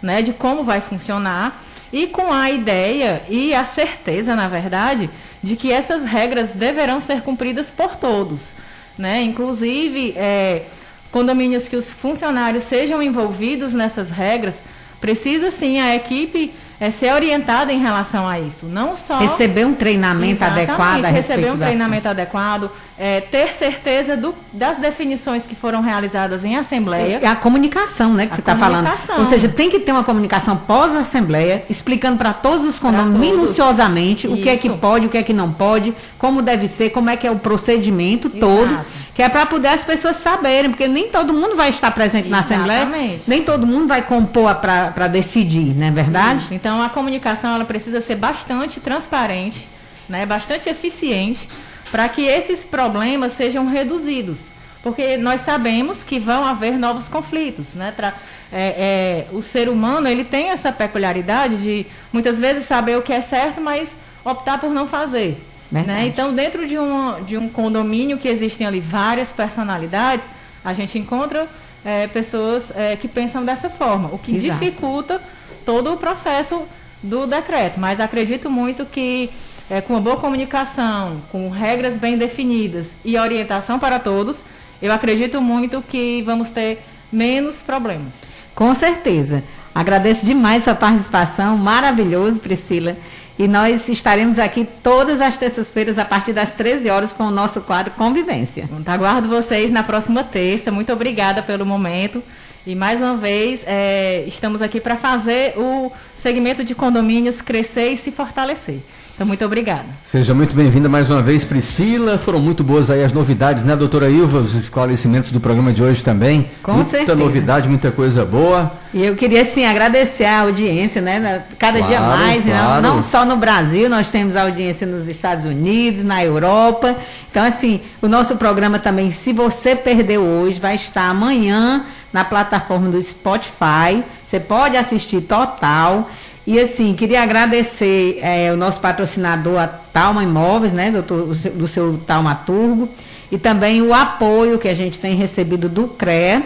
né, 0.00 0.20
de 0.20 0.32
como 0.32 0.64
vai 0.64 0.80
funcionar 0.80 1.62
e 1.92 2.06
com 2.06 2.32
a 2.32 2.50
ideia 2.50 3.22
e 3.28 3.54
a 3.54 3.64
certeza, 3.64 4.34
na 4.34 4.48
verdade, 4.48 5.08
de 5.42 5.56
que 5.56 5.70
essas 5.70 6.04
regras 6.04 6.50
deverão 6.50 7.00
ser 7.00 7.22
cumpridas 7.22 7.70
por 7.70 7.96
todos, 7.96 8.54
né? 8.98 9.22
Inclusive, 9.22 10.14
é, 10.16 10.64
condomínios 11.10 11.68
que 11.68 11.76
os 11.76 11.90
funcionários 11.90 12.64
sejam 12.64 13.02
envolvidos 13.02 13.72
nessas 13.72 14.10
regras, 14.10 14.62
precisa 15.00 15.50
sim 15.50 15.80
a 15.80 15.94
equipe 15.94 16.54
é, 16.80 16.90
ser 16.90 17.12
orientada 17.12 17.72
em 17.72 17.78
relação 17.80 18.26
a 18.26 18.38
isso, 18.40 18.66
não 18.66 18.96
só 18.96 19.18
Receber 19.18 19.64
um 19.64 19.74
treinamento 19.74 20.42
Exatamente, 20.42 20.70
adequado 20.70 21.04
a 21.04 21.08
receber 21.08 21.50
um 21.52 21.58
treinamento 21.58 22.08
adequado, 22.08 22.70
é, 22.98 23.20
ter 23.20 23.52
certeza 23.52 24.16
do- 24.16 24.34
das 24.52 24.78
definições 24.78 25.42
que 25.44 25.54
foram 25.54 25.80
realizadas 25.82 26.44
em 26.44 26.56
assembleia. 26.56 27.18
É 27.22 27.26
a 27.26 27.36
comunicação, 27.36 28.12
né, 28.14 28.26
que 28.26 28.32
A 28.32 28.36
você 28.36 28.40
está 28.42 28.56
falando. 28.56 28.88
Ou 29.18 29.26
seja, 29.26 29.48
tem 29.48 29.70
que 29.70 29.78
ter 29.80 29.92
uma 29.92 30.04
comunicação 30.04 30.56
pós-assembleia, 30.56 31.64
explicando 31.70 32.16
para 32.18 32.32
todos 32.32 32.66
os 32.66 32.78
condomínios 32.78 33.32
minuciosamente 33.32 34.26
o 34.26 34.36
que 34.36 34.48
é 34.48 34.56
que 34.56 34.68
Isso. 34.68 34.76
pode, 34.78 35.06
o 35.06 35.08
que 35.08 35.18
é 35.18 35.22
que 35.22 35.32
não 35.32 35.52
pode, 35.52 35.94
como 36.18 36.42
deve 36.42 36.68
ser, 36.68 36.90
como 36.90 37.08
é 37.10 37.16
que 37.16 37.26
é 37.26 37.30
o 37.30 37.36
procedimento 37.38 38.28
todo, 38.28 38.70
Exato. 38.72 38.86
que 39.14 39.22
é 39.22 39.28
para 39.28 39.46
poder 39.46 39.68
as 39.68 39.84
pessoas 39.84 40.16
saberem, 40.16 40.70
porque 40.70 40.88
nem 40.88 41.08
todo 41.08 41.32
mundo 41.32 41.54
vai 41.56 41.70
estar 41.70 41.90
presente 41.92 42.28
na 42.28 42.40
assembleia, 42.40 42.82
Exatamente. 42.82 43.22
nem 43.26 43.42
todo 43.42 43.66
mundo 43.66 43.88
vai 43.88 44.02
compor 44.02 44.54
para 44.56 45.06
decidir, 45.08 45.74
não 45.76 45.86
é 45.86 45.90
verdade? 45.90 46.44
Isso. 46.44 46.54
Então 46.54 46.71
a 46.80 46.88
comunicação 46.88 47.54
ela 47.54 47.64
precisa 47.64 48.00
ser 48.00 48.14
bastante 48.14 48.78
transparente, 48.78 49.68
né, 50.08 50.24
bastante 50.24 50.68
eficiente, 50.68 51.48
para 51.90 52.08
que 52.08 52.22
esses 52.22 52.62
problemas 52.62 53.32
sejam 53.32 53.66
reduzidos. 53.66 54.50
Porque 54.82 55.16
nós 55.16 55.42
sabemos 55.42 56.02
que 56.02 56.18
vão 56.18 56.44
haver 56.44 56.78
novos 56.78 57.08
conflitos, 57.08 57.74
né? 57.74 57.92
Tra- 57.96 58.14
é, 58.52 59.26
é, 59.30 59.36
o 59.36 59.40
ser 59.40 59.68
humano 59.68 60.08
ele 60.08 60.24
tem 60.24 60.50
essa 60.50 60.72
peculiaridade 60.72 61.56
de 61.56 61.86
muitas 62.12 62.38
vezes 62.38 62.66
saber 62.66 62.96
o 62.98 63.02
que 63.02 63.12
é 63.12 63.20
certo, 63.20 63.60
mas 63.60 63.90
optar 64.24 64.58
por 64.58 64.70
não 64.70 64.88
fazer. 64.88 65.40
Né? 65.70 66.04
Então, 66.06 66.34
dentro 66.34 66.66
de 66.66 66.78
um, 66.78 67.24
de 67.24 67.38
um 67.38 67.48
condomínio 67.48 68.18
que 68.18 68.28
existem 68.28 68.66
ali 68.66 68.78
várias 68.78 69.32
personalidades, 69.32 70.26
a 70.62 70.74
gente 70.74 70.98
encontra 70.98 71.48
é, 71.82 72.06
pessoas 72.08 72.70
é, 72.76 72.94
que 72.94 73.08
pensam 73.08 73.42
dessa 73.42 73.70
forma, 73.70 74.10
o 74.12 74.18
que 74.18 74.36
Exato. 74.36 74.60
dificulta 74.60 75.22
todo 75.64 75.92
o 75.92 75.96
processo 75.96 76.62
do 77.02 77.26
decreto. 77.26 77.80
Mas 77.80 78.00
acredito 78.00 78.50
muito 78.50 78.84
que 78.86 79.30
é, 79.70 79.80
com 79.80 79.94
uma 79.94 80.00
boa 80.00 80.16
comunicação, 80.16 81.22
com 81.30 81.48
regras 81.48 81.96
bem 81.98 82.16
definidas 82.16 82.86
e 83.04 83.18
orientação 83.18 83.78
para 83.78 83.98
todos, 83.98 84.44
eu 84.80 84.92
acredito 84.92 85.40
muito 85.40 85.82
que 85.82 86.22
vamos 86.22 86.50
ter 86.50 86.82
menos 87.10 87.62
problemas. 87.62 88.14
Com 88.54 88.74
certeza. 88.74 89.42
Agradeço 89.74 90.26
demais 90.26 90.64
sua 90.64 90.74
participação, 90.74 91.56
maravilhoso, 91.56 92.38
Priscila. 92.40 92.96
E 93.38 93.48
nós 93.48 93.88
estaremos 93.88 94.38
aqui 94.38 94.68
todas 94.82 95.20
as 95.22 95.38
terças-feiras, 95.38 95.98
a 95.98 96.04
partir 96.04 96.34
das 96.34 96.52
13 96.52 96.90
horas, 96.90 97.12
com 97.12 97.24
o 97.24 97.30
nosso 97.30 97.62
quadro 97.62 97.94
Convivência. 97.94 98.68
Tá, 98.84 98.92
Aguardo 98.92 99.28
vocês 99.28 99.70
na 99.70 99.82
próxima 99.82 100.22
terça. 100.22 100.70
Muito 100.70 100.92
obrigada 100.92 101.42
pelo 101.42 101.64
momento. 101.64 102.22
E 102.64 102.76
mais 102.76 103.00
uma 103.00 103.16
vez, 103.16 103.64
é, 103.66 104.24
estamos 104.26 104.62
aqui 104.62 104.80
para 104.80 104.96
fazer 104.96 105.58
o 105.58 105.90
segmento 106.14 106.62
de 106.62 106.76
condomínios 106.76 107.40
crescer 107.40 107.88
e 107.88 107.96
se 107.96 108.12
fortalecer. 108.12 108.80
Então, 109.14 109.26
muito 109.26 109.44
obrigada. 109.44 109.84
Seja 110.02 110.32
muito 110.34 110.56
bem-vinda 110.56 110.88
mais 110.88 111.10
uma 111.10 111.22
vez, 111.22 111.44
Priscila. 111.44 112.18
Foram 112.18 112.38
muito 112.40 112.64
boas 112.64 112.88
aí 112.90 113.04
as 113.04 113.12
novidades, 113.12 113.62
né, 113.62 113.76
doutora 113.76 114.08
Ilva? 114.08 114.38
Os 114.38 114.54
esclarecimentos 114.54 115.30
do 115.30 115.38
programa 115.38 115.70
de 115.70 115.82
hoje 115.82 116.02
também. 116.02 116.50
Com 116.62 116.72
muita 116.72 116.90
certeza. 116.90 117.14
novidade, 117.14 117.68
muita 117.68 117.92
coisa 117.92 118.24
boa. 118.24 118.72
E 118.92 119.04
eu 119.04 119.14
queria, 119.14 119.44
sim, 119.44 119.66
agradecer 119.66 120.24
a 120.24 120.40
audiência, 120.40 121.02
né? 121.02 121.44
Cada 121.58 121.80
dia 121.82 121.98
Claro, 121.98 122.22
mais, 122.22 122.44
né, 122.44 122.58
claro. 122.58 122.82
não, 122.82 122.96
não 122.96 123.02
só 123.02 123.24
no 123.26 123.36
Brasil, 123.36 123.88
nós 123.88 124.10
temos 124.10 124.34
audiência 124.34 124.86
nos 124.86 125.06
Estados 125.06 125.44
Unidos, 125.44 126.02
na 126.02 126.24
Europa. 126.24 126.96
Então, 127.30 127.44
assim, 127.44 127.82
o 128.00 128.08
nosso 128.08 128.36
programa 128.36 128.78
também, 128.78 129.10
se 129.10 129.32
você 129.32 129.76
perdeu 129.76 130.22
hoje, 130.22 130.58
vai 130.58 130.76
estar 130.76 131.08
amanhã 131.08 131.84
na 132.12 132.24
plataforma 132.24 132.88
do 132.88 133.00
Spotify. 133.00 134.02
Você 134.26 134.40
pode 134.40 134.76
assistir 134.76 135.20
total. 135.20 136.08
E 136.46 136.58
assim, 136.58 136.92
queria 136.94 137.22
agradecer 137.22 138.18
eh, 138.20 138.50
o 138.52 138.56
nosso 138.56 138.80
patrocinador, 138.80 139.58
a 139.60 139.68
Talma 139.68 140.24
Imóveis, 140.24 140.72
né, 140.72 140.90
doutor, 140.90 141.28
o 141.28 141.34
seu- 141.34 141.52
do 141.52 141.68
seu 141.68 141.98
Taumaturgo, 141.98 142.88
e 143.30 143.38
também 143.38 143.80
o 143.80 143.94
apoio 143.94 144.58
que 144.58 144.68
a 144.68 144.74
gente 144.74 144.98
tem 144.98 145.14
recebido 145.14 145.68
do 145.68 145.86
CREA. 145.88 146.42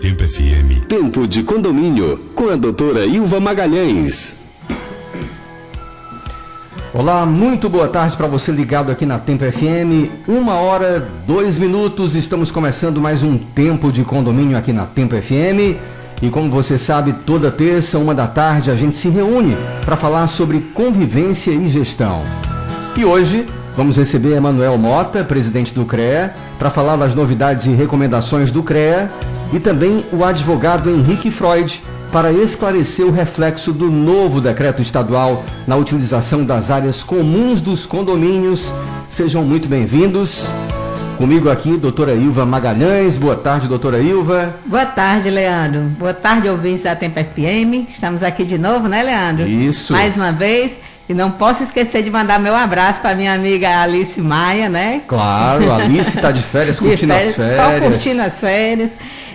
Tempo 0.04 0.22
FM. 0.28 0.86
Tempo 0.90 1.26
de 1.26 1.44
Condomínio 1.44 2.20
com 2.36 2.50
a 2.50 2.58
doutora 2.58 3.06
Ilva 3.06 3.40
Magalhães. 3.40 4.44
Olá, 6.94 7.26
muito 7.26 7.70
boa 7.70 7.88
tarde 7.88 8.18
para 8.18 8.28
você 8.28 8.52
ligado 8.52 8.92
aqui 8.92 9.06
na 9.06 9.18
Tempo 9.18 9.46
FM. 9.50 10.28
Uma 10.28 10.56
hora, 10.56 11.10
dois 11.26 11.58
minutos. 11.58 12.16
Estamos 12.16 12.52
começando 12.52 13.00
mais 13.00 13.24
um 13.24 13.38
Tempo 13.38 13.94
de 13.94 14.04
Condomínio 14.04 14.58
aqui 14.58 14.74
na 14.74 14.86
Tempo 14.86 15.16
FM. 15.16 15.80
E 16.22 16.30
como 16.30 16.52
você 16.52 16.78
sabe, 16.78 17.14
toda 17.26 17.50
terça, 17.50 17.98
uma 17.98 18.14
da 18.14 18.28
tarde, 18.28 18.72
a 18.72 18.76
gente 18.76 18.98
se 18.98 19.08
reúne 19.08 19.56
para 19.86 19.96
falar 19.96 20.28
sobre 20.28 20.60
convivência 20.74 21.52
e 21.52 21.70
gestão. 21.70 22.24
E 22.98 23.06
hoje 23.06 23.46
vamos 23.76 23.98
receber 23.98 24.36
Emanuel 24.36 24.78
Mota, 24.78 25.24
presidente 25.24 25.74
do 25.74 25.86
CREA, 25.86 26.34
para 26.58 26.70
falar 26.70 26.96
das 26.96 27.16
novidades 27.16 27.66
e 27.66 27.70
recomendações 27.70 28.52
do 28.52 28.64
CREA, 28.64 29.10
e 29.52 29.60
também 29.60 30.06
o 30.12 30.24
advogado 30.24 30.90
Henrique 30.90 31.30
Freud, 31.30 31.82
para 32.12 32.32
esclarecer 32.32 33.06
o 33.06 33.12
reflexo 33.12 33.74
do 33.74 33.90
novo 33.90 34.40
decreto 34.40 34.82
estadual 34.82 35.44
na 35.66 35.76
utilização 35.76 36.46
das 36.46 36.70
áreas 36.70 37.04
comuns 37.04 37.60
dos 37.60 37.88
condomínios. 37.88 38.72
Sejam 39.10 39.44
muito 39.44 39.68
bem-vindos. 39.68 40.46
Comigo 41.18 41.50
aqui, 41.50 41.78
doutora 41.78 42.14
Ilva 42.14 42.46
Magalhães. 42.46 43.18
Boa 43.18 43.36
tarde, 43.36 43.68
doutora 43.68 44.00
Ilva. 44.00 44.56
Boa 44.66 44.86
tarde, 44.86 45.30
Leandro. 45.30 45.82
Boa 45.98 46.14
tarde, 46.14 46.50
ouvintes 46.50 46.84
da 46.84 46.96
Tempo 46.96 47.20
FM. 47.20 47.90
Estamos 47.90 48.24
aqui 48.24 48.44
de 48.44 48.58
novo, 48.58 48.88
né, 48.88 49.02
Leandro? 49.02 49.48
Isso. 49.48 49.94
Mais 49.94 50.16
uma 50.16 50.32
vez. 50.32 50.78
E 51.08 51.14
não 51.14 51.32
posso 51.32 51.64
esquecer 51.64 52.02
de 52.02 52.10
mandar 52.10 52.40
meu 52.40 52.56
abraço 52.56 53.02
para 53.02 53.14
minha 53.14 53.34
amiga 53.34 53.82
Alice 53.82 54.20
Maia, 54.22 54.70
né? 54.70 55.02
Claro, 55.08 55.72
Alice 55.74 56.16
está 56.16 56.32
de 56.32 56.42
férias, 56.42 56.78
De 56.80 56.88
curtindo 56.88 57.14
as 57.14 57.36
Só 57.36 57.44
férias. 57.44 57.92
curtindo 57.92 58.22
as 58.22 58.40
férias. 58.40 58.90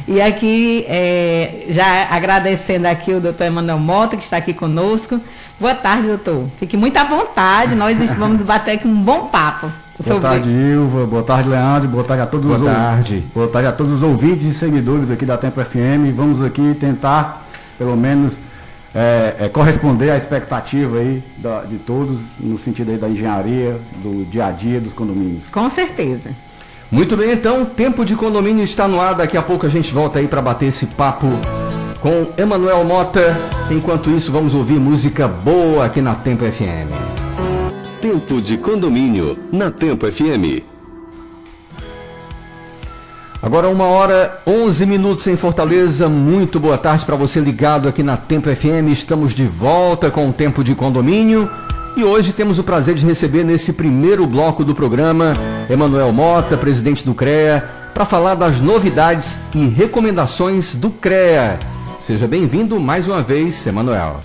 E 0.07 0.23
aqui, 0.23 0.87
é, 0.89 1.67
já 1.69 2.09
agradecendo 2.11 2.89
aqui 2.89 3.13
o 3.13 3.21
doutor 3.21 3.45
Emanuel 3.45 3.79
Mota, 3.79 4.17
que 4.17 4.25
está 4.25 4.39
aqui 4.39 4.55
conosco. 4.55 5.21
Boa 5.61 5.75
tarde, 5.75 6.07
doutor. 6.07 6.47
Fique 6.59 6.79
muito 6.79 6.97
à 6.97 7.05
vontade, 7.05 7.75
nós 7.75 7.99
vamos 8.17 8.41
bater 8.43 8.73
aqui 8.73 8.89
um 8.89 9.03
bom 9.03 9.27
papo. 9.27 9.71
Boa 10.03 10.21
tarde, 10.21 10.49
Ilva. 10.49 11.05
Boa 11.07 11.23
tarde, 11.23 11.49
Leandro. 11.51 11.89
Boa 11.89 12.05
tarde 12.05 12.23
a 12.23 12.27
todos 12.27 12.47
Boa 12.47 12.59
os 12.59 12.65
tarde. 12.65 13.25
Boa 13.35 13.49
tarde 13.49 13.69
a 13.69 13.73
todos 13.73 13.95
os 13.95 14.03
ouvintes 14.03 14.47
e 14.47 14.55
seguidores 14.55 15.11
aqui 15.11 15.27
da 15.27 15.37
Tempo 15.37 15.61
FM. 15.61 16.15
Vamos 16.17 16.43
aqui 16.43 16.75
tentar, 16.79 17.45
pelo 17.77 17.97
menos, 17.97 18.35
é, 18.95 19.37
é, 19.41 19.49
corresponder 19.49 20.11
à 20.11 20.17
expectativa 20.17 20.99
aí 20.99 21.23
da, 21.39 21.63
de 21.63 21.79
todos 21.79 22.19
no 22.41 22.59
sentido 22.59 22.91
aí 22.91 22.99
da 22.99 23.09
engenharia, 23.09 23.81
do 24.03 24.25
dia 24.25 24.47
a 24.47 24.51
dia 24.51 24.81
dos 24.81 24.93
condomínios. 24.93 25.45
Com 25.51 25.69
certeza. 25.69 26.31
Muito 26.91 27.17
bem, 27.17 27.33
então, 27.33 27.67
tempo 27.67 28.05
de 28.05 28.17
condomínio 28.17 28.65
está 28.65 28.89
no 28.89 28.99
ar. 29.01 29.15
Daqui 29.15 29.37
a 29.37 29.43
pouco 29.43 29.67
a 29.67 29.69
gente 29.69 29.93
volta 29.93 30.19
aí 30.19 30.27
para 30.27 30.41
bater 30.41 30.67
esse 30.67 30.87
papo 30.87 31.27
com 32.01 32.29
Emanuel 32.41 32.83
Mota. 32.85 33.37
Enquanto 33.71 34.11
isso, 34.11 34.33
vamos 34.33 34.55
ouvir 34.55 34.81
música 34.81 35.29
boa 35.29 35.85
aqui 35.85 36.01
na 36.01 36.15
Tempo 36.15 36.45
FM. 36.45 36.91
Tempo 38.01 38.41
de 38.41 38.57
condomínio 38.57 39.39
na 39.53 39.71
Tempo 39.71 40.11
FM. 40.11 40.68
Agora 43.41 43.69
uma 43.69 43.85
hora 43.85 44.43
11 44.45 44.85
minutos 44.85 45.27
em 45.29 45.37
Fortaleza. 45.37 46.09
Muito 46.09 46.59
boa 46.59 46.77
tarde 46.77 47.05
para 47.05 47.15
você 47.15 47.39
ligado 47.39 47.87
aqui 47.87 48.03
na 48.03 48.17
Tempo 48.17 48.49
FM. 48.55 48.91
Estamos 48.91 49.33
de 49.33 49.47
volta 49.47 50.11
com 50.11 50.29
o 50.29 50.33
Tempo 50.33 50.65
de 50.65 50.75
Condomínio. 50.75 51.49
E 51.97 52.03
hoje 52.03 52.33
temos 52.33 52.59
o 52.59 52.65
prazer 52.65 52.97
de 52.97 53.07
receber 53.07 53.45
nesse 53.45 53.73
primeiro 53.73 54.27
bloco 54.27 54.65
do 54.65 54.75
programa 54.75 55.35
Emanuel 55.71 56.13
Mota, 56.13 56.57
presidente 56.57 57.05
do 57.05 57.15
CREA, 57.15 57.65
para 57.95 58.05
falar 58.05 58.35
das 58.35 58.59
novidades 58.59 59.39
e 59.55 59.67
recomendações 59.69 60.75
do 60.75 60.91
CREA. 60.91 61.61
Seja 62.01 62.27
bem-vindo 62.27 62.81
mais 62.81 63.07
uma 63.07 63.23
vez, 63.23 63.65
Emanuel. 63.65 64.19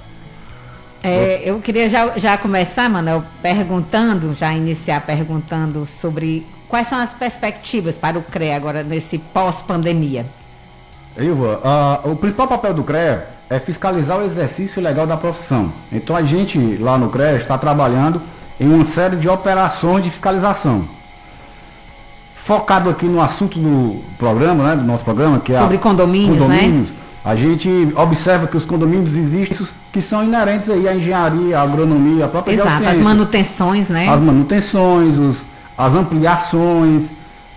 É, 1.04 1.42
eu 1.46 1.60
queria 1.60 1.88
já, 1.88 2.18
já 2.18 2.36
começar, 2.36 2.90
Manuel, 2.90 3.24
perguntando, 3.44 4.34
já 4.34 4.54
iniciar 4.54 5.02
perguntando 5.02 5.86
sobre 5.86 6.48
quais 6.74 6.88
são 6.88 6.98
as 6.98 7.14
perspectivas 7.14 8.00
para 8.00 8.18
o 8.18 8.24
CREA 8.24 8.56
agora 8.56 8.82
nesse 8.82 9.20
pós-pandemia. 9.20 10.26
Ilva, 11.16 11.62
uh, 12.04 12.12
o 12.12 12.16
principal 12.16 12.48
papel 12.48 12.74
do 12.74 12.84
CREA 12.84 13.28
é 13.48 13.60
fiscalizar 13.60 14.18
o 14.18 14.26
exercício 14.26 14.82
legal 14.82 15.06
da 15.06 15.16
profissão. 15.16 15.72
Então 15.92 16.16
a 16.16 16.24
gente 16.24 16.58
lá 16.78 16.98
no 16.98 17.10
CREA 17.10 17.36
está 17.36 17.60
trabalhando 17.60 18.24
em 18.60 18.74
uma 18.74 18.86
série 18.86 19.18
de 19.18 19.30
operações 19.30 20.04
de 20.04 20.10
fiscalização. 20.10 20.86
Focado 22.34 22.90
aqui 22.90 23.06
no 23.06 23.22
assunto 23.22 23.60
do 23.60 24.04
programa, 24.18 24.64
né, 24.64 24.76
do 24.76 24.84
nosso 24.84 25.04
programa, 25.04 25.40
que 25.42 25.54
Sobre 25.56 25.76
é 25.76 25.80
condomínios, 25.80 26.40
condomínios 26.40 26.90
né? 26.90 26.96
A 27.24 27.36
gente 27.36 27.70
observa 27.96 28.48
que 28.48 28.58
os 28.58 28.66
condomínios 28.66 29.16
existem 29.16 29.68
que 29.92 30.02
são 30.02 30.24
inerentes 30.24 30.72
aí 30.72 30.88
à 30.88 30.96
engenharia, 30.96 31.60
à 31.60 31.62
agronomia, 31.62 32.26
à 32.26 32.28
própria 32.28 32.56
Exato, 32.56 32.84
as 32.84 32.98
manutenções, 32.98 33.90
né? 33.90 34.10
As 34.10 34.20
manutenções, 34.20 35.18
os, 35.20 35.53
as 35.86 35.94
ampliações, 35.94 37.04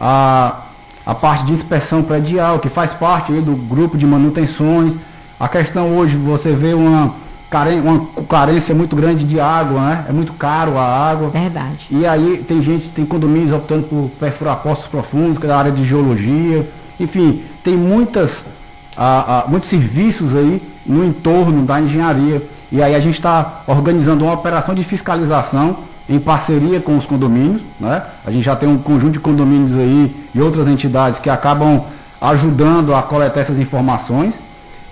a, 0.00 0.62
a 1.04 1.14
parte 1.14 1.46
de 1.46 1.52
inspeção 1.52 2.02
predial, 2.02 2.58
que 2.58 2.68
faz 2.68 2.92
parte 2.92 3.32
aí 3.32 3.40
do 3.40 3.54
grupo 3.54 3.96
de 3.96 4.04
manutenções. 4.04 4.94
A 5.38 5.48
questão 5.48 5.96
hoje, 5.96 6.16
você 6.16 6.52
vê 6.52 6.74
uma, 6.74 7.14
carência, 7.48 7.82
uma 7.82 8.08
carência 8.28 8.74
muito 8.74 8.96
grande 8.96 9.24
de 9.24 9.38
água, 9.38 9.80
né? 9.80 10.06
É 10.08 10.12
muito 10.12 10.32
caro 10.32 10.76
a 10.76 10.82
água. 10.82 11.30
Verdade. 11.30 11.86
E 11.90 12.04
aí 12.04 12.44
tem 12.46 12.60
gente, 12.62 12.88
tem 12.88 13.06
condomínios 13.06 13.54
optando 13.54 13.84
por 13.84 14.10
perfurar 14.18 14.56
poços 14.56 14.86
profundos, 14.88 15.38
que 15.38 15.44
é 15.44 15.48
da 15.48 15.58
área 15.58 15.70
de 15.70 15.84
geologia. 15.84 16.68
Enfim, 16.98 17.42
tem 17.62 17.76
muitas, 17.76 18.32
ah, 18.96 19.44
ah, 19.44 19.44
muitos 19.48 19.70
serviços 19.70 20.34
aí 20.34 20.60
no 20.84 21.04
entorno 21.04 21.64
da 21.64 21.80
engenharia. 21.80 22.48
E 22.72 22.82
aí 22.82 22.94
a 22.94 23.00
gente 23.00 23.14
está 23.14 23.62
organizando 23.68 24.24
uma 24.24 24.34
operação 24.34 24.74
de 24.74 24.82
fiscalização 24.82 25.78
em 26.08 26.18
parceria 26.18 26.80
com 26.80 26.96
os 26.96 27.04
condomínios. 27.04 27.62
Né? 27.80 28.02
A 28.24 28.30
gente 28.30 28.44
já 28.44 28.54
tem 28.56 28.68
um 28.68 28.78
conjunto 28.78 29.12
de 29.12 29.20
condomínios 29.20 29.76
aí 29.76 30.14
e 30.34 30.40
outras 30.40 30.68
entidades 30.68 31.18
que 31.18 31.28
acabam 31.30 31.84
ajudando 32.20 32.94
a 32.94 33.02
coletar 33.02 33.40
essas 33.40 33.58
informações 33.58 34.34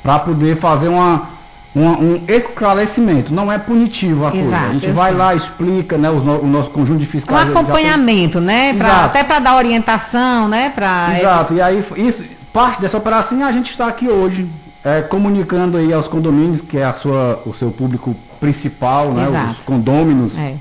para 0.03 0.19
poder 0.19 0.57
fazer 0.59 0.89
uma, 0.89 1.31
uma- 1.75 1.99
um 1.99 2.23
esclarecimento. 2.29 3.33
Não 3.33 3.51
é 3.51 3.59
punitivo 3.59 4.27
a 4.27 4.31
coisa. 4.31 4.47
Exato, 4.47 4.67
A 4.69 4.73
gente 4.73 4.91
vai 4.91 5.11
sei. 5.11 5.19
lá, 5.19 5.35
explica 5.35 5.97
né, 5.97 6.11
o, 6.11 6.15
o 6.17 6.47
nosso 6.47 6.71
conjunto 6.71 6.99
de 6.99 7.07
Um 7.07 7.09
fiscais. 7.09 7.45
tem- 7.45 7.53
acompanhamento, 7.53 8.41
né? 8.41 8.75
Pra- 8.75 9.05
até 9.07 9.25
para 9.25 9.39
dar 9.39 9.57
orientação, 9.57 10.49
né? 10.49 10.71
Pra, 10.75 11.19
Exato, 11.19 11.55
e 11.55 11.63
aí 11.63 11.83
isso, 11.97 12.23
parte 12.53 12.81
dessa 12.81 12.97
operação 12.99 13.43
a 13.45 13.53
gente 13.53 13.71
está 13.71 13.87
aqui 13.89 14.09
hoje 14.09 14.49
é, 14.85 15.01
comunicando 15.01 15.79
aí 15.79 15.93
aos 15.93 16.07
condomínios, 16.07 16.61
que 16.61 16.77
é 16.77 16.85
a 16.85 16.93
sua, 16.93 17.43
o 17.47 17.55
seu 17.55 17.71
público 17.71 18.15
principal, 18.39 19.13
né, 19.13 19.27
Exato. 19.27 19.57
os 19.61 19.65
condôminos, 19.65 20.37
É. 20.37 20.55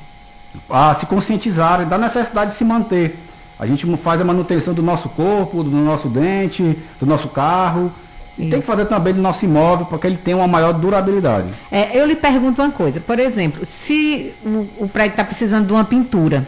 a 0.70 0.96
se 0.96 1.06
conscientizarem 1.06 1.88
da 1.88 1.98
necessidade 1.98 2.52
de 2.52 2.58
se 2.58 2.64
manter. 2.64 3.20
A 3.58 3.66
gente 3.66 3.86
faz 3.98 4.20
a 4.20 4.26
manutenção 4.26 4.74
do 4.74 4.82
nosso 4.82 5.10
corpo, 5.10 5.64
do 5.64 5.70
nosso 5.70 6.08
dente, 6.08 6.78
do 7.00 7.06
nosso 7.06 7.30
carro. 7.30 7.92
E 8.38 8.50
tem 8.50 8.60
que 8.60 8.66
fazer 8.66 8.86
também 8.86 9.14
do 9.14 9.22
nosso 9.22 9.46
imóvel 9.46 9.86
para 9.86 10.00
que 10.00 10.08
ele 10.08 10.18
tenha 10.18 10.38
uma 10.38 10.48
maior 10.48 10.74
durabilidade. 10.74 11.50
É, 11.72 11.98
eu 11.98 12.06
lhe 12.06 12.16
pergunto 12.16 12.62
uma 12.62 12.72
coisa, 12.72 13.00
por 13.00 13.20
exemplo, 13.20 13.64
se 13.66 14.34
o, 14.44 14.86
o 14.86 14.90
prédio 14.90 15.12
está 15.12 15.24
precisando 15.24 15.68
de 15.68 15.74
uma 15.74 15.86
pintura, 15.86 16.48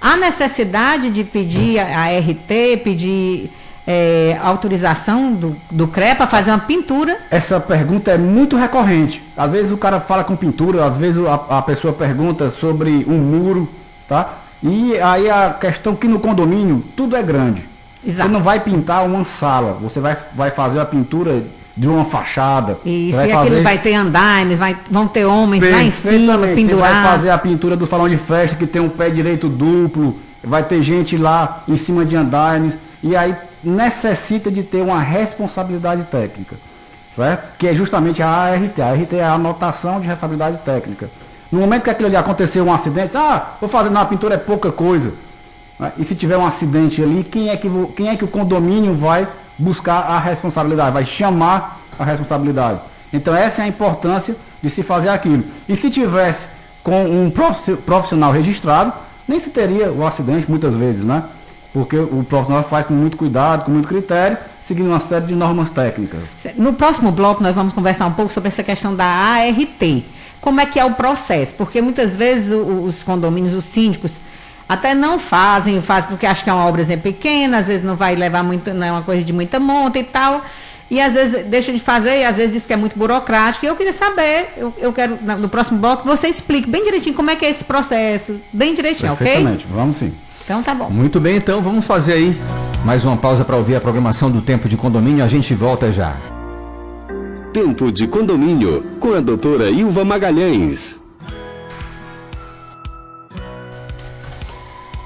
há 0.00 0.16
necessidade 0.16 1.10
de 1.10 1.24
pedir 1.24 1.80
a, 1.80 2.04
a 2.04 2.18
RT, 2.18 2.82
pedir 2.84 3.50
é, 3.86 4.38
autorização 4.42 5.32
do, 5.32 5.56
do 5.70 5.86
CRE 5.88 6.14
para 6.14 6.26
fazer 6.26 6.50
uma 6.50 6.60
pintura? 6.60 7.18
Essa 7.30 7.60
pergunta 7.60 8.10
é 8.10 8.18
muito 8.18 8.56
recorrente. 8.56 9.22
Às 9.36 9.50
vezes 9.50 9.72
o 9.72 9.76
cara 9.76 10.00
fala 10.00 10.24
com 10.24 10.34
pintura, 10.36 10.84
às 10.84 10.96
vezes 10.96 11.24
a, 11.26 11.58
a 11.58 11.62
pessoa 11.62 11.92
pergunta 11.92 12.50
sobre 12.50 13.04
um 13.08 13.18
muro, 13.18 13.68
tá? 14.08 14.38
E 14.62 14.98
aí 14.98 15.28
a 15.28 15.50
questão 15.50 15.94
que 15.94 16.08
no 16.08 16.18
condomínio 16.18 16.82
tudo 16.96 17.14
é 17.16 17.22
grande. 17.22 17.68
Exato. 18.06 18.28
Você 18.28 18.32
não 18.32 18.42
vai 18.42 18.60
pintar 18.60 19.04
uma 19.04 19.24
sala, 19.24 19.78
você 19.80 20.00
vai, 20.00 20.16
vai 20.34 20.50
fazer 20.50 20.80
a 20.80 20.84
pintura 20.84 21.44
de 21.76 21.88
uma 21.88 22.04
fachada. 22.04 22.78
Isso, 22.84 23.16
você 23.16 23.24
e 23.24 23.26
vai 23.26 23.32
aquilo 23.32 23.48
fazer 23.48 23.62
vai 23.62 23.78
ter 23.78 23.94
andaimes, 23.94 24.58
vai, 24.58 24.76
vão 24.90 25.08
ter 25.08 25.24
homens 25.24 25.62
lá 25.62 25.82
em 25.82 25.90
cima, 25.90 26.10
Perfeitamente. 26.10 26.30
Você 26.30 26.46
vai 26.46 26.54
pendurar. 26.54 27.06
fazer 27.06 27.30
a 27.30 27.38
pintura 27.38 27.76
do 27.76 27.86
salão 27.86 28.08
de 28.08 28.16
festa 28.16 28.56
que 28.56 28.66
tem 28.66 28.80
um 28.80 28.88
pé 28.88 29.10
direito 29.10 29.48
duplo, 29.48 30.18
vai 30.42 30.62
ter 30.62 30.82
gente 30.82 31.16
lá 31.16 31.64
em 31.66 31.76
cima 31.76 32.04
de 32.04 32.14
andaimes, 32.14 32.76
e 33.02 33.16
aí 33.16 33.34
necessita 33.64 34.50
de 34.50 34.62
ter 34.62 34.82
uma 34.82 35.00
responsabilidade 35.00 36.04
técnica, 36.04 36.56
certo? 37.16 37.56
Que 37.56 37.68
é 37.68 37.74
justamente 37.74 38.22
a 38.22 38.28
ART. 38.28 38.78
A 38.78 38.90
ART 38.90 39.12
é 39.12 39.22
a 39.24 39.32
anotação 39.34 40.00
de 40.00 40.06
responsabilidade 40.06 40.58
técnica. 40.64 41.10
No 41.50 41.60
momento 41.60 41.82
que 41.84 41.90
aquilo 41.90 42.08
ali 42.08 42.16
aconteceu 42.16 42.64
um 42.64 42.72
acidente, 42.72 43.16
ah, 43.16 43.52
vou 43.60 43.68
fazer 43.68 43.90
na 43.90 44.04
pintura 44.04 44.34
é 44.34 44.38
pouca 44.38 44.72
coisa. 44.72 45.12
né? 45.78 45.92
E 45.98 46.04
se 46.04 46.14
tiver 46.14 46.36
um 46.36 46.46
acidente 46.46 47.02
ali, 47.02 47.22
quem 47.22 47.48
é, 47.48 47.56
que, 47.56 47.68
quem 47.96 48.08
é 48.08 48.16
que 48.16 48.24
o 48.24 48.28
condomínio 48.28 48.94
vai 48.96 49.28
buscar 49.56 50.00
a 50.00 50.18
responsabilidade, 50.18 50.92
vai 50.92 51.06
chamar 51.06 51.80
a 51.98 52.04
responsabilidade. 52.04 52.80
Então 53.12 53.34
essa 53.34 53.62
é 53.62 53.64
a 53.66 53.68
importância 53.68 54.34
de 54.60 54.68
se 54.68 54.82
fazer 54.82 55.10
aquilo. 55.10 55.44
E 55.68 55.76
se 55.76 55.88
tivesse 55.90 56.40
com 56.82 57.04
um 57.04 57.30
profi- 57.30 57.76
profissional 57.76 58.32
registrado, 58.32 58.92
nem 59.28 59.38
se 59.38 59.50
teria 59.50 59.92
o 59.92 60.04
acidente 60.04 60.50
muitas 60.50 60.74
vezes, 60.74 61.04
né? 61.04 61.22
Porque 61.74 61.98
o 61.98 62.22
profissional 62.22 62.62
faz 62.62 62.86
com 62.86 62.94
muito 62.94 63.16
cuidado, 63.16 63.64
com 63.64 63.72
muito 63.72 63.88
critério, 63.88 64.38
seguindo 64.62 64.86
uma 64.86 65.00
série 65.00 65.26
de 65.26 65.34
normas 65.34 65.68
técnicas. 65.70 66.20
No 66.56 66.72
próximo 66.72 67.10
bloco 67.10 67.42
nós 67.42 67.52
vamos 67.52 67.72
conversar 67.72 68.06
um 68.06 68.12
pouco 68.12 68.32
sobre 68.32 68.46
essa 68.46 68.62
questão 68.62 68.94
da 68.94 69.04
ART. 69.04 70.04
Como 70.40 70.60
é 70.60 70.66
que 70.66 70.78
é 70.78 70.84
o 70.84 70.92
processo? 70.92 71.52
Porque 71.54 71.82
muitas 71.82 72.14
vezes 72.14 72.56
os 72.56 73.02
condomínios, 73.02 73.52
os 73.54 73.64
síndicos, 73.64 74.20
até 74.68 74.94
não 74.94 75.18
fazem, 75.18 75.82
fazem 75.82 76.10
porque 76.10 76.24
acham 76.26 76.44
que 76.44 76.50
é 76.50 76.52
uma 76.52 76.64
obra 76.64 76.84
pequena, 76.96 77.58
às 77.58 77.66
vezes 77.66 77.84
não 77.84 77.96
vai 77.96 78.14
levar 78.14 78.44
muito, 78.44 78.72
não 78.72 78.86
é 78.86 78.92
uma 78.92 79.02
coisa 79.02 79.24
de 79.24 79.32
muita 79.32 79.58
monta 79.58 79.98
e 79.98 80.04
tal. 80.04 80.44
E 80.88 81.00
às 81.00 81.12
vezes 81.14 81.44
deixa 81.46 81.72
de 81.72 81.80
fazer, 81.80 82.20
e 82.20 82.24
às 82.24 82.36
vezes 82.36 82.52
diz 82.52 82.66
que 82.66 82.72
é 82.72 82.76
muito 82.76 82.96
burocrático. 82.96 83.66
E 83.66 83.68
eu 83.68 83.74
queria 83.74 83.92
saber, 83.92 84.52
eu, 84.56 84.72
eu 84.78 84.92
quero, 84.92 85.18
no 85.40 85.48
próximo 85.48 85.80
bloco, 85.80 86.02
que 86.02 86.08
você 86.08 86.28
explique 86.28 86.68
bem 86.70 86.84
direitinho 86.84 87.16
como 87.16 87.30
é 87.30 87.36
que 87.36 87.44
é 87.44 87.50
esse 87.50 87.64
processo, 87.64 88.40
bem 88.52 88.74
direitinho, 88.74 89.12
ok? 89.12 89.26
Vamos 89.68 89.96
sim. 89.96 90.12
Então 90.44 90.62
tá 90.62 90.74
bom. 90.74 90.90
Muito 90.90 91.18
bem, 91.18 91.36
então 91.36 91.62
vamos 91.62 91.86
fazer 91.86 92.12
aí 92.12 92.38
mais 92.84 93.02
uma 93.02 93.16
pausa 93.16 93.44
para 93.44 93.56
ouvir 93.56 93.76
a 93.76 93.80
programação 93.80 94.30
do 94.30 94.42
Tempo 94.42 94.68
de 94.68 94.76
Condomínio. 94.76 95.24
A 95.24 95.28
gente 95.28 95.54
volta 95.54 95.90
já. 95.90 96.14
Tempo 97.50 97.90
de 97.90 98.06
condomínio 98.06 98.84
com 99.00 99.14
a 99.14 99.20
doutora 99.20 99.70
Ilva 99.70 100.04
Magalhães. 100.04 101.00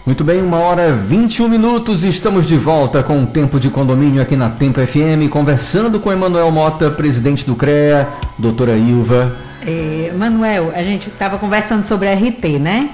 Muito 0.05 0.25
bem, 0.25 0.43
uma 0.43 0.57
hora 0.57 0.93
21 0.93 1.49
minutos, 1.49 2.03
estamos 2.03 2.47
de 2.47 2.57
volta 2.57 3.03
com 3.03 3.23
o 3.23 3.27
Tempo 3.27 3.61
de 3.61 3.69
Condomínio 3.69 4.23
aqui 4.23 4.35
na 4.35 4.49
Tempo 4.49 4.81
FM, 4.81 5.31
conversando 5.31 6.01
com 6.01 6.11
Emanuel 6.11 6.51
Mota, 6.51 6.91
presidente 6.91 7.47
do 7.47 7.55
CREA, 7.55 8.09
doutora 8.39 8.77
Ilva. 8.77 9.37
É, 9.65 10.11
Manuel, 10.17 10.73
a 10.75 10.83
gente 10.83 11.11
estava 11.11 11.39
conversando 11.39 11.85
sobre 11.85 12.09
a 12.09 12.15
RT, 12.15 12.59
né? 12.59 12.91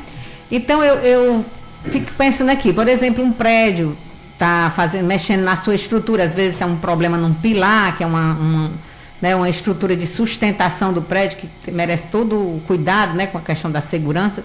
Então 0.50 0.82
eu, 0.82 0.96
eu 0.96 1.44
fico 1.84 2.12
pensando 2.12 2.50
aqui, 2.50 2.72
por 2.72 2.88
exemplo, 2.88 3.24
um 3.24 3.32
prédio 3.32 3.96
está 4.32 4.72
mexendo 5.02 5.42
na 5.42 5.56
sua 5.56 5.74
estrutura, 5.74 6.24
às 6.24 6.34
vezes 6.34 6.58
tem 6.58 6.66
um 6.66 6.76
problema 6.76 7.16
num 7.16 7.32
pilar, 7.34 7.96
que 7.96 8.02
é 8.02 8.06
uma, 8.06 8.32
uma, 8.32 8.72
né, 9.20 9.34
uma 9.34 9.48
estrutura 9.48 9.96
de 9.96 10.06
sustentação 10.06 10.92
do 10.92 11.00
prédio 11.00 11.38
que 11.38 11.70
merece 11.70 12.08
todo 12.08 12.36
o 12.36 12.60
cuidado 12.66 13.14
né, 13.14 13.26
com 13.26 13.38
a 13.38 13.40
questão 13.40 13.70
da 13.70 13.80
segurança. 13.80 14.44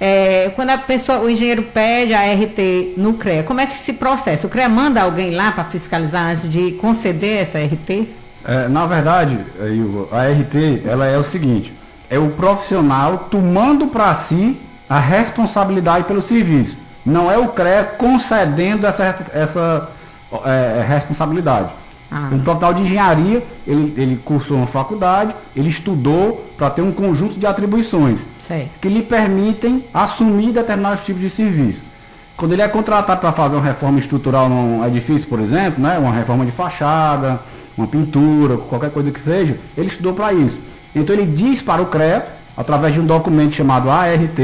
É, 0.00 0.50
quando 0.56 0.70
a 0.70 0.78
pessoa, 0.78 1.20
o 1.20 1.30
engenheiro 1.30 1.62
pede 1.62 2.12
a 2.12 2.20
RT 2.20 2.94
no 2.96 3.14
CREA, 3.14 3.44
como 3.44 3.60
é 3.60 3.66
que 3.66 3.78
se 3.78 3.92
processa? 3.92 4.46
O 4.46 4.50
CREA 4.50 4.68
manda 4.68 5.00
alguém 5.00 5.30
lá 5.34 5.52
para 5.52 5.64
fiscalizar 5.64 6.32
antes 6.32 6.48
de 6.48 6.72
conceder 6.72 7.42
essa 7.42 7.58
RT? 7.58 8.08
É, 8.44 8.68
na 8.68 8.86
verdade, 8.86 9.38
a 10.12 10.22
RT 10.28 10.82
ela 10.84 11.06
é 11.06 11.16
o 11.16 11.24
seguinte: 11.24 11.72
é 12.10 12.18
o 12.18 12.30
profissional 12.30 13.28
tomando 13.30 13.86
para 13.86 14.14
si 14.16 14.58
a 14.94 15.00
responsabilidade 15.00 16.04
pelo 16.04 16.22
serviço. 16.22 16.76
Não 17.04 17.28
é 17.28 17.36
o 17.36 17.48
CREA 17.48 17.82
concedendo 17.82 18.86
essa, 18.86 19.26
essa 19.32 19.90
é, 20.44 20.84
responsabilidade. 20.86 21.72
Ah. 22.08 22.30
Um 22.30 22.38
profissional 22.38 22.74
de 22.74 22.82
engenharia, 22.82 23.44
ele, 23.66 23.92
ele 23.96 24.16
cursou 24.24 24.56
uma 24.56 24.68
faculdade, 24.68 25.34
ele 25.56 25.68
estudou 25.68 26.48
para 26.56 26.70
ter 26.70 26.82
um 26.82 26.92
conjunto 26.92 27.40
de 27.40 27.44
atribuições 27.44 28.20
certo. 28.38 28.78
que 28.80 28.88
lhe 28.88 29.02
permitem 29.02 29.84
assumir 29.92 30.52
determinados 30.52 31.04
tipos 31.04 31.20
de 31.20 31.28
serviço. 31.28 31.82
Quando 32.36 32.52
ele 32.52 32.62
é 32.62 32.68
contratado 32.68 33.20
para 33.20 33.32
fazer 33.32 33.56
uma 33.56 33.64
reforma 33.64 33.98
estrutural 33.98 34.48
num 34.48 34.86
edifício, 34.86 35.26
por 35.26 35.40
exemplo, 35.40 35.82
né, 35.82 35.98
uma 35.98 36.12
reforma 36.12 36.46
de 36.46 36.52
fachada, 36.52 37.40
uma 37.76 37.88
pintura, 37.88 38.58
qualquer 38.58 38.90
coisa 38.90 39.10
que 39.10 39.20
seja, 39.20 39.58
ele 39.76 39.88
estudou 39.88 40.12
para 40.12 40.32
isso. 40.32 40.56
Então 40.94 41.16
ele 41.16 41.26
diz 41.26 41.60
para 41.60 41.82
o 41.82 41.86
CREA, 41.86 42.26
através 42.56 42.94
de 42.94 43.00
um 43.00 43.04
documento 43.04 43.56
chamado 43.56 43.90
ART, 43.90 44.38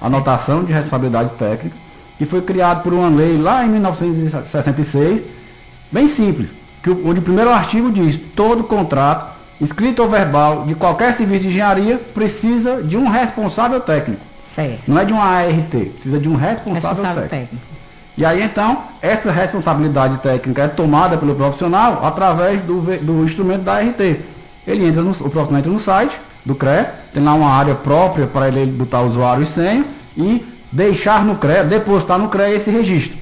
Anotação 0.00 0.64
de 0.64 0.72
Responsabilidade 0.72 1.30
Técnica, 1.38 1.76
que 2.18 2.26
foi 2.26 2.42
criado 2.42 2.82
por 2.82 2.92
uma 2.92 3.08
lei 3.08 3.36
lá 3.36 3.64
em 3.64 3.68
1966, 3.68 5.22
bem 5.90 6.08
simples, 6.08 6.50
que, 6.82 6.90
onde 6.90 7.20
o 7.20 7.22
primeiro 7.22 7.50
artigo 7.50 7.90
diz 7.90 8.18
todo 8.34 8.64
contrato, 8.64 9.34
escrito 9.60 10.02
ou 10.02 10.08
verbal, 10.08 10.64
de 10.66 10.74
qualquer 10.74 11.14
serviço 11.14 11.42
de 11.42 11.48
engenharia, 11.48 11.98
precisa 11.98 12.82
de 12.82 12.96
um 12.96 13.08
responsável 13.08 13.80
técnico. 13.80 14.22
Certo. 14.40 14.90
Não 14.90 14.98
é 14.98 15.04
de 15.04 15.12
uma 15.12 15.24
ART, 15.24 15.70
precisa 15.70 16.18
de 16.18 16.28
um 16.28 16.36
responsável, 16.36 16.74
responsável 16.74 17.22
técnico. 17.28 17.56
técnico. 17.56 17.76
E 18.16 18.24
aí 18.24 18.42
então, 18.42 18.84
essa 19.02 19.30
responsabilidade 19.30 20.18
técnica 20.18 20.62
é 20.62 20.68
tomada 20.68 21.18
pelo 21.18 21.34
profissional 21.34 22.00
através 22.02 22.62
do, 22.62 22.80
do 22.80 23.24
instrumento 23.24 23.62
da 23.62 23.74
ART. 23.74 24.00
Ele 24.66 24.86
entra 24.86 25.02
no, 25.02 25.10
o 25.10 25.14
profissional 25.14 25.58
entra 25.58 25.70
no 25.70 25.80
site 25.80 26.18
do 26.46 26.54
CRE, 26.54 26.86
tem 27.12 27.22
lá 27.22 27.34
uma 27.34 27.50
área 27.50 27.74
própria 27.74 28.26
para 28.26 28.46
ele 28.46 28.64
botar 28.66 29.02
usuário 29.02 29.42
e 29.42 29.46
senha 29.46 29.84
e 30.16 30.46
deixar 30.70 31.24
no 31.24 31.36
CRE, 31.36 31.64
depositar 31.64 32.18
no 32.18 32.28
CRE 32.28 32.54
esse 32.54 32.70
registro. 32.70 33.18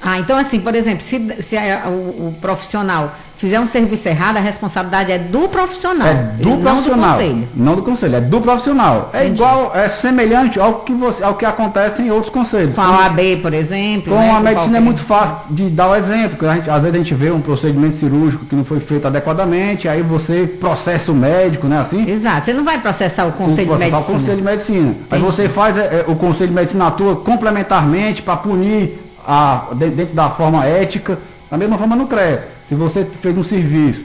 Ah, 0.00 0.18
então 0.18 0.38
assim, 0.38 0.60
por 0.60 0.74
exemplo, 0.74 1.02
se, 1.02 1.42
se 1.42 1.56
a, 1.56 1.88
o, 1.88 2.28
o, 2.28 2.34
profissional 2.40 3.14
fizer 3.36 3.58
um 3.58 3.66
serviço 3.66 4.08
errado, 4.08 4.36
a 4.36 4.40
responsabilidade 4.40 5.10
é 5.10 5.18
do 5.18 5.48
profissional. 5.48 6.06
É 6.06 6.14
do 6.38 6.56
profissional. 6.58 6.74
Não 6.74 6.82
do 6.82 6.90
conselho. 6.90 7.48
Não 7.54 7.74
do 7.74 7.82
conselho, 7.82 8.16
é 8.16 8.20
do 8.20 8.40
profissional. 8.40 9.10
É 9.12 9.24
Entendi. 9.24 9.34
igual, 9.34 9.72
é 9.74 9.88
semelhante 9.88 10.58
ao 10.58 10.80
que, 10.80 10.92
você, 10.92 11.22
ao 11.22 11.34
que 11.34 11.44
acontece 11.44 12.02
em 12.02 12.10
outros 12.10 12.32
conselhos. 12.32 12.74
Com 12.74 12.80
a 12.80 12.98
OAB, 12.98 13.18
por 13.42 13.52
exemplo. 13.52 14.12
Com 14.12 14.18
né, 14.18 14.30
a 14.30 14.40
medicina 14.40 14.78
é 14.78 14.80
muito 14.80 15.02
fácil 15.02 15.52
de 15.52 15.68
dar 15.70 15.88
o 15.88 15.96
exemplo, 15.96 16.36
porque 16.36 16.52
gente, 16.52 16.70
às 16.70 16.80
vezes 16.80 16.94
a 16.94 16.98
gente 16.98 17.14
vê 17.14 17.30
um 17.30 17.40
procedimento 17.40 17.96
cirúrgico 17.96 18.44
que 18.44 18.54
não 18.54 18.64
foi 18.64 18.80
feito 18.80 19.06
adequadamente, 19.06 19.88
aí 19.88 20.02
você 20.02 20.46
processa 20.46 21.10
o 21.10 21.14
médico, 21.14 21.66
né? 21.66 21.80
Assim? 21.80 22.08
Exato, 22.08 22.46
você 22.46 22.52
não 22.52 22.64
vai 22.64 22.80
processar 22.80 23.26
o 23.26 23.32
conselho 23.32 23.72
de 23.72 23.78
medicina. 23.78 23.98
o 23.98 24.04
conselho 24.04 24.36
de 24.36 24.42
medicina. 24.42 24.90
Entendi. 24.90 25.06
Aí 25.10 25.20
você 25.20 25.48
faz 25.48 25.76
é, 25.76 26.04
o 26.06 26.14
conselho 26.14 26.50
de 26.50 26.54
medicina 26.54 26.86
atua 26.86 27.16
complementarmente 27.16 28.22
para 28.22 28.36
punir 28.36 29.07
a, 29.30 29.68
dentro 29.74 30.14
da 30.14 30.30
forma 30.30 30.64
ética, 30.64 31.18
da 31.50 31.58
mesma 31.58 31.76
forma 31.76 31.94
no 31.94 32.06
CREA. 32.06 32.48
Se 32.66 32.74
você 32.74 33.04
fez 33.04 33.36
um 33.36 33.44
serviço, 33.44 34.00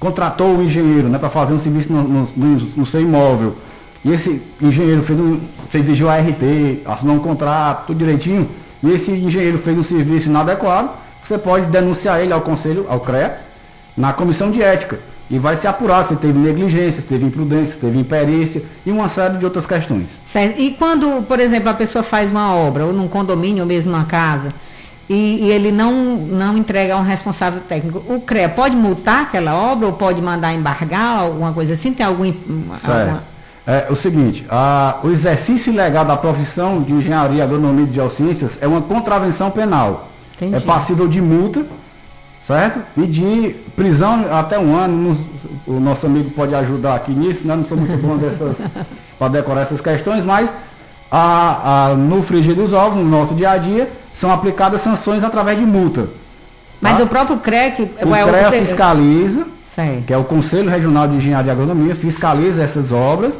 contratou 0.00 0.56
o 0.56 0.62
engenheiro 0.62 1.10
né, 1.10 1.18
para 1.18 1.28
fazer 1.28 1.52
um 1.52 1.60
serviço 1.60 1.92
no, 1.92 2.02
no, 2.02 2.28
no, 2.34 2.56
no, 2.76 2.86
seu 2.86 3.02
imóvel, 3.02 3.56
e 4.02 4.12
esse 4.14 4.42
engenheiro 4.60 5.02
fez 5.02 5.20
um, 5.20 5.40
você 5.70 5.78
exigiu 5.78 6.08
a 6.08 6.16
RT, 6.16 6.82
assinou 6.86 7.16
um 7.16 7.18
contrato, 7.18 7.88
tudo 7.88 7.98
direitinho, 7.98 8.48
e 8.82 8.92
esse 8.92 9.10
engenheiro 9.10 9.58
fez 9.58 9.76
um 9.76 9.84
serviço 9.84 10.30
inadequado, 10.30 10.90
você 11.22 11.36
pode 11.36 11.66
denunciar 11.66 12.22
ele 12.22 12.32
ao 12.32 12.40
conselho, 12.40 12.86
ao 12.88 13.00
CREA, 13.00 13.42
na 13.94 14.14
comissão 14.14 14.50
de 14.50 14.62
ética. 14.62 15.00
E 15.28 15.38
vai 15.38 15.56
se 15.56 15.66
apurar 15.66 16.06
se 16.06 16.14
teve 16.16 16.38
negligência, 16.38 17.00
se 17.00 17.08
teve 17.08 17.24
imprudência, 17.24 17.74
se 17.74 17.78
teve 17.78 17.98
imperícia 17.98 18.62
e 18.84 18.92
uma 18.92 19.08
série 19.08 19.38
de 19.38 19.44
outras 19.44 19.66
questões. 19.66 20.08
Certo. 20.24 20.60
E 20.60 20.70
quando, 20.72 21.22
por 21.26 21.40
exemplo, 21.40 21.68
a 21.68 21.74
pessoa 21.74 22.04
faz 22.04 22.30
uma 22.30 22.54
obra, 22.54 22.86
ou 22.86 22.92
num 22.92 23.08
condomínio, 23.08 23.62
ou 23.62 23.66
mesmo 23.66 23.92
uma 23.92 24.04
casa, 24.04 24.50
e, 25.08 25.44
e, 25.44 25.50
ele 25.50 25.70
não, 25.70 26.16
não 26.16 26.56
entrega 26.56 26.96
um 26.96 27.02
responsável 27.02 27.60
técnico, 27.60 28.02
o 28.08 28.20
CREA 28.20 28.48
pode 28.48 28.76
multar 28.76 29.22
aquela 29.22 29.54
obra 29.54 29.86
ou 29.86 29.92
pode 29.92 30.20
mandar 30.20 30.52
embargar, 30.52 31.20
alguma 31.20 31.52
coisa 31.52 31.74
assim? 31.74 31.92
Tem 31.92 32.04
algum. 32.04 32.32
Certo. 32.84 33.22
É 33.66 33.86
o 33.90 33.96
seguinte, 33.96 34.46
a, 34.48 35.00
o 35.02 35.10
exercício 35.10 35.72
ilegal 35.72 36.04
da 36.04 36.16
profissão 36.16 36.80
de 36.82 36.92
engenharia, 36.92 37.42
agronomia 37.42 37.84
e 37.84 37.92
geociências 37.92 38.52
é 38.60 38.66
uma 38.66 38.80
contravenção 38.80 39.50
penal. 39.50 40.10
Entendi. 40.36 40.54
É 40.54 40.60
passível 40.60 41.08
de 41.08 41.20
multa 41.20 41.66
certo? 42.46 42.80
E 42.96 43.06
de 43.06 43.56
prisão 43.74 44.26
até 44.30 44.58
um 44.58 44.74
ano. 44.74 44.96
Nos, 44.96 45.18
o 45.66 45.80
nosso 45.80 46.06
amigo 46.06 46.30
pode 46.30 46.54
ajudar 46.54 46.94
aqui 46.94 47.12
nisso, 47.12 47.46
né? 47.46 47.56
Não 47.56 47.64
sou 47.64 47.76
muito 47.76 47.96
bom 47.96 48.16
dessas 48.16 48.60
para 49.18 49.28
decorar 49.28 49.62
essas 49.62 49.80
questões, 49.80 50.24
mas 50.24 50.52
a, 51.10 51.88
a, 51.88 51.94
no 51.94 52.22
frigir 52.22 52.54
dos 52.54 52.72
ovos, 52.72 52.98
no 52.98 53.08
nosso 53.08 53.34
dia 53.34 53.50
a 53.50 53.56
dia, 53.56 53.90
são 54.14 54.30
aplicadas 54.30 54.82
sanções 54.82 55.24
através 55.24 55.58
de 55.58 55.64
multa. 55.64 56.08
Mas 56.80 56.98
tá? 56.98 57.04
o 57.04 57.06
próprio 57.06 57.38
CREC... 57.38 57.80
O 58.04 58.14
é 58.14 58.24
CREA 58.24 58.50
você... 58.50 58.60
fiscaliza, 58.66 59.46
Sim. 59.64 60.04
que 60.06 60.12
é 60.12 60.16
o 60.16 60.24
Conselho 60.24 60.68
Regional 60.68 61.08
de 61.08 61.16
Engenharia 61.16 61.50
e 61.50 61.52
Agronomia, 61.52 61.96
fiscaliza 61.96 62.62
essas 62.62 62.92
obras 62.92 63.32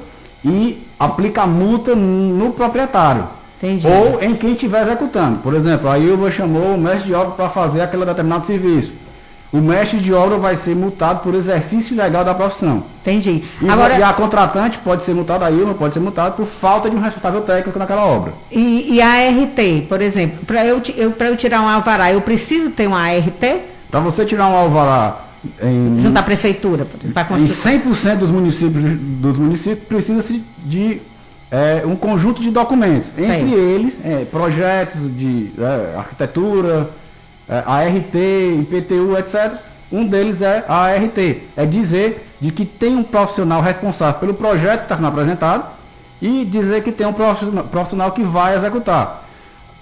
e 0.45 0.87
aplica 0.99 1.47
multa 1.47 1.95
no 1.95 2.53
proprietário. 2.53 3.29
Entendi. 3.57 3.87
Ou 3.87 4.23
em 4.23 4.35
quem 4.35 4.53
estiver 4.53 4.83
executando. 4.83 5.39
Por 5.39 5.55
exemplo, 5.55 5.89
a 5.89 5.99
Ilva 5.99 6.31
chamou 6.31 6.75
o 6.75 6.79
mestre 6.79 7.07
de 7.07 7.15
obra 7.15 7.33
para 7.33 7.49
fazer 7.49 7.81
aquele 7.81 8.05
determinado 8.05 8.47
serviço. 8.47 8.93
O 9.53 9.59
mestre 9.59 9.99
de 9.99 10.13
obra 10.13 10.37
vai 10.37 10.57
ser 10.57 10.75
multado 10.75 11.21
por 11.21 11.35
exercício 11.35 11.95
ilegal 11.95 12.25
da 12.25 12.35
profissão. 12.35 12.85
Entendi. 13.01 13.43
E, 13.63 13.69
Agora, 13.69 13.99
e 13.99 14.03
a 14.03 14.13
contratante 14.13 14.79
pode 14.79 15.05
ser 15.05 15.15
multada, 15.15 15.47
a 15.47 15.51
Ilva 15.51 15.73
pode 15.73 15.95
ser 15.95 16.01
multada 16.01 16.33
por 16.33 16.47
falta 16.47 16.91
de 16.91 16.97
um 16.97 17.01
responsável 17.01 17.41
técnico 17.43 17.79
naquela 17.79 18.05
obra. 18.05 18.35
E, 18.51 18.95
e 18.95 19.01
a 19.01 19.09
ART, 19.09 19.89
por 19.89 20.03
exemplo, 20.03 20.45
para 20.45 20.67
eu, 20.67 20.83
eu, 20.97 21.15
eu 21.19 21.37
tirar 21.37 21.63
um 21.63 21.69
alvará, 21.69 22.13
eu 22.13 22.21
preciso 22.21 22.71
ter 22.71 22.87
uma 22.87 23.01
ART? 23.01 23.63
Para 23.91 24.01
você 24.01 24.25
tirar 24.27 24.49
um 24.49 24.55
alvará 24.55 25.27
em, 25.63 26.01
junto 26.01 26.19
à 26.19 26.23
prefeitura, 26.23 26.87
para 27.15 27.39
Em 27.39 27.47
100% 27.47 28.17
dos 28.17 28.31
municípios, 28.31 28.85
dos 28.99 29.39
municípios 29.39 29.87
precisa-se 29.89 30.43
de 30.65 31.01
é, 31.51 31.83
um 31.87 31.97
conjunto 31.97 32.43
de 32.43 32.51
documentos. 32.51 33.11
Sim. 33.15 33.31
Entre 33.31 33.55
eles, 33.55 33.95
é, 34.05 34.25
projetos 34.25 35.01
de 35.17 35.53
é, 35.59 35.97
arquitetura, 35.97 36.91
é, 37.49 37.63
ART, 37.67 38.15
IPTU, 38.15 39.17
etc. 39.19 39.57
Um 39.91 40.07
deles 40.07 40.43
é 40.43 40.65
a 40.69 40.87
ART. 40.87 41.19
É 41.57 41.65
dizer 41.65 42.27
de 42.41 42.51
que 42.51 42.65
tem 42.65 42.97
um 42.97 43.03
profissional 43.03 43.61
responsável 43.61 44.21
pelo 44.21 44.35
projeto 44.35 44.79
que 44.79 44.85
está 44.85 44.97
sendo 44.97 45.09
apresentado 45.09 45.71
e 46.21 46.45
dizer 46.45 46.83
que 46.83 46.91
tem 46.91 47.07
um 47.07 47.13
profissional 47.13 48.11
que 48.13 48.23
vai 48.23 48.57
executar. 48.57 49.26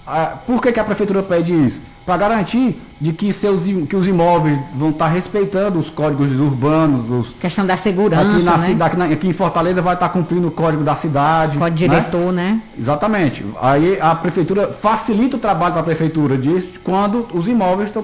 Ah, 0.05 0.37
por 0.45 0.61
que, 0.61 0.71
que 0.71 0.79
a 0.79 0.83
prefeitura 0.83 1.23
pede 1.23 1.51
isso? 1.51 1.79
para 2.05 2.17
garantir 2.17 2.79
de 3.01 3.11
que, 3.11 3.33
seus, 3.33 3.63
que 3.63 3.95
os 3.95 4.07
imóveis 4.07 4.57
vão 4.75 4.91
estar 4.91 5.07
respeitando 5.07 5.79
os 5.79 5.89
códigos 5.89 6.31
urbanos. 6.39 7.09
Os, 7.09 7.33
questão 7.33 7.65
da 7.65 7.75
segurança. 7.75 8.21
Aqui, 8.21 8.43
na, 8.43 8.57
né? 8.57 8.67
cidade, 8.67 9.13
aqui 9.13 9.27
em 9.27 9.33
Fortaleza 9.33 9.81
vai 9.81 9.95
estar 9.95 10.09
cumprindo 10.09 10.47
o 10.47 10.51
código 10.51 10.83
da 10.83 10.95
cidade. 10.95 11.57
Código 11.57 11.91
né? 11.91 11.99
diretor, 11.99 12.31
né? 12.31 12.61
Exatamente. 12.77 13.43
Aí 13.59 13.99
a 13.99 14.13
prefeitura 14.13 14.71
facilita 14.79 15.35
o 15.35 15.39
trabalho 15.39 15.73
para 15.73 15.81
a 15.81 15.85
prefeitura 15.85 16.37
disso 16.37 16.79
quando 16.83 17.27
os 17.33 17.47
imóveis 17.47 17.89
estão 17.89 18.03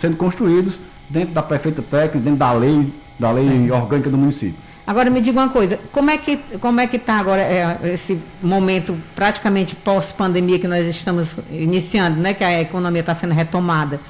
sendo 0.00 0.16
construídos 0.16 0.74
dentro 1.10 1.34
da 1.34 1.42
prefeita 1.42 1.82
técnica, 1.82 2.20
dentro 2.20 2.38
da 2.38 2.52
lei, 2.52 2.92
da 3.18 3.32
lei 3.32 3.48
Sim. 3.48 3.70
orgânica 3.70 4.08
do 4.08 4.16
município. 4.16 4.54
Agora 4.86 5.08
me 5.10 5.20
diga 5.20 5.40
uma 5.40 5.48
coisa, 5.48 5.78
como 5.92 6.10
é 6.10 6.18
que 6.18 6.38
como 6.60 6.80
é 6.80 6.86
que 6.88 6.96
está 6.96 7.14
agora 7.14 7.40
é, 7.40 7.92
esse 7.94 8.18
momento 8.42 8.98
praticamente 9.14 9.76
pós-pandemia 9.76 10.58
que 10.58 10.66
nós 10.66 10.86
estamos 10.88 11.36
iniciando, 11.50 12.20
né, 12.20 12.34
que 12.34 12.42
a 12.42 12.60
economia 12.60 13.00
está 13.00 13.14
sendo 13.14 13.32
retomada? 13.32 14.00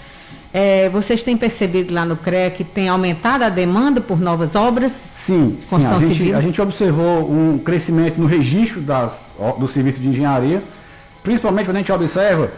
É, 0.55 0.89
vocês 0.91 1.23
têm 1.23 1.37
percebido 1.37 1.95
lá 1.95 2.05
no 2.05 2.17
CREA 2.17 2.51
que 2.51 2.65
tem 2.65 2.89
aumentado 2.89 3.43
a 3.43 3.49
demanda 3.49 4.01
por 4.01 4.21
novas 4.21 4.55
obras? 4.55 4.93
Sim, 5.27 5.59
sim 5.69 5.87
a, 5.87 5.99
gente, 5.99 6.35
a 6.35 6.41
gente 6.41 6.61
observou 6.61 7.31
um 7.31 7.59
crescimento 7.59 8.19
no 8.21 8.27
registro 8.27 8.81
das, 8.81 9.15
do 9.59 9.69
serviço 9.69 10.01
de 10.01 10.09
engenharia, 10.09 10.63
principalmente 11.23 11.67
quando 11.67 11.77
a 11.77 11.81
gente 11.81 11.93
observa 11.93 12.51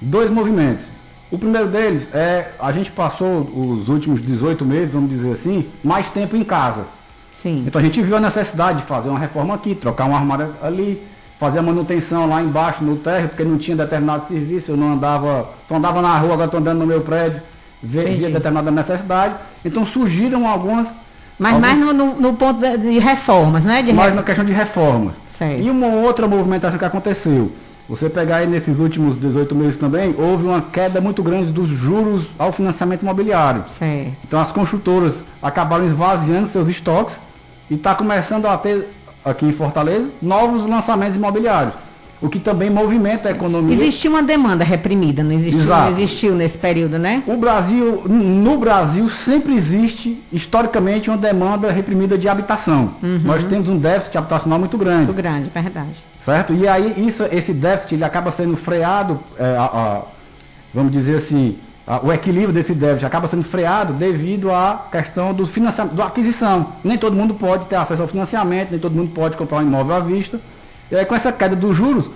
dois 0.00 0.30
movimentos. 0.30 0.84
O 1.30 1.38
primeiro 1.38 1.68
deles 1.68 2.08
é 2.12 2.52
a 2.58 2.72
gente 2.72 2.90
passou 2.90 3.42
os 3.42 3.88
últimos 3.88 4.20
18 4.20 4.64
meses, 4.64 4.92
vamos 4.92 5.10
dizer 5.10 5.32
assim, 5.32 5.68
mais 5.82 6.10
tempo 6.10 6.36
em 6.36 6.42
casa. 6.42 6.86
Sim. 7.34 7.64
Então 7.66 7.80
a 7.80 7.84
gente 7.84 8.00
viu 8.02 8.16
a 8.16 8.20
necessidade 8.20 8.80
de 8.80 8.84
fazer 8.86 9.08
uma 9.08 9.18
reforma 9.18 9.54
aqui, 9.54 9.74
trocar 9.74 10.04
um 10.06 10.14
armário 10.14 10.54
ali, 10.62 11.02
fazer 11.38 11.58
a 11.60 11.62
manutenção 11.62 12.28
lá 12.28 12.42
embaixo 12.42 12.84
no 12.84 12.96
térreo, 12.96 13.28
porque 13.30 13.44
não 13.44 13.56
tinha 13.56 13.76
determinado 13.76 14.26
serviço, 14.28 14.72
eu 14.72 14.76
não 14.76 14.92
andava, 14.92 15.48
só 15.68 15.76
andava 15.76 16.02
na 16.02 16.16
rua, 16.18 16.32
agora 16.34 16.44
estou 16.46 16.60
andando 16.60 16.80
no 16.80 16.86
meu 16.86 17.00
prédio, 17.00 17.40
via, 17.82 18.02
determinada 18.30 18.70
necessidade. 18.70 19.34
Então 19.64 19.86
surgiram 19.86 20.46
algumas. 20.46 20.86
Mas 21.38 21.54
alguns- 21.54 21.66
mais 21.68 21.78
no, 21.80 21.92
no- 21.94 22.34
ponto 22.34 22.60
de, 22.60 22.76
de 22.76 22.98
reformas, 22.98 23.64
né? 23.64 23.82
De 23.82 23.92
mais 23.94 24.10
re- 24.10 24.16
na 24.16 24.22
questão 24.22 24.44
de 24.44 24.52
reformas. 24.52 25.14
Certo. 25.28 25.62
E 25.62 25.70
uma 25.70 25.86
outra 25.86 26.28
movimentação 26.28 26.78
que 26.78 26.84
aconteceu. 26.84 27.50
Você 27.90 28.08
pegar 28.08 28.36
aí 28.36 28.46
nesses 28.46 28.78
últimos 28.78 29.18
18 29.18 29.52
meses 29.52 29.76
também, 29.76 30.14
houve 30.16 30.44
uma 30.46 30.62
queda 30.62 31.00
muito 31.00 31.24
grande 31.24 31.50
dos 31.50 31.68
juros 31.68 32.24
ao 32.38 32.52
financiamento 32.52 33.02
imobiliário. 33.02 33.64
Certo. 33.66 34.12
Então 34.24 34.40
as 34.40 34.52
construtoras 34.52 35.14
acabaram 35.42 35.84
esvaziando 35.84 36.46
seus 36.46 36.68
estoques 36.68 37.16
e 37.68 37.74
está 37.74 37.92
começando 37.92 38.46
a 38.46 38.56
ter 38.56 38.86
aqui 39.24 39.44
em 39.44 39.52
Fortaleza 39.52 40.08
novos 40.22 40.66
lançamentos 40.68 41.16
imobiliários, 41.16 41.74
o 42.22 42.28
que 42.28 42.38
também 42.38 42.70
movimenta 42.70 43.28
a 43.28 43.32
economia. 43.32 43.74
Existiu 43.74 44.12
uma 44.12 44.22
demanda 44.22 44.62
reprimida, 44.62 45.24
não 45.24 45.32
existiu, 45.32 45.60
Exato. 45.60 45.90
não 45.90 45.98
existiu 45.98 46.34
nesse 46.36 46.58
período, 46.58 46.96
né? 46.96 47.24
O 47.26 47.36
Brasil, 47.36 48.04
no 48.06 48.56
Brasil, 48.56 49.10
sempre 49.10 49.52
existe, 49.56 50.22
historicamente, 50.32 51.10
uma 51.10 51.18
demanda 51.18 51.72
reprimida 51.72 52.16
de 52.16 52.28
habitação. 52.28 52.94
Nós 53.24 53.42
temos 53.42 53.68
um 53.68 53.78
déficit 53.78 54.16
habitacional 54.16 54.60
muito 54.60 54.78
grande. 54.78 55.06
Muito 55.06 55.16
grande, 55.16 55.50
verdade. 55.52 56.09
Certo? 56.24 56.52
E 56.52 56.68
aí 56.68 57.06
isso, 57.06 57.24
esse 57.32 57.52
déficit 57.52 57.94
ele 57.94 58.04
acaba 58.04 58.30
sendo 58.30 58.56
freado, 58.56 59.20
é, 59.38 59.56
a- 59.56 59.64
a- 59.64 60.02
vamos 60.74 60.92
dizer 60.92 61.16
assim, 61.16 61.58
a- 61.86 62.00
o 62.04 62.12
equilíbrio 62.12 62.52
desse 62.52 62.74
déficit 62.74 63.06
acaba 63.06 63.26
sendo 63.26 63.42
freado 63.42 63.94
devido 63.94 64.50
à 64.52 64.86
questão 64.92 65.32
do 65.32 65.46
financiamento, 65.46 65.94
da 65.94 66.06
aquisição. 66.06 66.74
Nem 66.84 66.98
todo 66.98 67.16
mundo 67.16 67.34
pode 67.34 67.66
ter 67.66 67.76
acesso 67.76 68.02
ao 68.02 68.08
financiamento, 68.08 68.70
nem 68.70 68.78
todo 68.78 68.94
mundo 68.94 69.12
pode 69.14 69.36
comprar 69.36 69.58
um 69.58 69.62
imóvel 69.62 69.96
à 69.96 70.00
vista. 70.00 70.38
E 70.90 70.96
aí 70.96 71.04
com 71.06 71.14
essa 71.14 71.32
queda 71.32 71.56
dos 71.56 71.74
juros, 71.74 72.10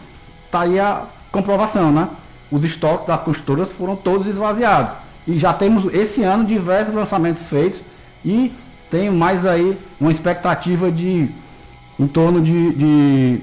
está 0.47 0.61
aí 0.63 0.79
a 0.79 1.05
comprovação, 1.33 1.91
né? 1.91 2.09
Os 2.51 2.63
estoques 2.63 3.07
das 3.07 3.21
construtoras 3.23 3.73
foram 3.73 3.97
todos 3.97 4.27
esvaziados. 4.27 4.93
E 5.27 5.39
já 5.39 5.53
temos 5.55 5.93
esse 5.95 6.23
ano 6.23 6.45
diversos 6.45 6.95
lançamentos 6.95 7.45
feitos 7.45 7.81
e 8.23 8.53
tem 8.91 9.11
mais 9.11 9.47
aí 9.47 9.79
uma 9.99 10.13
expectativa 10.13 10.93
de 10.93 11.31
em 11.99 12.07
torno 12.07 12.41
de, 12.43 12.73
de 12.75 13.41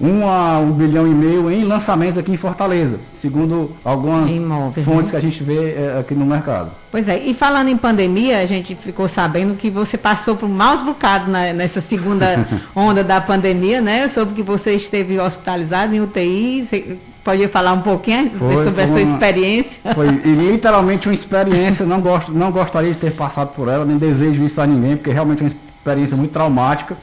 1 0.00 0.28
a 0.28 0.58
1 0.58 0.72
bilhão 0.72 1.06
e 1.06 1.10
meio 1.10 1.50
em 1.50 1.64
lançamentos 1.64 2.18
aqui 2.18 2.30
em 2.30 2.36
Fortaleza, 2.36 2.98
segundo 3.22 3.70
algumas 3.84 4.30
imóveis, 4.30 4.84
fontes 4.84 5.04
né? 5.06 5.10
que 5.12 5.16
a 5.16 5.20
gente 5.20 5.42
vê 5.42 5.70
eh, 5.72 5.96
aqui 5.98 6.14
no 6.14 6.26
mercado. 6.26 6.70
Pois 6.90 7.08
é, 7.08 7.18
e 7.18 7.32
falando 7.32 7.68
em 7.68 7.76
pandemia, 7.76 8.38
a 8.40 8.46
gente 8.46 8.74
ficou 8.74 9.08
sabendo 9.08 9.54
que 9.56 9.70
você 9.70 9.96
passou 9.96 10.36
por 10.36 10.48
maus 10.48 10.82
bocados 10.82 11.28
na- 11.28 11.52
nessa 11.52 11.80
segunda 11.80 12.46
onda 12.76 13.02
da 13.02 13.20
pandemia, 13.20 13.80
né? 13.80 14.04
Eu 14.04 14.08
soube 14.10 14.34
que 14.34 14.42
você 14.42 14.74
esteve 14.74 15.18
hospitalizado 15.18 15.94
em 15.94 16.00
UTI. 16.00 16.66
Você 16.66 16.98
pode 17.24 17.48
falar 17.48 17.72
um 17.72 17.80
pouquinho 17.80 18.28
Foi, 18.30 18.52
sobre 18.64 18.72
foi 18.74 18.84
a 18.84 18.86
sua 18.88 18.96
uma- 18.98 19.12
experiência? 19.12 19.94
Foi 19.94 20.08
literalmente 20.24 21.08
uma 21.08 21.14
experiência, 21.14 21.86
não, 21.86 22.00
gosto, 22.02 22.30
não 22.32 22.50
gostaria 22.52 22.92
de 22.92 22.98
ter 22.98 23.12
passado 23.12 23.48
por 23.54 23.68
ela, 23.68 23.84
nem 23.84 23.96
desejo 23.96 24.44
isso 24.44 24.60
a 24.60 24.66
ninguém, 24.66 24.96
porque 24.96 25.10
realmente 25.10 25.42
é 25.42 25.46
uma 25.46 25.52
experiência 25.78 26.16
muito 26.16 26.32
traumática. 26.32 26.96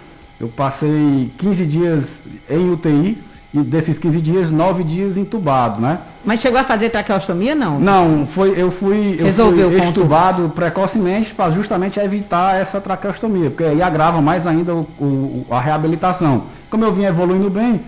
Eu 0.44 0.50
passei 0.50 1.32
15 1.38 1.66
dias 1.66 2.20
em 2.50 2.70
UTI 2.70 3.18
e 3.54 3.60
desses 3.62 3.98
15 3.98 4.20
dias, 4.20 4.52
9 4.52 4.84
dias 4.84 5.16
entubado, 5.16 5.80
né? 5.80 6.00
Mas 6.26 6.42
chegou 6.42 6.60
a 6.60 6.66
fazer 6.66 6.90
traqueostomia, 6.90 7.56
não? 7.56 7.80
Não, 7.80 8.26
foi, 8.28 8.54
eu 8.62 8.70
fui, 8.70 9.16
eu 9.18 9.26
Resolveu 9.28 9.72
fui 9.72 9.80
estubado 9.88 10.52
precocemente 10.54 11.34
para 11.34 11.50
justamente 11.52 11.98
evitar 11.98 12.58
essa 12.60 12.82
traqueostomia, 12.82 13.50
porque 13.52 13.64
aí 13.64 13.82
agrava 13.82 14.22
mais 14.22 14.46
ainda 14.46 14.76
o- 14.76 14.82
o- 15.00 15.46
a 15.50 15.62
reabilitação. 15.62 16.44
Como 16.70 16.84
eu 16.84 16.92
vim 16.92 17.06
evoluindo 17.06 17.50
bem, 17.50 17.80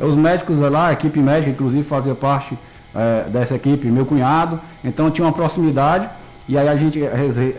os 0.00 0.16
médicos 0.16 0.58
lá, 0.58 0.88
a 0.88 0.92
equipe 0.94 1.20
médica, 1.20 1.50
inclusive 1.52 1.84
fazia 1.84 2.14
parte 2.16 2.58
eh, 2.92 3.26
dessa 3.30 3.54
equipe, 3.54 3.86
meu 3.86 4.04
cunhado, 4.04 4.58
então 4.82 5.12
tinha 5.12 5.24
uma 5.24 5.32
proximidade 5.32 6.08
e 6.48 6.58
aí 6.58 6.68
a 6.68 6.74
gente, 6.74 7.00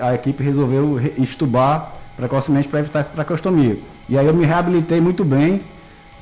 a 0.02 0.14
equipe 0.14 0.44
resolveu 0.44 0.96
re- 0.96 1.14
estubar 1.20 1.94
precocemente 2.18 2.68
para 2.68 2.82
evitar 2.82 3.00
essa 3.00 3.10
traqueostomia. 3.16 3.78
E 4.12 4.18
aí 4.18 4.28
eu 4.28 4.34
me 4.34 4.46
reabilitei 4.46 5.00
muito 5.00 5.24
bem. 5.24 5.62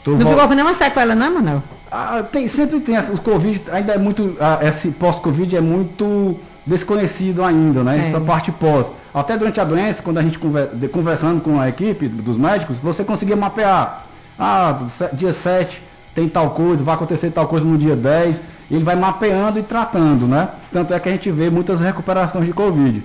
Tô 0.04 0.12
Não 0.12 0.20
vol- 0.20 0.34
ficou 0.34 0.48
com 0.48 0.54
nenhuma 0.54 0.76
sequela, 0.76 1.16
não, 1.16 1.34
Manuel? 1.34 1.64
ah, 1.92 2.24
tem, 2.32 2.48
sempre 2.48 2.80
tem, 2.82 2.96
o 3.00 3.18
Covid 3.20 3.64
ainda 3.72 3.94
é 3.94 3.98
muito, 3.98 4.38
ah, 4.40 4.60
esse 4.62 4.90
pós-Covid 4.90 5.58
é 5.58 5.60
muito 5.62 6.40
desconhecido 6.68 7.44
ainda, 7.44 7.84
né? 7.84 7.98
É. 7.98 8.10
Essa 8.10 8.22
parte 8.22 8.52
pós. 8.52 8.86
Até 9.12 9.36
durante 9.36 9.60
a 9.60 9.64
doença, 9.64 10.04
quando 10.04 10.20
a 10.20 10.22
gente 10.22 10.38
conver, 10.38 10.68
conversando 10.92 11.42
com 11.42 11.60
a 11.60 11.68
equipe 11.68 12.08
dos 12.08 12.38
médicos, 12.38 12.78
você 12.78 13.04
conseguia 13.04 13.36
mapear, 13.36 14.06
ah, 14.38 14.82
dia 15.14 15.34
7 15.34 15.82
tem 16.14 16.30
tal 16.30 16.52
coisa, 16.52 16.84
vai 16.84 16.94
acontecer 16.94 17.32
tal 17.32 17.48
coisa 17.48 17.66
no 17.66 17.76
dia 17.76 17.96
10, 17.96 18.36
ele 18.70 18.84
vai 18.84 18.96
mapeando 18.96 19.58
e 19.58 19.64
tratando, 19.64 20.28
né? 20.28 20.50
Tanto 20.72 20.94
é 20.94 21.00
que 21.00 21.10
a 21.10 21.12
gente 21.12 21.32
vê 21.32 21.50
muitas 21.50 21.80
recuperações 21.80 22.46
de 22.46 22.54
Covid. 22.54 23.04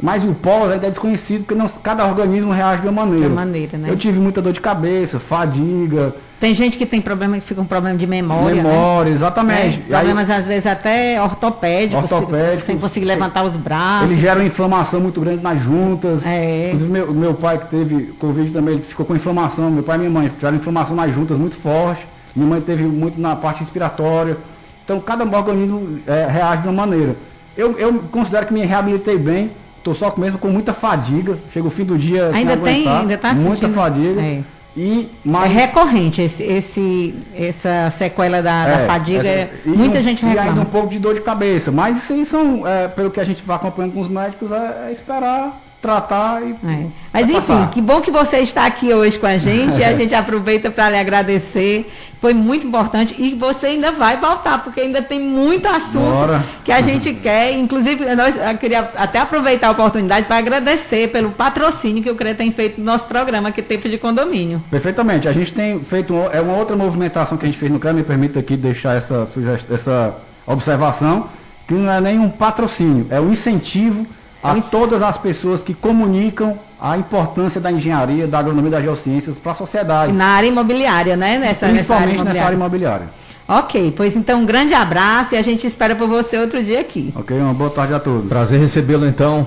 Mas 0.00 0.22
o 0.22 0.34
pós 0.34 0.72
ainda 0.72 0.86
é 0.86 0.90
desconhecido, 0.90 1.44
porque 1.44 1.54
não- 1.54 1.68
cada 1.68 2.04
organismo 2.06 2.52
reage 2.52 2.82
de 2.82 2.88
uma 2.88 3.04
maneira. 3.06 3.28
De 3.30 3.34
maneira, 3.34 3.78
né? 3.78 3.88
Eu 3.90 3.96
tive 3.96 4.18
muita 4.18 4.42
dor 4.42 4.52
de 4.52 4.60
cabeça, 4.60 5.18
fadiga, 5.18 6.14
Tem 6.38 6.52
gente 6.52 6.76
que 6.76 6.84
tem 6.84 7.00
problema, 7.00 7.36
que 7.38 7.46
fica 7.46 7.62
com 7.62 7.66
problema 7.66 7.96
de 7.96 8.06
memória. 8.06 8.56
né? 8.56 8.62
memória, 8.62 9.10
exatamente. 9.10 9.78
Né? 9.78 9.84
E 9.88 9.94
aí- 9.94 10.00
Problemas 10.04 10.28
às 10.28 10.46
vezes 10.46 10.66
até 10.66 11.18
ortopédicos, 11.22 12.12
Ortopédicos. 12.12 12.64
sem 12.64 12.76
conseguir 12.76 13.06
levantar 13.06 13.42
os 13.42 13.56
braços. 13.56 14.10
Ele 14.10 14.20
gera 14.20 14.38
uma 14.40 14.44
inflamação 14.46 15.00
muito 15.00 15.18
grande 15.18 15.42
nas 15.42 15.62
juntas. 15.62 16.20
É. 16.26 16.66
Inclusive, 16.66 16.92
meu, 16.92 17.14
meu 17.14 17.32
pai 17.32 17.56
que 17.58 17.66
teve 17.70 18.02
Covid 18.20 18.50
também, 18.50 18.74
ele 18.74 18.82
ficou 18.82 19.06
com 19.06 19.14
inflamação. 19.16 19.70
Meu 19.70 19.82
pai 19.82 19.96
e 19.96 19.98
minha 20.00 20.10
mãe 20.10 20.28
tiveram 20.28 20.58
inflamação 20.58 20.94
nas 20.94 21.14
juntas 21.14 21.38
muito 21.38 21.56
forte. 21.56 22.06
Minha 22.34 22.48
mãe 22.50 22.60
teve 22.60 22.84
muito 22.84 23.18
na 23.18 23.34
parte 23.34 23.60
respiratória. 23.60 24.36
Então, 24.84 25.00
cada 25.00 25.24
organismo 25.24 26.00
é, 26.06 26.26
reage 26.30 26.60
de 26.62 26.68
uma 26.68 26.86
maneira. 26.86 27.16
Eu, 27.56 27.78
eu 27.78 27.94
considero 28.12 28.46
que 28.46 28.52
me 28.52 28.60
reabilitei 28.60 29.16
bem. 29.16 29.52
Estou 29.88 29.94
só 29.94 30.12
mesmo 30.20 30.36
com 30.38 30.48
muita 30.48 30.72
fadiga. 30.74 31.38
Chega 31.52 31.66
o 31.68 31.70
fim 31.70 31.84
do 31.84 31.96
dia 31.96 32.30
Ainda 32.34 32.56
tem- 32.56 32.74
aguentar. 32.82 33.00
ainda 33.02 33.16
tá 33.18 33.32
Muita 33.34 33.56
sentindo? 33.66 33.74
fadiga. 33.74 34.20
É. 34.20 34.40
E 34.76 35.08
É 35.24 35.28
mais 35.30 35.50
recorrente 35.52 36.20
esse, 36.20 36.42
esse- 36.42 37.14
essa 37.34 37.90
sequela 37.96 38.42
da, 38.42 38.66
da 38.66 38.72
É, 38.82 38.86
fadiga. 38.86 39.26
essa- 39.28 39.50
e 39.64 39.68
muita 39.70 40.02
gente 40.02 40.22
E 40.24 40.28
ainda 40.28 40.42
reclama. 40.42 40.62
um 40.62 40.64
pouco 40.66 40.88
de 40.88 40.98
dor 40.98 41.14
de 41.14 41.20
cabeça. 41.20 41.70
Mas 41.70 41.98
isso 41.98 42.12
aí 42.12 42.26
são, 42.26 42.66
é, 42.66 42.88
pelo 42.88 43.10
que 43.12 43.20
a 43.20 43.24
gente 43.24 43.42
vai 43.44 43.54
acompanhando 43.56 43.94
com 43.94 44.00
os 44.00 44.08
médicos, 44.08 44.50
é, 44.50 44.88
é 44.88 44.92
esperar, 44.92 45.62
tratar 45.86 46.42
e. 46.42 46.50
É. 46.50 46.86
Mas 47.12 47.26
vai 47.26 47.36
enfim, 47.36 47.46
passar. 47.46 47.70
que 47.70 47.80
bom 47.80 48.00
que 48.00 48.10
você 48.10 48.38
está 48.38 48.66
aqui 48.66 48.92
hoje 48.92 49.18
com 49.18 49.26
a 49.26 49.38
gente. 49.38 49.82
a 49.82 49.94
gente 49.96 50.14
aproveita 50.14 50.70
para 50.70 50.90
lhe 50.90 50.98
agradecer. 50.98 51.90
Foi 52.20 52.32
muito 52.34 52.66
importante. 52.66 53.14
E 53.18 53.34
você 53.34 53.66
ainda 53.66 53.92
vai 53.92 54.16
voltar, 54.18 54.64
porque 54.64 54.80
ainda 54.80 55.00
tem 55.02 55.20
muito 55.20 55.66
assunto 55.68 56.10
Bora. 56.10 56.42
que 56.64 56.72
a 56.72 56.80
gente 56.80 57.12
quer. 57.22 57.52
Inclusive, 57.52 58.04
nós, 58.16 58.36
eu 58.36 58.58
queria 58.58 58.90
até 58.96 59.18
aproveitar 59.20 59.68
a 59.68 59.70
oportunidade 59.70 60.26
para 60.26 60.36
agradecer 60.38 61.08
pelo 61.08 61.30
patrocínio 61.30 62.02
que 62.02 62.10
o 62.10 62.16
CRE 62.16 62.34
tem 62.34 62.50
feito 62.50 62.78
no 62.80 62.86
nosso 62.86 63.06
programa, 63.06 63.52
que 63.52 63.60
é 63.60 63.64
Tempo 63.64 63.88
de 63.88 63.98
Condomínio. 63.98 64.62
Perfeitamente. 64.70 65.28
A 65.28 65.32
gente 65.32 65.52
tem 65.52 65.78
feito 65.84 66.14
um- 66.14 66.28
é 66.32 66.40
uma 66.40 66.54
outra 66.54 66.74
movimentação 66.74 67.36
que 67.38 67.44
a 67.44 67.48
gente 67.48 67.58
fez 67.58 67.70
no 67.70 67.78
CREA, 67.78 67.92
me 67.92 68.02
permita 68.02 68.40
aqui 68.40 68.56
deixar 68.56 68.94
essa, 68.96 69.26
essa 69.70 70.14
observação, 70.46 71.28
que 71.68 71.74
não 71.74 71.90
é 71.92 72.00
nem 72.00 72.18
um 72.18 72.30
patrocínio, 72.30 73.06
é 73.10 73.20
um 73.20 73.30
incentivo 73.32 74.06
a 74.42 74.54
todas 74.60 75.02
as 75.02 75.16
pessoas 75.18 75.62
que 75.62 75.74
comunicam 75.74 76.58
a 76.80 76.96
importância 76.96 77.60
da 77.60 77.72
engenharia, 77.72 78.26
da 78.26 78.38
agronomia 78.38 78.68
e 78.68 78.72
das 78.72 78.82
geociências 78.82 79.34
para 79.42 79.52
a 79.52 79.54
sociedade, 79.54 80.12
Na 80.12 80.26
área 80.26 80.46
imobiliária, 80.46 81.16
né? 81.16 81.38
Nessa, 81.38 81.66
nessa 81.66 81.66
área 81.66 81.74
principalmente 81.74 82.24
nessa 82.24 82.44
área 82.46 82.54
imobiliária. 82.54 83.04
imobiliária. 83.04 83.26
Ok, 83.48 83.94
pois 83.96 84.16
então 84.16 84.40
um 84.40 84.46
grande 84.46 84.74
abraço 84.74 85.34
e 85.34 85.38
a 85.38 85.42
gente 85.42 85.66
espera 85.66 85.94
por 85.94 86.08
você 86.08 86.36
outro 86.36 86.62
dia 86.62 86.80
aqui. 86.80 87.12
Ok? 87.14 87.38
Uma 87.38 87.54
boa 87.54 87.70
tarde 87.70 87.94
a 87.94 88.00
todos. 88.00 88.28
Prazer 88.28 88.60
recebê-lo 88.60 89.06
então. 89.06 89.46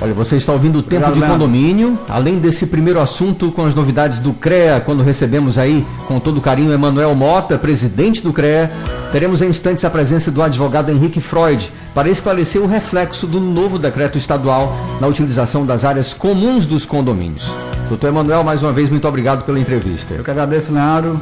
Olha, 0.00 0.12
você 0.12 0.36
está 0.36 0.52
ouvindo 0.52 0.80
o 0.80 0.82
Tempo 0.82 1.06
Obrigado, 1.06 1.14
de 1.14 1.20
Leandro. 1.20 1.38
Condomínio. 1.38 1.98
Além 2.08 2.38
desse 2.38 2.66
primeiro 2.66 3.00
assunto 3.00 3.50
com 3.52 3.64
as 3.64 3.74
novidades 3.74 4.18
do 4.18 4.34
CREA, 4.34 4.80
quando 4.80 5.02
recebemos 5.02 5.56
aí 5.56 5.86
com 6.06 6.20
todo 6.20 6.40
carinho 6.40 6.70
Emanuel 6.72 7.14
Mota, 7.14 7.56
presidente 7.56 8.22
do 8.22 8.32
CREA, 8.32 8.70
teremos 9.10 9.40
em 9.40 9.48
instantes 9.48 9.84
a 9.84 9.90
presença 9.90 10.30
do 10.30 10.42
advogado 10.42 10.90
Henrique 10.90 11.20
Freud 11.20 11.72
para 11.96 12.10
esclarecer 12.10 12.60
o 12.60 12.66
reflexo 12.66 13.26
do 13.26 13.40
novo 13.40 13.78
decreto 13.78 14.18
estadual 14.18 14.70
na 15.00 15.06
utilização 15.06 15.64
das 15.64 15.82
áreas 15.82 16.12
comuns 16.12 16.66
dos 16.66 16.84
condomínios. 16.84 17.50
Doutor 17.88 18.08
Emanuel, 18.08 18.44
mais 18.44 18.62
uma 18.62 18.70
vez, 18.70 18.90
muito 18.90 19.08
obrigado 19.08 19.46
pela 19.46 19.58
entrevista. 19.58 20.12
Eu 20.12 20.22
que 20.22 20.30
agradeço, 20.30 20.74
Leandro. 20.74 21.18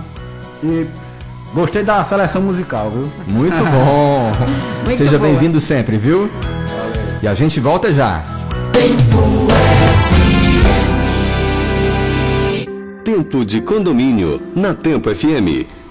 E 0.65 0.85
gostei 1.55 1.85
da 1.85 2.03
seleção 2.03 2.43
musical, 2.43 2.91
viu? 2.91 3.09
Muito 3.29 3.55
bom. 3.71 4.33
Muito 4.85 4.99
Seja 4.99 5.17
bem-vindo 5.17 5.61
sempre, 5.61 5.97
viu? 5.97 6.29
E 7.23 7.29
a 7.29 7.35
gente 7.35 7.61
volta 7.61 7.95
já. 7.95 8.25
Tempo 13.05 13.45
de 13.45 13.61
condomínio 13.61 14.43
na 14.57 14.75
Tempo 14.75 15.15
FM. 15.15 15.84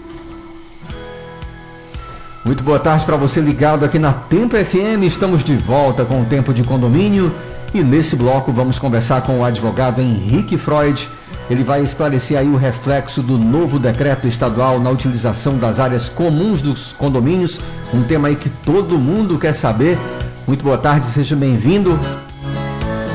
Muito 2.45 2.61
boa 2.61 2.77
tarde 2.77 3.05
para 3.05 3.15
você 3.15 3.39
ligado 3.39 3.85
aqui 3.85 3.97
na 3.97 4.11
Tempo 4.11 4.57
FM. 4.57 5.03
Estamos 5.03 5.45
de 5.45 5.55
volta 5.55 6.03
com 6.03 6.21
o 6.21 6.25
Tempo 6.25 6.53
de 6.53 6.61
Condomínio 6.61 7.33
e 7.73 7.81
nesse 7.81 8.17
bloco 8.17 8.51
vamos 8.51 8.77
conversar 8.77 9.21
com 9.21 9.39
o 9.39 9.45
advogado 9.45 10.01
Henrique 10.01 10.57
Freud, 10.57 11.09
Ele 11.49 11.63
vai 11.63 11.81
esclarecer 11.81 12.37
aí 12.37 12.49
o 12.49 12.57
reflexo 12.57 13.23
do 13.23 13.37
novo 13.37 13.79
decreto 13.79 14.27
estadual 14.27 14.77
na 14.77 14.89
utilização 14.89 15.57
das 15.57 15.79
áreas 15.79 16.09
comuns 16.09 16.61
dos 16.61 16.91
condomínios, 16.91 17.61
um 17.93 18.03
tema 18.03 18.27
aí 18.27 18.35
que 18.35 18.49
todo 18.49 18.99
mundo 18.99 19.39
quer 19.39 19.53
saber. 19.53 19.97
Muito 20.45 20.65
boa 20.65 20.77
tarde, 20.77 21.05
seja 21.05 21.37
bem-vindo. 21.37 21.97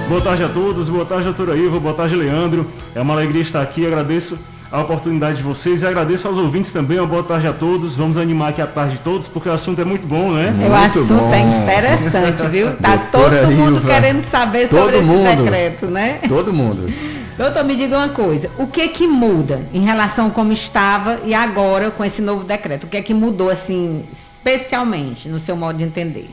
Boa 0.08 0.22
tarde 0.22 0.42
a 0.42 0.48
todos, 0.48 0.88
boa 0.88 1.04
tarde, 1.04 1.24
doutora 1.24 1.54
Ivo, 1.54 1.78
boa 1.78 1.94
tarde, 1.94 2.16
Leandro. 2.16 2.66
É 2.94 3.02
uma 3.02 3.12
alegria 3.12 3.42
estar 3.42 3.60
aqui, 3.60 3.86
agradeço 3.86 4.38
a 4.70 4.80
oportunidade 4.80 5.38
de 5.38 5.42
vocês 5.42 5.82
e 5.82 5.86
agradeço 5.86 6.28
aos 6.28 6.36
ouvintes 6.36 6.70
também. 6.72 6.98
Uma 6.98 7.06
boa 7.06 7.22
tarde 7.22 7.46
a 7.46 7.52
todos. 7.52 7.94
Vamos 7.94 8.16
animar 8.16 8.50
aqui 8.50 8.60
a 8.60 8.66
tarde 8.66 8.96
de 8.96 9.00
todos, 9.00 9.26
porque 9.26 9.48
o 9.48 9.52
assunto 9.52 9.80
é 9.80 9.84
muito 9.84 10.06
bom, 10.06 10.32
né? 10.32 10.54
o 10.68 10.74
assunto 10.74 11.14
bom. 11.14 11.32
é 11.32 11.40
interessante, 11.40 12.46
viu? 12.48 12.68
Tá 12.80 12.96
Doutora 12.96 13.40
todo 13.42 13.52
mundo 13.52 13.76
Ilva. 13.76 13.88
querendo 13.88 14.22
saber 14.30 14.68
Todo 14.68 14.80
sobre 14.80 14.96
esse 14.96 15.06
mundo. 15.06 15.42
decreto, 15.42 15.86
né? 15.86 16.18
Todo 16.28 16.52
mundo. 16.52 16.86
Doutor, 17.38 17.64
me 17.64 17.76
diga 17.76 17.96
uma 17.96 18.08
coisa, 18.08 18.50
o 18.58 18.66
que 18.66 18.88
que 18.88 19.06
muda 19.06 19.62
em 19.72 19.84
relação 19.84 20.26
a 20.26 20.30
como 20.30 20.52
estava 20.52 21.20
e 21.24 21.32
agora 21.32 21.90
com 21.90 22.04
esse 22.04 22.20
novo 22.20 22.42
decreto? 22.44 22.84
O 22.84 22.86
que 22.88 22.96
é 22.96 23.02
que 23.02 23.14
mudou, 23.14 23.48
assim, 23.48 24.04
especialmente, 24.12 25.28
no 25.28 25.38
seu 25.38 25.56
modo 25.56 25.78
de 25.78 25.84
entender? 25.84 26.28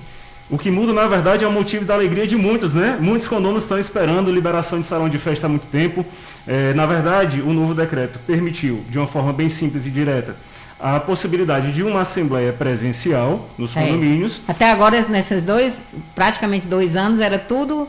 O 0.49 0.57
que 0.59 0.69
muda, 0.69 0.93
na 0.93 1.07
verdade, 1.07 1.43
é 1.43 1.47
o 1.47 1.51
motivo 1.51 1.85
da 1.85 1.95
alegria 1.95 2.27
de 2.27 2.35
muitos, 2.35 2.73
né? 2.73 2.97
Muitos 3.01 3.27
condomínios 3.27 3.63
estão 3.63 3.79
esperando 3.79 4.31
liberação 4.31 4.79
de 4.79 4.85
salão 4.85 5.09
de 5.09 5.17
festa 5.17 5.47
há 5.47 5.49
muito 5.49 5.65
tempo. 5.67 6.05
É, 6.45 6.71
na 6.75 6.85
verdade, 6.85 7.41
o 7.41 7.51
novo 7.51 7.73
decreto 7.73 8.19
permitiu, 8.27 8.83
de 8.87 8.99
uma 8.99 9.07
forma 9.07 9.33
bem 9.33 9.49
simples 9.49 9.87
e 9.87 9.89
direta, 9.89 10.35
a 10.79 10.99
possibilidade 10.99 11.71
de 11.71 11.81
uma 11.81 12.01
assembleia 12.01 12.53
presencial 12.53 13.49
nos 13.57 13.75
É. 13.75 13.81
condomínios. 13.81 14.41
Até 14.47 14.69
agora, 14.69 15.01
nesses 15.09 15.41
dois, 15.41 15.73
praticamente 16.13 16.67
dois 16.67 16.95
anos, 16.95 17.19
era 17.21 17.39
tudo, 17.39 17.87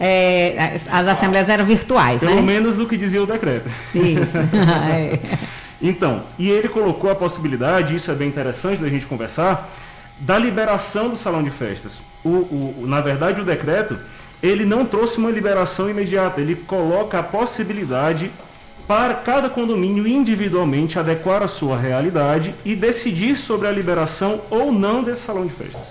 é, 0.00 0.80
as, 0.88 0.88
as 0.88 1.08
assembleias 1.18 1.48
eram 1.50 1.66
virtuais, 1.66 2.20
Pelo 2.20 2.36
né? 2.36 2.40
menos 2.40 2.76
do 2.76 2.86
que 2.86 2.96
dizia 2.96 3.22
o 3.22 3.26
decreto. 3.26 3.68
Isso. 3.94 4.32
É. 4.90 5.18
Então, 5.80 6.24
e 6.38 6.48
ele 6.50 6.68
colocou 6.68 7.08
a 7.10 7.14
possibilidade, 7.14 7.94
isso 7.94 8.10
é 8.10 8.14
bem 8.14 8.26
interessante 8.28 8.82
da 8.82 8.88
gente 8.88 9.06
conversar, 9.06 9.70
da 10.20 10.38
liberação 10.38 11.08
do 11.08 11.16
salão 11.16 11.42
de 11.42 11.50
festas. 11.50 12.00
O, 12.24 12.28
o- 12.28 12.84
na 12.86 13.00
verdade, 13.00 13.40
o 13.40 13.44
decreto, 13.44 13.98
ele 14.42 14.64
não 14.64 14.84
trouxe 14.84 15.18
uma 15.18 15.30
liberação 15.30 15.88
imediata, 15.88 16.40
ele 16.40 16.54
coloca 16.56 17.18
a 17.18 17.22
possibilidade 17.22 18.30
para 18.86 19.14
cada 19.14 19.50
condomínio 19.50 20.06
individualmente 20.06 20.98
adequar 20.98 21.42
a 21.42 21.48
sua 21.48 21.78
realidade 21.78 22.54
e 22.64 22.74
decidir 22.74 23.36
sobre 23.36 23.68
a 23.68 23.70
liberação 23.72 24.40
ou 24.50 24.72
não 24.72 25.02
desse 25.02 25.20
salão 25.20 25.46
de 25.46 25.52
festas. 25.52 25.88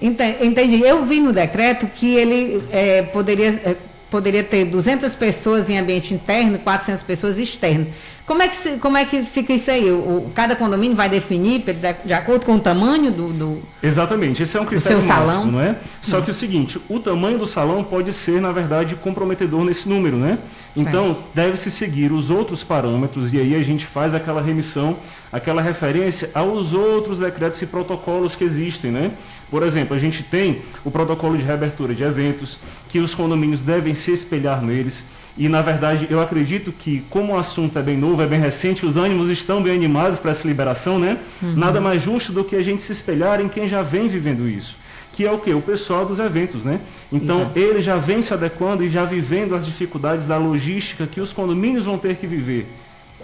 Enten- 0.00 0.36
Entendi. 0.42 0.82
Eu 0.82 1.04
vi 1.06 1.20
no 1.20 1.32
decreto 1.32 1.86
que 1.86 2.14
ele 2.14 2.62
é, 2.70 3.00
poderia, 3.02 3.48
é, 3.64 3.76
poderia 4.10 4.44
ter 4.44 4.66
200 4.66 5.14
pessoas 5.14 5.70
em 5.70 5.78
ambiente 5.78 6.12
interno 6.12 6.56
e 6.56 6.58
400 6.58 7.02
pessoas 7.02 7.38
externo. 7.38 7.86
Como 8.26 8.42
é 8.42 8.48
que, 8.48 8.56
se- 8.56 8.76
como 8.78 8.96
é 8.96 9.04
que 9.04 9.22
fica 9.22 9.52
isso 9.52 9.70
aí? 9.70 9.88
O, 9.88 10.30
cada 10.34 10.56
condomínio 10.56 10.96
vai 10.96 11.08
definir 11.08 11.60
de, 11.60 11.72
de 12.04 12.12
acordo 12.12 12.44
com 12.44 12.56
o 12.56 12.60
tamanho 12.60 13.12
do... 13.12 13.28
do- 13.28 13.62
Exatamente, 13.80 14.42
esse 14.42 14.56
é 14.56 14.60
um 14.60 14.64
critério 14.66 14.98
seu 14.98 15.06
máximo, 15.06 15.28
salão? 15.28 15.46
não 15.46 15.60
é? 15.60 15.76
Só 16.02 16.20
que 16.20 16.32
o 16.32 16.34
seguinte, 16.34 16.80
o 16.88 16.98
tamanho 16.98 17.38
do 17.38 17.46
salão 17.46 17.84
pode 17.84 18.12
ser, 18.12 18.40
na 18.40 18.50
verdade, 18.50 18.96
comprometedor 18.96 19.64
nesse 19.64 19.88
número, 19.88 20.16
né? 20.16 20.40
Então, 20.74 21.16
deve-se 21.32 21.70
seguir 21.70 22.10
os 22.10 22.28
outros 22.28 22.64
parâmetros 22.64 23.32
e 23.32 23.38
aí 23.38 23.54
a 23.54 23.62
gente 23.62 23.86
faz 23.86 24.12
aquela 24.12 24.42
remissão, 24.42 24.96
aquela 25.32 25.62
referência 25.62 26.28
aos 26.34 26.72
outros 26.72 27.20
decretos 27.20 27.62
e 27.62 27.66
protocolos 27.66 28.34
que 28.34 28.42
existem, 28.42 28.90
né? 28.90 29.12
Por 29.48 29.62
exemplo, 29.62 29.94
a 29.94 30.00
gente 30.00 30.24
tem 30.24 30.62
o 30.84 30.90
protocolo 30.90 31.38
de 31.38 31.44
reabertura 31.44 31.94
de 31.94 32.02
eventos, 32.02 32.58
que 32.88 32.98
os 32.98 33.14
condomínios 33.14 33.60
devem 33.60 33.94
se 33.94 34.10
espelhar 34.10 34.60
neles. 34.60 35.04
E, 35.38 35.48
na 35.48 35.60
verdade, 35.60 36.06
eu 36.08 36.20
acredito 36.20 36.72
que, 36.72 37.04
como 37.10 37.34
o 37.34 37.38
assunto 37.38 37.78
é 37.78 37.82
bem 37.82 37.96
novo, 37.96 38.22
é 38.22 38.26
bem 38.26 38.40
recente, 38.40 38.86
os 38.86 38.96
ânimos 38.96 39.28
estão 39.28 39.62
bem 39.62 39.74
animados 39.74 40.18
para 40.18 40.30
essa 40.30 40.48
liberação, 40.48 40.98
né? 40.98 41.18
Nada 41.42 41.80
mais 41.80 42.02
justo 42.02 42.32
do 42.32 42.42
que 42.42 42.56
a 42.56 42.62
gente 42.62 42.80
se 42.80 42.92
espelhar 42.92 43.40
em 43.40 43.48
quem 43.48 43.68
já 43.68 43.82
vem 43.82 44.08
vivendo 44.08 44.48
isso. 44.48 44.76
Que 45.12 45.26
é 45.26 45.30
o 45.30 45.38
quê? 45.38 45.52
O 45.52 45.60
pessoal 45.60 46.06
dos 46.06 46.18
eventos, 46.18 46.64
né? 46.64 46.80
Então, 47.12 47.40
Exato. 47.42 47.58
ele 47.58 47.82
já 47.82 47.96
vem 47.96 48.22
se 48.22 48.32
adequando 48.32 48.82
e 48.82 48.88
já 48.88 49.04
vivendo 49.04 49.54
as 49.54 49.66
dificuldades 49.66 50.26
da 50.26 50.38
logística 50.38 51.06
que 51.06 51.20
os 51.20 51.32
condomínios 51.32 51.84
vão 51.84 51.98
ter 51.98 52.16
que 52.16 52.26
viver. 52.26 52.66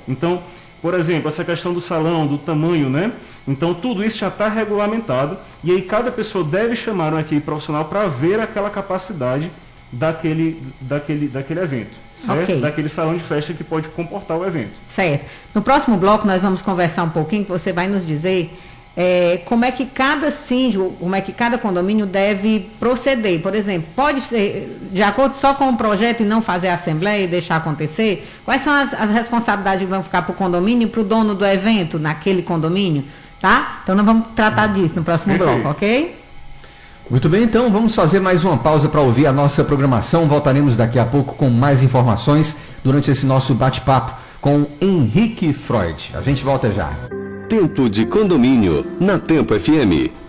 Então, 0.07 0.43
por 0.83 0.95
exemplo, 0.95 1.29
essa 1.29 1.45
questão 1.45 1.73
do 1.73 1.81
salão, 1.81 2.27
do 2.27 2.37
tamanho, 2.37 2.91
né? 2.91 3.13
Então, 3.47 3.73
tudo 3.73 4.05
isso 4.05 4.19
já 4.19 4.29
está 4.29 4.49
regulamentado 4.49 5.39
e 5.63 5.71
aí 5.71 5.81
cada 5.81 6.11
pessoa 6.11 6.45
deve 6.45 6.75
chamar 6.75 7.13
uma 7.13 7.21
equipe 7.21 7.41
profissional 7.41 7.85
para 7.85 8.09
ver 8.09 8.41
aquela 8.41 8.69
capacidade 8.69 9.51
daquele, 9.93 10.63
daquele, 10.81 11.29
daquele 11.29 11.61
evento, 11.61 11.97
certo? 12.17 12.43
Ok. 12.43 12.61
Daquele 12.61 12.89
salão 12.89 13.15
de 13.15 13.21
festa 13.21 13.53
que 13.53 13.63
pode 13.63 13.89
comportar 13.91 14.39
o 14.39 14.47
evento. 14.47 14.81
Certo. 14.89 15.29
No 15.55 15.61
próximo 15.61 15.97
bloco 15.99 16.27
nós 16.27 16.41
vamos 16.41 16.63
conversar 16.63 17.03
um 17.05 17.11
pouquinho, 17.11 17.45
que 17.45 17.51
você 17.51 17.73
vai 17.73 17.87
nos 17.89 18.07
dizer 18.07 18.57
é, 18.97 19.41
como 19.45 19.65
é 19.65 19.71
que 19.71 19.87
cada 19.87 20.31
síndico, 20.31 20.93
como 20.99 21.15
é 21.15 21.21
que 21.21 21.33
cada 21.33 21.59
condomínio 21.59 22.07
deve 22.07 22.71
proceder. 22.79 23.41
Por 23.41 23.55
exemplo, 23.55 23.89
pode 23.95 24.21
ser 24.23 24.79
de 24.91 25.03
acordo 25.03 25.35
só 25.35 25.55
com 25.55 25.69
o 25.69 25.77
projeto 25.77 26.23
e 26.23 26.25
não 26.25 26.43
fazer 26.43 26.69
a 26.69 26.75
assembleia 26.75 27.25
e 27.25 27.27
deixar 27.27 27.57
acontecer? 27.57 28.27
Quais 28.45 28.63
são 28.63 28.73
as, 28.73 28.95
as 28.95 29.11
responsabilidades 29.11 29.81
que 29.81 29.87
vão 29.87 30.03
ficar 30.03 30.23
para 30.23 30.33
o 30.33 30.35
condomínio 30.35 30.87
e 30.87 30.91
para 30.91 31.01
o 31.01 31.05
dono 31.05 31.35
do 31.35 31.45
evento 31.45 31.99
naquele 31.99 32.43
condomínio? 32.43 33.05
Tá? 33.41 33.81
Então 33.83 33.95
nós 33.95 34.07
vamos 34.07 34.29
tratar 34.37 34.69
disso 34.69 34.95
no 34.95 35.03
próximo 35.03 35.37
Perfeito. 35.37 35.63
bloco, 35.63 35.71
ok? 35.71 36.22
Muito 37.11 37.29
bem, 37.29 37.43
então 37.43 37.71
vamos 37.71 37.95
fazer 37.95 38.21
mais 38.21 38.45
uma 38.45 38.57
pausa 38.57 38.89
para 38.89 39.01
ouvir 39.01 39.27
a 39.27 39.33
nossa 39.33 39.65
programação. 39.65 40.29
Voltaremos 40.29 40.77
daqui 40.77 40.99
a 40.99 41.05
pouco 41.05 41.35
com 41.35 41.51
mais 41.51 41.83
informações 41.83 42.57
durante 42.83 43.11
esse 43.11 43.27
nosso 43.27 43.55
bate-papo 43.55 44.15
com 44.41 44.67
Henrique 44.81 45.53
Freud. 45.53 46.13
A 46.15 46.23
gente 46.23 46.43
volta 46.43 46.71
já. 46.71 46.91
Tempo 47.49 47.89
de 47.89 48.07
condomínio 48.07 48.87
na 48.99 49.19
Tempo 49.19 49.59
FM. 49.59 50.22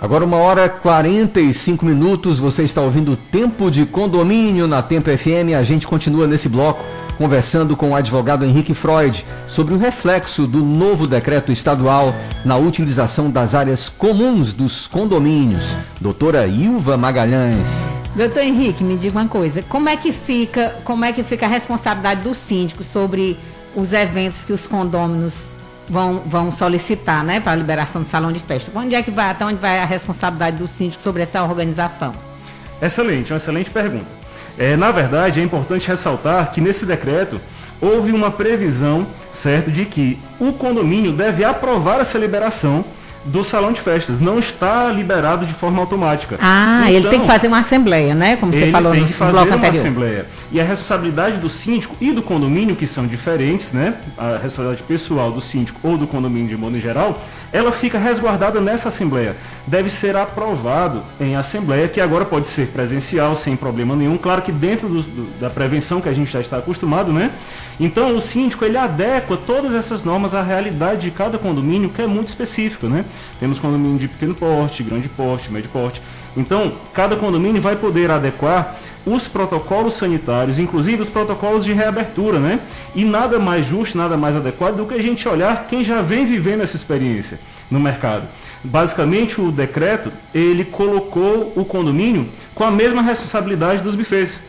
Agora 0.00 0.24
uma 0.24 0.36
hora 0.36 0.66
e 0.66 0.68
45 0.68 1.84
minutos, 1.84 2.38
você 2.38 2.62
está 2.62 2.80
ouvindo 2.80 3.16
Tempo 3.16 3.68
de 3.68 3.84
Condomínio 3.84 4.68
na 4.68 4.80
Tempo 4.80 5.10
FM. 5.10 5.58
A 5.58 5.64
gente 5.64 5.88
continua 5.88 6.24
nesse 6.24 6.48
bloco 6.48 6.84
conversando 7.16 7.76
com 7.76 7.90
o 7.90 7.94
advogado 7.96 8.44
Henrique 8.44 8.72
Freud 8.74 9.26
sobre 9.48 9.74
o 9.74 9.76
reflexo 9.76 10.46
do 10.46 10.62
novo 10.64 11.04
decreto 11.04 11.50
estadual 11.50 12.14
na 12.44 12.56
utilização 12.56 13.28
das 13.28 13.56
áreas 13.56 13.88
comuns 13.88 14.52
dos 14.52 14.86
condomínios. 14.86 15.74
Doutora 16.00 16.46
Ilva 16.46 16.96
Magalhães. 16.96 17.66
Doutor 18.14 18.42
Henrique, 18.42 18.84
me 18.84 18.96
diga 18.96 19.18
uma 19.18 19.28
coisa, 19.28 19.64
como 19.64 19.88
é 19.88 19.96
que 19.96 20.12
fica, 20.12 20.76
como 20.84 21.04
é 21.04 21.12
que 21.12 21.24
fica 21.24 21.46
a 21.46 21.48
responsabilidade 21.48 22.22
do 22.22 22.34
síndico 22.34 22.84
sobre 22.84 23.36
os 23.74 23.92
eventos 23.92 24.44
que 24.44 24.52
os 24.52 24.64
condôminos 24.64 25.57
vão, 25.88 26.22
vão 26.26 26.52
solicitar, 26.52 27.24
né, 27.24 27.40
para 27.40 27.52
a 27.52 27.56
liberação 27.56 28.02
do 28.02 28.08
salão 28.08 28.32
de 28.32 28.40
festa? 28.40 28.70
Onde 28.74 28.94
é 28.94 29.02
que 29.02 29.10
vai, 29.10 29.30
até 29.30 29.44
onde 29.44 29.58
vai 29.58 29.80
a 29.80 29.84
responsabilidade 29.84 30.56
do 30.56 30.66
síndico 30.66 31.02
sobre 31.02 31.22
essa 31.22 31.42
organização? 31.42 32.12
Excelente, 32.80 33.32
uma 33.32 33.38
excelente 33.38 33.70
pergunta. 33.70 34.06
É, 34.56 34.76
na 34.76 34.90
verdade, 34.90 35.40
é 35.40 35.42
importante 35.42 35.86
ressaltar 35.86 36.50
que 36.50 36.60
nesse 36.60 36.84
decreto 36.84 37.40
houve 37.80 38.12
uma 38.12 38.30
previsão, 38.30 39.06
certo, 39.30 39.70
de 39.70 39.84
que 39.84 40.18
o 40.38 40.52
condomínio 40.52 41.12
deve 41.12 41.44
aprovar 41.44 42.00
essa 42.00 42.18
liberação 42.18 42.84
do 43.24 43.42
salão 43.44 43.72
de 43.72 43.80
festas. 43.80 44.18
Não 44.20 44.38
está 44.38 44.90
liberado 44.90 45.44
de 45.44 45.52
forma 45.52 45.80
automática. 45.80 46.38
Ah, 46.40 46.84
ele 46.90 47.00
tem 47.02 47.08
Então, 47.08 47.20
que 47.20 47.26
fazer 47.26 47.48
uma 47.48 47.58
assembleia, 47.58 48.14
né, 48.14 48.36
como 48.36 48.52
você 48.52 48.58
ele 48.62 48.72
falou 48.72 48.92
tem 48.92 49.00
no, 49.02 49.06
que 49.06 49.12
no 49.12 49.18
fazer 49.18 49.32
bloco 49.32 49.46
uma 49.48 49.56
anterior. 49.56 49.80
assembleia. 49.80 50.26
E 50.52 50.60
a 50.60 50.64
responsabilidade 50.64 51.36
do 51.38 51.48
síndico 51.48 51.96
e 52.00 52.12
do 52.12 52.22
condomínio, 52.22 52.74
que 52.76 52.86
são 52.86 53.06
diferentes, 53.06 53.72
né? 53.72 53.94
A 54.16 54.32
responsabilidade 54.38 54.82
pessoal 54.84 55.30
do 55.32 55.40
síndico 55.40 55.78
ou 55.82 55.96
do 55.98 56.06
condomínio 56.06 56.48
de 56.48 56.56
modo 56.56 56.78
geral, 56.78 57.14
ela 57.52 57.72
fica 57.72 57.98
resguardada 57.98 58.60
nessa 58.60 58.88
assembleia. 58.88 59.36
Deve 59.66 59.88
ser 59.90 60.16
aprovado 60.16 61.02
em 61.20 61.36
assembleia, 61.36 61.88
que 61.88 62.00
agora 62.00 62.24
pode 62.24 62.46
ser 62.48 62.68
presencial, 62.68 63.34
sem 63.36 63.56
problema 63.56 63.96
nenhum. 63.96 64.16
Claro 64.18 64.42
que 64.42 64.52
dentro 64.52 64.88
dos- 64.88 65.06
do- 65.06 65.38
da 65.40 65.48
prevenção 65.50 66.00
que 66.00 66.08
a 66.08 66.12
gente 66.12 66.30
já 66.32 66.40
está 66.40 66.58
acostumado, 66.58 67.12
né? 67.12 67.30
Então 67.80 68.16
o 68.16 68.20
síndico 68.20 68.64
ele 68.64 68.76
adequa 68.76 69.36
todas 69.36 69.72
essas 69.72 70.02
normas 70.02 70.34
à 70.34 70.42
realidade 70.42 71.02
de 71.02 71.10
cada 71.10 71.38
condomínio, 71.38 71.88
que 71.88 72.02
é 72.02 72.06
muito 72.06 72.28
específico, 72.28 72.86
né? 72.86 73.04
Temos 73.38 73.58
condomínio 73.58 73.98
de 73.98 74.08
pequeno 74.08 74.34
porte, 74.34 74.82
grande 74.82 75.08
porte, 75.08 75.50
médio 75.52 75.70
porte. 75.70 76.02
Então, 76.38 76.72
cada 76.94 77.16
condomínio 77.16 77.60
vai 77.60 77.74
poder 77.74 78.10
adequar 78.10 78.76
os 79.04 79.26
protocolos 79.26 79.94
sanitários, 79.94 80.58
inclusive 80.58 81.02
os 81.02 81.10
protocolos 81.10 81.64
de 81.64 81.72
reabertura, 81.72 82.38
né? 82.38 82.60
E 82.94 83.04
nada 83.04 83.38
mais 83.38 83.66
justo, 83.66 83.98
nada 83.98 84.16
mais 84.16 84.36
adequado 84.36 84.76
do 84.76 84.86
que 84.86 84.94
a 84.94 85.02
gente 85.02 85.28
olhar 85.28 85.66
quem 85.66 85.84
já 85.84 86.00
vem 86.00 86.24
vivendo 86.24 86.62
essa 86.62 86.76
experiência 86.76 87.40
no 87.70 87.80
mercado. 87.80 88.28
Basicamente, 88.62 89.40
o 89.40 89.50
decreto, 89.50 90.12
ele 90.32 90.64
colocou 90.64 91.52
o 91.56 91.64
condomínio 91.64 92.28
com 92.54 92.64
a 92.64 92.70
mesma 92.70 93.02
responsabilidade 93.02 93.82
dos 93.82 93.96
bufês. 93.96 94.40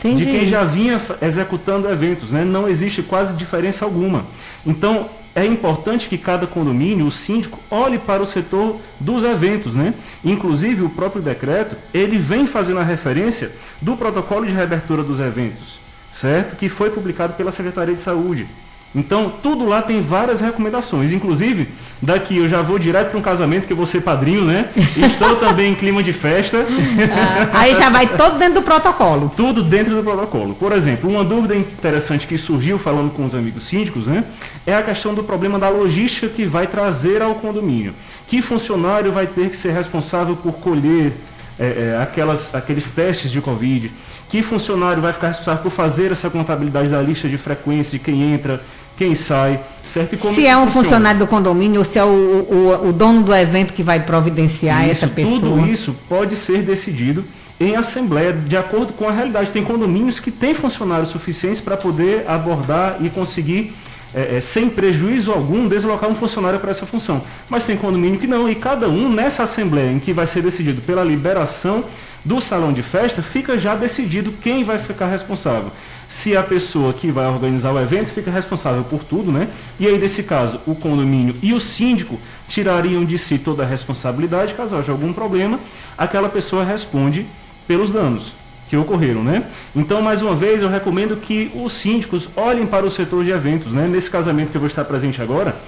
Entendi. 0.00 0.24
de 0.24 0.30
quem 0.30 0.48
já 0.48 0.64
vinha 0.64 1.00
executando 1.20 1.88
eventos, 1.88 2.30
né? 2.30 2.44
Não 2.44 2.68
existe 2.68 3.02
quase 3.02 3.36
diferença 3.36 3.84
alguma. 3.84 4.26
Então, 4.66 5.10
é 5.34 5.44
importante 5.44 6.08
que 6.08 6.18
cada 6.18 6.46
condomínio, 6.46 7.06
o 7.06 7.10
síndico, 7.10 7.58
olhe 7.70 7.98
para 7.98 8.22
o 8.22 8.26
setor 8.26 8.80
dos 8.98 9.22
eventos, 9.22 9.74
né? 9.74 9.94
Inclusive, 10.24 10.82
o 10.82 10.90
próprio 10.90 11.22
decreto, 11.22 11.76
ele 11.94 12.18
vem 12.18 12.46
fazendo 12.46 12.80
a 12.80 12.82
referência 12.82 13.52
do 13.80 13.96
protocolo 13.96 14.46
de 14.46 14.52
reabertura 14.52 15.02
dos 15.02 15.20
eventos, 15.20 15.78
certo? 16.10 16.56
Que 16.56 16.68
foi 16.68 16.90
publicado 16.90 17.34
pela 17.34 17.52
Secretaria 17.52 17.94
de 17.94 18.02
Saúde. 18.02 18.48
Então, 18.92 19.32
tudo 19.40 19.64
lá 19.64 19.82
tem 19.82 20.02
várias 20.02 20.40
recomendações. 20.40 21.12
Inclusive, 21.12 21.68
daqui 22.02 22.38
eu 22.38 22.48
já 22.48 22.60
vou 22.60 22.76
direto 22.76 23.10
para 23.10 23.18
um 23.18 23.22
casamento, 23.22 23.66
que 23.66 23.72
eu 23.72 23.76
vou 23.76 23.86
ser 23.86 24.00
padrinho, 24.00 24.44
né? 24.44 24.68
Estou 24.96 25.36
também 25.36 25.72
em 25.72 25.74
clima 25.76 26.02
de 26.02 26.12
festa. 26.12 26.66
Ah, 27.12 27.60
aí 27.60 27.76
já 27.76 27.88
vai 27.88 28.06
todo 28.08 28.36
dentro 28.36 28.54
do 28.54 28.62
protocolo. 28.62 29.32
Tudo 29.36 29.62
dentro 29.62 29.94
do 29.94 30.02
protocolo. 30.02 30.54
Por 30.54 30.72
exemplo, 30.72 31.08
uma 31.08 31.24
dúvida 31.24 31.54
interessante 31.54 32.26
que 32.26 32.36
surgiu 32.36 32.78
falando 32.78 33.12
com 33.12 33.24
os 33.24 33.34
amigos 33.34 33.64
síndicos, 33.64 34.08
né? 34.08 34.24
É 34.66 34.74
a 34.74 34.82
questão 34.82 35.14
do 35.14 35.22
problema 35.22 35.58
da 35.58 35.68
logística 35.68 36.26
que 36.28 36.44
vai 36.44 36.66
trazer 36.66 37.22
ao 37.22 37.36
condomínio. 37.36 37.94
Que 38.26 38.42
funcionário 38.42 39.12
vai 39.12 39.26
ter 39.26 39.50
que 39.50 39.56
ser 39.56 39.72
responsável 39.72 40.36
por 40.36 40.54
colher 40.54 41.12
é, 41.58 41.92
é, 41.92 42.02
aquelas, 42.02 42.54
aqueles 42.54 42.88
testes 42.88 43.30
de 43.30 43.40
Covid? 43.40 43.92
Que 44.28 44.42
funcionário 44.42 45.02
vai 45.02 45.12
ficar 45.12 45.28
responsável 45.28 45.62
por 45.62 45.72
fazer 45.72 46.12
essa 46.12 46.30
contabilidade 46.30 46.88
da 46.88 47.02
lista 47.02 47.28
de 47.28 47.36
frequência 47.36 47.98
de 47.98 48.04
quem 48.04 48.32
entra, 48.32 48.62
quem 49.00 49.14
sai, 49.14 49.60
certo? 49.82 50.14
E 50.14 50.18
como 50.18 50.34
Se 50.34 50.46
é 50.46 50.54
um 50.54 50.66
funciona? 50.66 50.84
funcionário 50.84 51.20
do 51.20 51.26
condomínio 51.26 51.78
ou 51.78 51.84
se 51.86 51.98
é 51.98 52.04
o, 52.04 52.06
o, 52.06 52.88
o 52.90 52.92
dono 52.92 53.22
do 53.22 53.34
evento 53.34 53.72
que 53.72 53.82
vai 53.82 54.00
providenciar 54.00 54.82
Isso, 54.82 54.90
essa 54.90 55.08
pessoa. 55.08 55.40
Tudo 55.40 55.66
isso 55.66 55.96
pode 56.06 56.36
ser 56.36 56.60
decidido 56.60 57.24
em 57.58 57.76
assembleia, 57.76 58.30
de 58.30 58.58
acordo 58.58 58.92
com 58.92 59.08
a 59.08 59.10
realidade. 59.10 59.50
Tem 59.52 59.64
condomínios 59.64 60.20
que 60.20 60.30
têm 60.30 60.52
funcionários 60.52 61.08
suficientes 61.08 61.62
para 61.62 61.78
poder 61.78 62.28
abordar 62.28 62.98
e 63.00 63.08
conseguir, 63.08 63.72
eh, 64.14 64.36
eh, 64.36 64.40
sem 64.42 64.68
prejuízo 64.68 65.32
algum, 65.32 65.66
deslocar 65.66 66.10
um 66.10 66.14
funcionário 66.14 66.60
para 66.60 66.70
essa 66.70 66.84
função. 66.84 67.22
Mas 67.48 67.64
tem 67.64 67.78
condomínio 67.78 68.20
que 68.20 68.26
não, 68.26 68.50
e 68.50 68.54
cada 68.54 68.86
um 68.86 69.10
nessa 69.10 69.44
assembleia 69.44 69.92
em 69.92 69.98
que 69.98 70.12
vai 70.12 70.26
ser 70.26 70.42
decidido 70.42 70.82
pela 70.82 71.02
liberação 71.02 71.84
do 72.24 72.40
salão 72.40 72.72
de 72.72 72.82
festa, 72.82 73.22
fica 73.22 73.58
já 73.58 73.74
decidido 73.74 74.32
quem 74.32 74.64
vai 74.64 74.78
ficar 74.78 75.06
responsável. 75.06 75.72
Se 76.06 76.36
a 76.36 76.42
pessoa 76.42 76.92
que 76.92 77.10
vai 77.10 77.26
organizar 77.26 77.72
o 77.72 77.80
evento 77.80 78.12
fica 78.12 78.30
responsável 78.30 78.84
por 78.84 79.04
tudo, 79.04 79.30
né? 79.30 79.48
E 79.78 79.86
aí, 79.86 79.98
nesse 79.98 80.24
caso, 80.24 80.60
o 80.66 80.74
condomínio 80.74 81.36
e 81.42 81.52
o 81.52 81.60
síndico 81.60 82.18
tirariam 82.48 83.04
de 83.04 83.16
si 83.18 83.38
toda 83.38 83.62
a 83.62 83.66
responsabilidade, 83.66 84.54
caso 84.54 84.76
haja 84.76 84.92
algum 84.92 85.12
problema, 85.12 85.60
aquela 85.96 86.28
pessoa 86.28 86.64
responde 86.64 87.26
pelos 87.66 87.92
danos 87.92 88.34
que 88.68 88.76
ocorreram, 88.76 89.24
né? 89.24 89.46
Então, 89.74 90.00
mais 90.00 90.22
uma 90.22 90.34
vez, 90.34 90.62
eu 90.62 90.68
recomendo 90.68 91.16
que 91.16 91.50
os 91.54 91.72
síndicos 91.72 92.28
olhem 92.36 92.66
para 92.66 92.86
o 92.86 92.90
setor 92.90 93.24
de 93.24 93.30
eventos, 93.30 93.72
né? 93.72 93.88
Nesse 93.88 94.08
casamento 94.08 94.50
que 94.50 94.56
eu 94.56 94.60
vou 94.60 94.68
estar 94.68 94.84
presente 94.84 95.20
agora, 95.20 95.60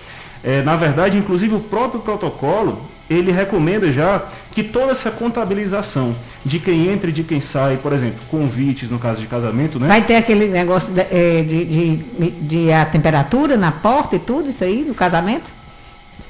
é, 0.43 0.63
na 0.63 0.77
verdade, 0.77 1.19
inclusive 1.19 1.55
o 1.55 1.61
próprio 1.61 2.01
protocolo, 2.01 2.83
ele 3.13 3.33
recomenda 3.33 3.93
já 3.93 4.23
que 4.51 4.63
toda 4.63 4.93
essa 4.93 5.11
contabilização 5.11 6.15
de 6.45 6.59
quem 6.59 6.89
entra 6.89 7.11
e 7.11 7.13
de 7.13 7.23
quem 7.23 7.41
sai, 7.41 7.77
por 7.77 7.93
exemplo, 7.93 8.21
convites 8.31 8.91
no 8.91 8.99
caso 8.99 9.21
de 9.21 9.27
casamento, 9.27 9.79
né? 9.79 9.89
Vai 9.89 10.03
ter 10.03 10.17
aquele 10.17 10.49
negócio 10.49 10.93
de, 10.93 11.01
eh, 11.01 11.45
de, 11.47 11.65
de, 11.65 12.31
de 12.31 12.73
a 12.73 12.85
temperatura 12.85 13.57
na 13.57 13.73
porta 13.73 14.17
e 14.17 14.19
tudo 14.19 14.49
isso 14.49 14.63
aí 14.63 14.85
do 14.85 14.95
casamento? 14.95 15.51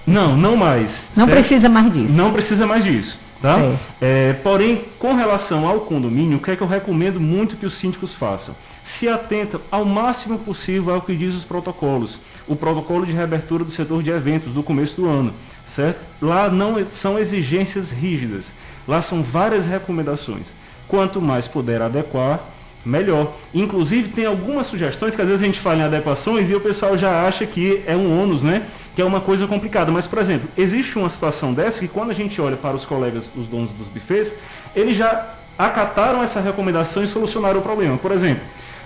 Não, 0.07 0.37
não 0.37 0.57
mais. 0.57 1.07
Não 1.17 1.27
certo? 1.27 1.39
precisa 1.39 1.69
mais 1.69 1.93
disso. 1.93 2.13
Não 2.13 2.33
precisa 2.33 2.67
mais 2.67 2.85
disso. 2.85 3.22
Tá? 3.43 3.59
É, 4.01 4.35
porém, 4.35 4.85
com 5.01 5.15
relação 5.15 5.67
ao 5.67 5.81
condomínio, 5.81 6.39
o 6.39 6.41
que 6.41 6.53
é 6.53 6.57
que 6.57 6.63
eu 6.63 6.67
recomendo 6.69 7.21
muito 7.21 7.57
que 7.57 7.67
os 7.67 7.75
síndicos 7.75 8.15
façam? 8.15 8.55
Se 8.85 9.09
atentam 9.09 9.61
ao 9.69 9.85
máximo 9.85 10.39
possível 10.39 10.95
ao 10.95 11.03
que 11.03 11.17
diz 11.17 11.35
os 11.35 11.45
protocolos. 11.45 12.21
O 12.47 12.55
protocolo 12.55 13.05
de 13.05 13.11
reabertura 13.13 13.65
do 13.65 13.71
setor 13.71 14.01
de 14.01 14.11
eventos 14.11 14.53
do 14.53 14.63
começo 14.63 15.01
do 15.01 15.09
ano, 15.09 15.35
certo? 15.67 16.05
Lá 16.21 16.49
não 16.49 16.79
e- 16.79 16.85
são 16.85 17.19
exigências 17.19 17.91
rígidas. 17.91 18.53
Lá 18.87 19.03
são 19.03 19.23
várias 19.25 19.67
recomendações. 19.67 20.53
Quanto 20.87 21.21
mais 21.21 21.49
puder 21.49 21.83
adequar, 21.83 22.45
melhor. 22.85 23.35
Inclusive, 23.55 24.09
tem 24.09 24.27
algumas 24.27 24.67
sugestões 24.67 25.15
que 25.15 25.23
às 25.23 25.29
vezes 25.29 25.43
a 25.43 25.47
gente 25.47 25.61
fala 25.61 25.79
em 25.79 25.83
adequações 25.83 26.51
e 26.51 26.55
o 26.55 26.61
pessoal 26.61 26.97
já 26.97 27.27
acha 27.27 27.47
que 27.47 27.83
é 27.87 27.97
um 27.97 28.21
ônus, 28.21 28.43
né? 28.43 28.67
Que 28.95 29.03
é 29.03 29.05
uma 29.05 29.21
coisa 29.21 29.47
complicada. 29.47 29.91
Mas, 29.91 30.07
por 30.07 30.19
exemplo, 30.19 30.49
existe 30.57 30.99
uma 30.99 31.09
situação 31.09 31.55
dessa 31.55 31.81
que 31.81 31.89
quando 31.89 32.11
a 32.11 32.15
gente 32.15 32.41
olha 32.41 32.57
para 32.57 32.75
os 32.75 32.85
colegas, 32.85 33.31
os 33.37 33.47
donos 33.47 33.71
dos 33.71 33.89
bufês, 33.89 34.37
eles 34.75 34.97
já 34.97 35.35
acataram 35.59 36.23
essa 36.23 36.41
recomendação 36.41 37.03
e 37.03 37.07
solucionaram 37.07 37.61
o 37.61 37.63
problema. 37.63 37.97
Por 37.99 38.11
exemplo, 38.11 38.43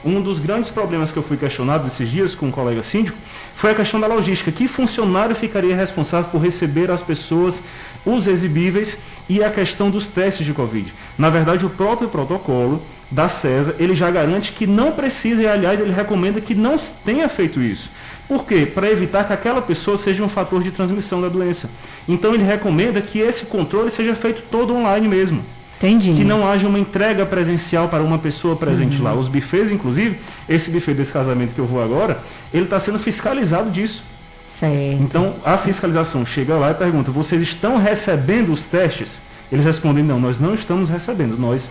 um 0.06 0.22
dos 0.22 0.38
grandes 0.38 0.70
problemas 0.70 1.10
que 1.10 1.16
eu 1.18 1.22
fui 1.22 1.36
questionado 1.36 1.86
esses 1.86 2.08
dias 2.08 2.34
com 2.34 2.46
um 2.46 2.50
colega 2.50 2.82
síndico 2.82 3.18
foi 3.54 3.72
a 3.72 3.74
questão 3.74 3.98
da 3.98 4.06
logística. 4.06 4.52
Que 4.52 4.68
funcionário 4.68 5.34
ficaria 5.34 5.74
responsável 5.74 6.30
por 6.30 6.40
receber 6.40 6.90
as 6.90 7.02
pessoas, 7.02 7.60
os 8.04 8.28
exibíveis 8.28 8.98
e 9.28 9.42
a 9.42 9.50
questão 9.50 9.90
dos 9.90 10.06
testes 10.06 10.46
de 10.46 10.52
Covid? 10.52 10.94
Na 11.18 11.28
verdade, 11.28 11.66
o 11.66 11.70
próprio 11.70 12.08
protocolo 12.08 12.82
da 13.10 13.28
CESA, 13.28 13.74
ele 13.78 13.96
já 13.96 14.10
garante 14.10 14.52
que 14.52 14.66
não 14.66 14.92
precisa, 14.92 15.42
e 15.42 15.46
aliás, 15.46 15.80
ele 15.80 15.92
recomenda 15.92 16.40
que 16.40 16.54
não 16.54 16.76
tenha 17.04 17.28
feito 17.28 17.60
isso. 17.60 17.90
Por 18.28 18.44
quê? 18.44 18.66
Para 18.66 18.90
evitar 18.90 19.24
que 19.24 19.32
aquela 19.32 19.62
pessoa 19.62 19.96
seja 19.96 20.22
um 20.22 20.28
fator 20.28 20.62
de 20.62 20.70
transmissão 20.70 21.20
da 21.20 21.28
doença. 21.28 21.70
Então, 22.08 22.34
ele 22.34 22.44
recomenda 22.44 23.00
que 23.00 23.18
esse 23.18 23.46
controle 23.46 23.90
seja 23.90 24.14
feito 24.14 24.42
todo 24.50 24.74
online 24.74 25.08
mesmo 25.08 25.44
Entendi. 25.78 26.14
que 26.14 26.24
não 26.24 26.46
haja 26.48 26.66
uma 26.66 26.78
entrega 26.78 27.26
presencial 27.26 27.88
para 27.88 28.02
uma 28.02 28.18
pessoa 28.18 28.56
presente 28.56 28.98
Uhum. 28.98 29.04
lá. 29.04 29.14
Os 29.14 29.28
bufês, 29.28 29.70
inclusive, 29.70 30.18
esse 30.48 30.70
buffet 30.70 30.94
desse 30.94 31.12
casamento 31.12 31.54
que 31.54 31.60
eu 31.60 31.66
vou 31.66 31.82
agora, 31.82 32.22
ele 32.52 32.64
está 32.64 32.80
sendo 32.80 32.98
fiscalizado 32.98 33.70
disso. 33.70 34.02
Certo. 34.58 35.02
Então, 35.02 35.34
a 35.44 35.58
fiscalização 35.58 36.24
chega 36.24 36.54
lá 36.56 36.70
e 36.70 36.74
pergunta: 36.74 37.10
vocês 37.10 37.42
estão 37.42 37.76
recebendo 37.76 38.50
os 38.52 38.62
testes? 38.64 39.20
Eles 39.52 39.64
respondem: 39.66 40.02
não, 40.02 40.18
nós 40.18 40.40
não 40.40 40.54
estamos 40.54 40.88
recebendo. 40.88 41.36
Nós, 41.38 41.70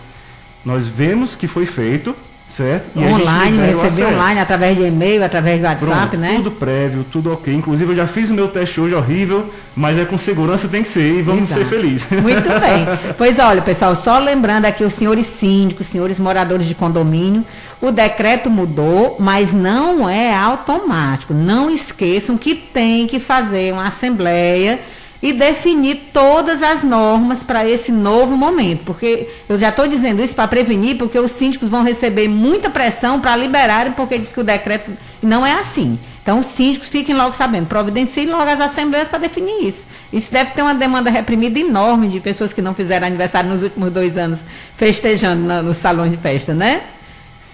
nós 0.64 0.86
vemos 0.86 1.34
que 1.34 1.48
foi 1.48 1.66
feito, 1.66 2.14
certo? 2.46 2.90
E 2.94 3.04
online, 3.04 3.58
receber 3.82 4.06
online, 4.06 4.40
através 4.40 4.76
de 4.76 4.84
e-mail, 4.84 5.24
através 5.24 5.60
do 5.60 5.66
WhatsApp, 5.66 5.92
Pronto, 5.92 6.16
né? 6.16 6.34
Tudo 6.36 6.50
prévio, 6.52 7.04
tudo 7.10 7.32
ok. 7.32 7.52
Inclusive, 7.52 7.92
eu 7.92 7.96
já 7.96 8.06
fiz 8.06 8.30
o 8.30 8.34
meu 8.34 8.48
teste 8.48 8.80
hoje 8.80 8.94
horrível, 8.94 9.50
mas 9.74 9.98
é 9.98 10.04
com 10.04 10.16
segurança 10.16 10.68
tem 10.68 10.82
que 10.82 10.88
ser 10.88 11.18
e 11.18 11.22
vamos 11.22 11.50
Exato. 11.50 11.62
ser 11.62 11.68
felizes. 11.68 12.08
Muito 12.22 12.48
bem. 12.48 13.14
Pois 13.18 13.38
olha, 13.38 13.62
pessoal, 13.62 13.96
só 13.96 14.18
lembrando 14.18 14.64
aqui 14.66 14.84
os 14.84 14.92
senhores 14.92 15.26
síndicos, 15.26 15.86
senhores 15.86 16.18
moradores 16.20 16.66
de 16.66 16.74
condomínio, 16.74 17.44
o 17.80 17.90
decreto 17.90 18.48
mudou, 18.48 19.16
mas 19.18 19.52
não 19.52 20.08
é 20.08 20.34
automático. 20.34 21.34
Não 21.34 21.68
esqueçam 21.68 22.38
que 22.38 22.54
tem 22.54 23.06
que 23.06 23.18
fazer 23.18 23.72
uma 23.72 23.88
assembleia 23.88 24.80
e 25.22 25.32
definir 25.32 26.10
todas 26.12 26.62
as 26.62 26.82
normas 26.82 27.42
para 27.42 27.66
esse 27.68 27.90
novo 27.90 28.36
momento. 28.36 28.84
Porque 28.84 29.28
eu 29.48 29.58
já 29.58 29.70
estou 29.70 29.88
dizendo 29.88 30.22
isso 30.22 30.34
para 30.34 30.46
prevenir, 30.48 30.96
porque 30.96 31.18
os 31.18 31.30
síndicos 31.30 31.68
vão 31.68 31.82
receber 31.82 32.28
muita 32.28 32.70
pressão 32.70 33.20
para 33.20 33.34
liberarem, 33.36 33.92
porque 33.92 34.18
diz 34.18 34.30
que 34.30 34.40
o 34.40 34.44
decreto 34.44 34.92
não 35.22 35.44
é 35.44 35.54
assim. 35.60 35.98
Então, 36.22 36.40
os 36.40 36.46
síndicos 36.46 36.88
fiquem 36.88 37.14
logo 37.14 37.34
sabendo, 37.34 37.66
providenciem 37.66 38.26
logo 38.26 38.50
as 38.50 38.60
assembleias 38.60 39.08
para 39.08 39.20
definir 39.20 39.64
isso. 39.66 39.86
Isso 40.12 40.30
deve 40.30 40.50
ter 40.50 40.62
uma 40.62 40.74
demanda 40.74 41.10
reprimida 41.10 41.58
enorme 41.58 42.08
de 42.08 42.20
pessoas 42.20 42.52
que 42.52 42.60
não 42.60 42.74
fizeram 42.74 43.06
aniversário 43.06 43.48
nos 43.50 43.62
últimos 43.62 43.90
dois 43.90 44.16
anos, 44.16 44.38
festejando 44.76 45.42
na- 45.46 45.62
nos 45.62 45.76
salões 45.78 46.10
de 46.10 46.16
festa, 46.18 46.52
né? 46.52 46.82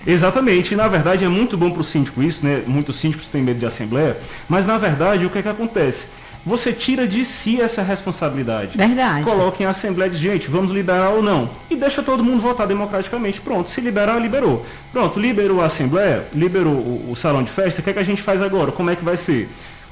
Exatamente, 0.04 0.74
e 0.74 0.76
na 0.76 0.88
verdade 0.88 1.24
é 1.24 1.28
muito 1.28 1.56
bom 1.56 1.70
para 1.70 1.80
o 1.80 1.84
síndico 1.84 2.22
isso, 2.22 2.44
né? 2.44 2.62
Muitos 2.66 2.96
síndicos 2.96 3.28
têm 3.28 3.40
medo 3.40 3.60
de 3.60 3.66
assembleia, 3.66 4.16
mas 4.48 4.66
na 4.66 4.76
verdade 4.76 5.24
o 5.24 5.30
que 5.30 5.38
é 5.38 5.42
que 5.42 5.48
acontece? 5.48 6.06
Você 6.45 6.72
tira 6.72 7.07
de 7.07 7.24
si 7.24 7.61
essa 7.61 7.82
responsabilidade. 7.82 8.76
Verdade. 8.76 9.24
Coloca 9.24 9.62
em 9.62 9.66
assembleia 9.66 10.11
de 10.11 10.16
gente, 10.18 10.49
vamos 10.49 10.70
liberar 10.70 11.11
ou 11.11 11.22
não. 11.22 11.51
E 11.70 11.76
deixa 11.76 12.03
todo 12.03 12.24
mundo 12.24 12.40
votar 12.43 12.66
democraticamente. 12.66 13.40
Pronto, 13.40 13.70
se 13.70 13.80
liberar, 13.80 14.18
liberou. 14.20 14.64
Pronto, 14.93 15.20
liberou 15.20 15.62
a 15.62 15.66
assembleia, 15.66 16.26
liberou 16.34 16.74
o, 16.74 17.11
o 17.11 17.16
salão 17.16 17.43
de 17.43 17.51
festa, 17.51 17.80
o 17.80 17.84
que 17.84 17.90
é 17.90 17.93
que 17.93 17.99
a 18.01 18.05
gente 18.05 18.20
faz 18.22 18.43
agora? 18.43 18.72
Como 18.72 18.90
é 18.90 18.97
que 18.97 19.05
vai 19.05 19.16
ser? 19.16 19.49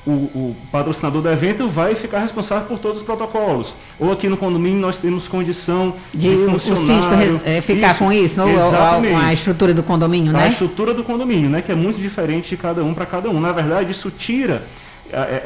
O, 0.07 0.11
o 0.13 0.57
patrocinador 0.73 1.21
do 1.21 1.29
evento 1.31 1.69
vai 1.69 1.95
ficar 1.95 2.21
responsável 2.21 2.67
por 2.67 2.79
todos 2.79 2.99
os 3.01 3.05
protocolos. 3.05 3.75
Ou 3.99 4.11
aqui 4.11 4.31
no 4.31 4.37
condomínio 4.37 4.81
nós 4.81 4.97
temos 4.97 5.29
condição 5.29 5.95
De 6.13 6.21
de, 6.21 6.29
o, 6.29 6.55
o 6.55 6.59
síndico 6.59 6.81
funcionário. 6.87 7.33
res- 7.37 7.43
eh, 7.45 7.61
ficar 7.61 7.99
com 7.99 8.11
isso, 8.11 8.41
ou, 8.41 8.49
com 8.49 9.19
a 9.19 9.33
estrutura 9.35 9.75
do 9.75 9.83
condomínio, 9.83 10.31
a 10.35 10.41
né? 10.41 10.49
estrutura 10.49 10.95
do 10.95 11.05
condomínio, 11.05 11.51
né, 11.51 11.61
que 11.61 11.71
é 11.71 11.75
muito 11.75 12.01
diferente 12.01 12.49
de 12.49 12.57
cada 12.57 12.83
um 12.83 12.95
para 12.95 13.05
cada 13.05 13.29
um. 13.29 13.39
Na 13.39 13.53
verdade, 13.53 13.93
isso 13.93 14.11
tira 14.11 14.55
é, 14.55 14.59
é, 14.63 14.65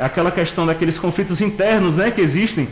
aquela 0.01 0.31
questão 0.31 0.67
daqueles 0.67 0.99
conflitos 0.99 1.41
internos, 1.41 1.97
né, 1.97 2.11
que 2.11 2.21
existem 2.21 2.69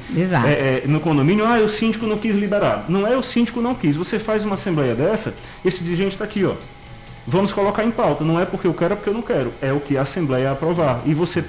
é, 0.46 0.82
é, 0.84 0.86
no 0.86 1.00
condomínio. 1.00 1.44
Ah, 1.46 1.58
o 1.58 1.68
síndico 1.68 2.06
não 2.06 2.16
quis 2.18 2.34
liberar. 2.36 2.86
Não 2.88 3.06
é 3.06 3.16
o 3.16 3.22
síndico 3.22 3.60
não 3.60 3.74
quis. 3.74 3.96
Você 3.96 4.18
faz 4.18 4.44
uma 4.44 4.54
assembleia 4.54 4.94
dessa, 4.94 5.34
esse 5.64 5.82
dirigente 5.82 6.12
está 6.12 6.24
aqui, 6.24 6.44
ó. 6.44 6.54
Vamos 7.26 7.52
colocar 7.52 7.84
em 7.84 7.90
pauta. 7.90 8.24
Não 8.24 8.40
é 8.40 8.44
porque 8.44 8.66
eu 8.66 8.74
quero, 8.74 8.94
é 8.94 8.96
porque 8.96 9.10
eu 9.10 9.14
não 9.14 9.22
quero. 9.22 9.52
É 9.62 9.72
o 9.72 9.78
que 9.80 9.96
a 9.96 10.02
assembleia 10.02 10.50
aprovar. 10.50 11.02
E 11.06 11.14
você 11.14 11.44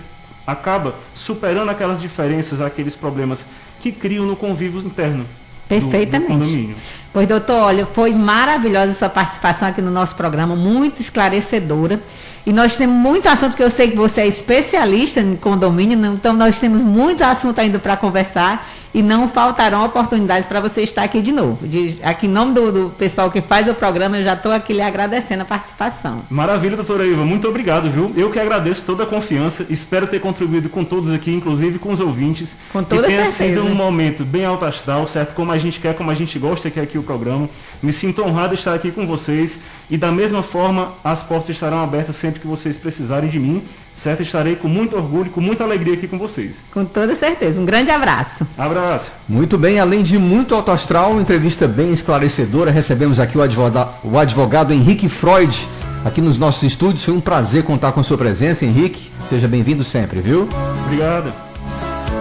acaba 0.46 0.96
superando 1.16 1.70
aquelas 1.70 2.00
diferenças, 2.02 2.62
aqueles 2.62 2.96
problemas 2.96 3.46
que 3.80 3.92
criam 3.92 4.26
no 4.26 4.36
convívio 4.36 4.80
interno. 4.82 5.24
do- 5.24 5.80
do 5.80 5.82
Perfeitamente. 5.90 6.32
condomínio. 6.32 6.76
Pois, 7.14 7.28
doutor, 7.28 7.62
olha, 7.62 7.86
foi 7.86 8.12
maravilhosa 8.12 8.92
a 8.92 8.96
sua 8.96 9.10
participação 9.10 9.68
aqui 9.68 9.84
no 9.84 9.92
nosso 9.92 10.16
programa, 10.16 10.56
muito 10.56 11.00
esclarecedora. 11.00 12.02
E 12.44 12.52
nós 12.52 12.76
temos 12.76 12.96
muito 12.96 13.30
assunto, 13.30 13.56
que 13.56 13.64
eu 13.64 13.70
sei 13.70 13.92
que 13.92 13.96
você 13.96 14.22
é 14.22 14.28
especialista 14.28 15.22
em 15.22 15.36
condomínio, 15.36 15.98
então 16.08 16.34
nós 16.34 16.60
temos 16.60 16.82
muito 16.84 17.24
assunto 17.24 17.60
ainda 17.60 17.78
para 17.78 17.96
conversar 17.96 18.68
e 18.94 19.02
não 19.02 19.28
faltarão 19.28 19.84
oportunidades 19.86 20.46
para 20.48 20.60
você 20.60 20.82
estar 20.82 21.04
aqui 21.04 21.20
de 21.22 21.32
novo. 21.32 21.66
De, 21.66 21.98
aqui 22.04 22.28
em 22.28 22.30
nome 22.30 22.54
do, 22.54 22.72
do, 22.72 22.90
pessoal 22.92 23.32
que 23.32 23.42
faz 23.42 23.68
o 23.68 23.74
programa, 23.74 24.18
eu 24.18 24.24
já 24.24 24.34
estou 24.34 24.52
aqui 24.52 24.74
lhe 24.74 24.82
agradecendo 24.82 25.42
a 25.42 25.46
participação. 25.46 26.18
Maravilha, 26.30 26.76
doutora 26.76 27.06
Iva, 27.06 27.26
muito 27.26 27.48
obrigado, 27.48 27.90
viu? 27.90 28.12
Eu 28.16 28.30
que 28.30 28.40
agradeço 28.40 28.86
toda 28.86 29.04
a 29.04 29.06
confiança, 29.06 29.66
espero 29.70 30.06
ter 30.06 30.20
contribuído 30.20 30.70
com 30.70 30.84
todos 30.84 31.12
aqui, 31.12 31.34
inclusive 31.34 31.80
com 31.80 31.92
os 31.92 32.00
ouvintes. 32.00 32.58
Com 32.72 32.84
toda 32.84 33.04
que 33.04 33.08
tenha 33.08 33.26
certeza. 33.26 33.62
sido 33.62 33.66
um 33.66 33.74
momento 33.74 34.24
bem 34.24 34.46
alto 34.46 34.66
astral, 34.66 35.08
certo? 35.08 35.34
Como 35.34 35.52
a 35.52 35.58
gente 35.58 35.80
quer, 35.80 35.96
como 35.96 36.12
a 36.12 36.16
gente 36.16 36.38
gosta 36.38 36.70
que 36.70 36.80
é 36.80 36.84
aqui 36.84 36.98
o 36.98 37.03
programa. 37.04 37.50
Me 37.82 37.92
sinto 37.92 38.24
honrado 38.24 38.54
de 38.54 38.60
estar 38.60 38.74
aqui 38.74 38.92
com 38.92 39.06
vocês 39.06 39.60
e 39.90 39.98
da 39.98 40.12
mesma 40.12 40.42
forma 40.42 40.94
as 41.04 41.24
portas 41.24 41.50
estarão 41.50 41.84
abertas 41.84 42.16
sempre 42.16 42.40
que 42.40 42.48
vocês 42.48 42.78
precisarem 42.78 43.30
de 43.30 43.40
mim, 43.40 43.64
certo? 43.96 44.24
Estarei 44.24 44.56
com 44.56 44.68
muito 44.68 44.96
orgulho, 44.96 45.30
com 45.32 45.42
muita 45.42 45.64
alegria 45.64 45.94
aqui 45.94 46.08
com 46.08 46.18
vocês. 46.18 46.64
Com 46.74 46.86
toda 46.86 47.16
certeza. 47.16 47.60
Um 47.60 47.66
grande 47.66 47.92
abraço. 47.92 48.46
Abraço. 48.58 49.12
Muito 49.28 49.58
bem, 49.58 49.80
além 49.80 50.04
de 50.04 50.18
muito 50.18 50.56
alto 50.56 50.72
astral, 50.72 51.20
entrevista 51.20 51.68
bem 51.68 51.92
esclarecedora, 51.92 52.72
recebemos 52.72 53.20
aqui 53.20 53.38
o 53.38 53.42
advogado, 53.42 53.94
o 54.04 54.18
advogado 54.18 54.74
Henrique 54.74 55.08
Freud 55.08 55.68
aqui 56.04 56.22
nos 56.22 56.38
nossos 56.38 56.64
estúdios. 56.64 57.04
Foi 57.04 57.14
um 57.14 57.22
prazer 57.22 57.64
contar 57.64 57.92
com 57.92 58.00
a 58.00 58.04
sua 58.04 58.18
presença, 58.18 58.66
Henrique. 58.66 59.12
Seja 59.28 59.48
bem-vindo 59.48 59.84
sempre, 59.84 60.22
viu? 60.22 60.48
Obrigado. 60.86 61.53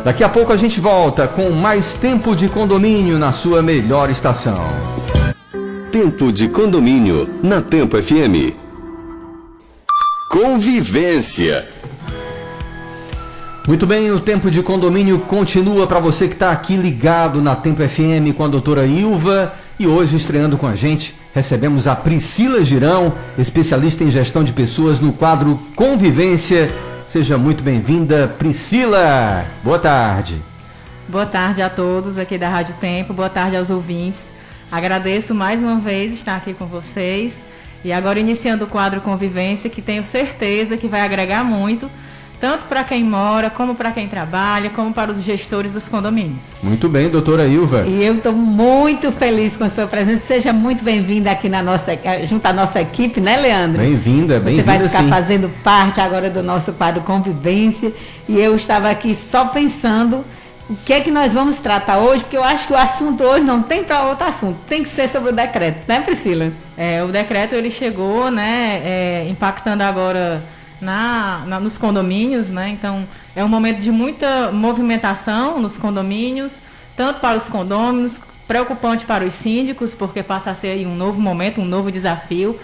Daqui 0.05 0.25
a 0.25 0.29
pouco 0.29 0.53
a 0.53 0.57
gente 0.57 0.81
volta 0.81 1.29
com 1.29 1.51
mais 1.51 1.95
tempo 1.95 2.35
de 2.35 2.49
condomínio 2.49 3.21
na 3.21 3.31
sua 3.31 3.63
melhor 3.63 4.11
estação. 4.11 4.57
Tempo 5.93 6.33
de 6.33 6.49
condomínio 6.49 7.29
na 7.41 7.61
Tempo 7.61 8.03
FM. 8.03 8.53
Convivência. 10.29 11.69
Muito 13.69 13.87
bem, 13.87 14.11
o 14.11 14.19
tempo 14.19 14.51
de 14.51 14.61
condomínio 14.61 15.21
continua 15.21 15.87
para 15.87 16.01
você 16.01 16.27
que 16.27 16.35
está 16.35 16.51
aqui 16.51 16.77
ligado 16.77 17.41
na 17.41 17.55
Tempo 17.55 17.81
FM 17.81 18.37
com 18.37 18.45
a 18.45 18.49
doutora 18.49 18.85
Ilva. 18.85 19.55
E 19.79 19.87
hoje, 19.87 20.17
estreando 20.17 20.59
com 20.59 20.67
a 20.67 20.75
gente, 20.75 21.15
recebemos 21.33 21.87
a 21.87 21.95
Priscila 21.95 22.65
Girão, 22.65 23.15
especialista 23.39 24.03
em 24.03 24.11
gestão 24.11 24.43
de 24.43 24.53
pessoas 24.53 24.99
no 24.99 25.13
quadro 25.13 25.61
Convivência. 25.77 26.75
Seja 27.13 27.37
muito 27.37 27.63
bem-vinda, 27.63 28.27
Priscila. 28.27 29.45
Boa 29.63 29.79
tarde. 29.79 30.41
Boa 31.07 31.27
tarde 31.27 31.61
a 31.61 31.69
todos 31.69 32.17
aqui 32.17 32.39
da 32.39 32.49
Rádio 32.49 32.75
Tempo, 32.81 33.13
boa 33.13 33.29
tarde 33.29 33.55
aos 33.55 33.69
ouvintes. 33.69 34.25
Agradeço 34.71 35.35
mais 35.35 35.61
uma 35.61 35.79
vez 35.79 36.15
estar 36.15 36.37
aqui 36.37 36.55
com 36.55 36.65
vocês. 36.65 37.35
E 37.85 37.93
agora 37.93 38.19
iniciando 38.19 38.65
o 38.65 38.67
quadro 38.67 39.03
Convivência, 39.03 39.69
que 39.69 39.83
tenho 39.83 40.03
certeza 40.07 40.79
que 40.79 40.89
vai 40.89 41.03
agregar 41.03 41.45
muito 41.45 41.91
tanto 42.43 42.65
para 42.65 42.83
quem 42.83 43.05
mora, 43.05 43.49
como 43.49 43.73
para 43.73 43.93
quem 43.93 44.09
trabalha, 44.09 44.69
como 44.69 44.93
para 44.93 45.13
os 45.13 45.23
gestores 45.23 45.71
dos 45.71 45.87
condomínios. 45.87 46.57
Muito 46.61 46.89
bem, 46.89 47.09
doutora 47.09 47.47
Ilva. 47.47 47.85
E 47.87 48.05
eu 48.05 48.17
estou 48.17 48.33
muito 48.33 49.13
feliz 49.13 49.57
com 49.57 49.63
a 49.63 49.71
sua 49.71 49.87
presença. 49.87 50.27
Seja 50.27 50.53
muito 50.53 50.83
bem-vinda 50.83 51.31
aqui 51.31 51.49
na 51.49 51.63
nossa, 51.63 51.97
junto 52.25 52.45
à 52.45 52.53
nossa 52.53 52.81
equipe, 52.81 53.21
né, 53.21 53.37
Leandro? 53.37 53.79
Bem-vinda, 53.79 54.41
bem-vinda. 54.41 54.65
Você 54.65 54.79
vai 54.79 54.89
ficar 54.89 55.05
sim. 55.05 55.09
fazendo 55.09 55.49
parte 55.63 56.01
agora 56.01 56.29
do 56.29 56.43
nosso 56.43 56.73
quadro 56.73 57.03
Convivência. 57.03 57.95
E 58.29 58.41
eu 58.41 58.57
estava 58.57 58.91
aqui 58.91 59.15
só 59.15 59.45
pensando 59.45 60.25
o 60.69 60.75
que 60.75 60.95
é 60.95 61.01
que 61.01 61.13
nós 61.13 61.33
vamos 61.33 61.59
tratar 61.59 61.99
hoje, 61.99 62.23
porque 62.23 62.37
eu 62.37 62.43
acho 62.43 62.67
que 62.67 62.73
o 62.73 62.77
assunto 62.77 63.23
hoje 63.23 63.45
não 63.45 63.63
tem 63.63 63.85
para 63.85 64.03
outro 64.07 64.27
assunto, 64.27 64.59
tem 64.67 64.83
que 64.83 64.89
ser 64.89 65.09
sobre 65.09 65.31
o 65.31 65.33
decreto, 65.33 65.85
né, 65.87 66.01
Priscila? 66.01 66.51
É, 66.77 67.05
o 67.05 67.09
decreto 67.09 67.55
ele 67.55 67.71
chegou, 67.71 68.33
né, 68.33 68.81
é, 68.85 69.27
impactando 69.29 69.85
agora 69.85 70.43
na, 70.83 71.45
na, 71.47 71.61
nos 71.61 71.79
condomínios, 71.79 72.51
né? 72.51 72.69
Então 72.69 73.07
é 73.37 73.45
um 73.45 73.49
momento 73.49 73.79
de 73.79 73.93
muita 73.93 74.51
movimentação 74.51 75.61
nos 75.61 75.79
condomínios, 75.79 76.61
tanto 76.97 77.21
para 77.21 77.39
os 77.39 77.49
condôminos, 77.49 78.21
preocupante 78.49 79.07
para 79.07 79.25
os 79.25 79.33
síndicos, 79.33 79.95
porque 79.95 80.25
passa 80.25 80.51
a 80.51 80.55
ser 80.55 80.85
um 80.85 80.97
novo 80.97 81.21
momento, 81.21 81.61
um 81.61 81.65
novo 81.65 81.91
desafio, 81.91 82.59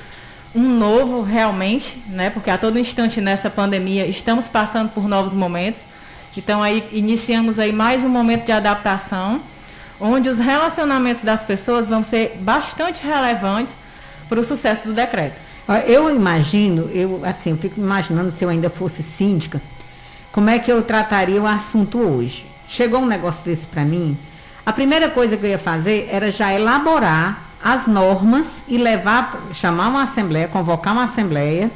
um 0.53 0.69
novo 0.69 1.23
realmente, 1.23 2.03
né? 2.09 2.29
Porque 2.29 2.51
a 2.51 2.59
todo 2.59 2.77
instante 2.77 3.21
nessa 3.21 3.49
pandemia 3.49 4.05
estamos 4.05 4.49
passando 4.49 4.91
por 4.91 5.07
novos 5.07 5.33
momentos. 5.33 5.83
Então 6.37 6.61
aí 6.61 6.89
iniciamos 6.93 7.59
aí 7.59 7.73
mais 7.73 8.03
um 8.03 8.09
momento 8.09 8.47
de 8.47 8.53
adaptação, 8.53 9.41
onde 10.01 10.29
os 10.29 10.41
relacionamentos 10.41 11.23
das 11.23 11.45
pessoas 11.45 11.87
vão 11.87 12.03
ser 12.03 12.37
bastante 12.41 13.01
relevantes 13.03 13.73
para 14.29 14.41
o 14.41 14.45
sucesso 14.45 14.89
do 14.89 14.93
decreto. 14.93 15.48
Eu 15.87 16.15
imagino, 16.15 16.89
eu 16.93 17.21
assim, 17.25 17.51
eu 17.51 17.59
fico 17.59 17.79
imaginando 17.79 18.31
se 18.31 18.45
eu 18.45 18.49
ainda 18.49 18.71
fosse 18.71 19.03
síndica, 19.03 19.61
como 20.33 20.49
é 20.49 20.59
que 20.59 20.73
eu 20.73 20.83
trataria 20.83 21.43
o 21.43 21.47
assunto 21.47 21.99
hoje. 21.99 22.47
Chegou 22.67 23.01
um 23.01 23.07
negócio 23.07 23.45
desse 23.45 23.67
para 23.67 23.85
mim, 23.85 24.17
a 24.65 24.73
primeira 24.73 25.09
coisa 25.09 25.37
que 25.37 25.47
eu 25.47 25.51
ia 25.51 25.59
fazer 25.59 26.09
era 26.11 26.31
já 26.31 26.53
elaborar 26.53 27.51
as 27.63 27.87
normas 27.87 28.47
e 28.69 28.79
levar, 28.79 29.49
chamar 29.53 29.89
uma 29.89 30.03
assembleia, 30.03 30.47
convocar 30.47 30.93
uma 30.93 31.05
assembleia, 31.05 31.71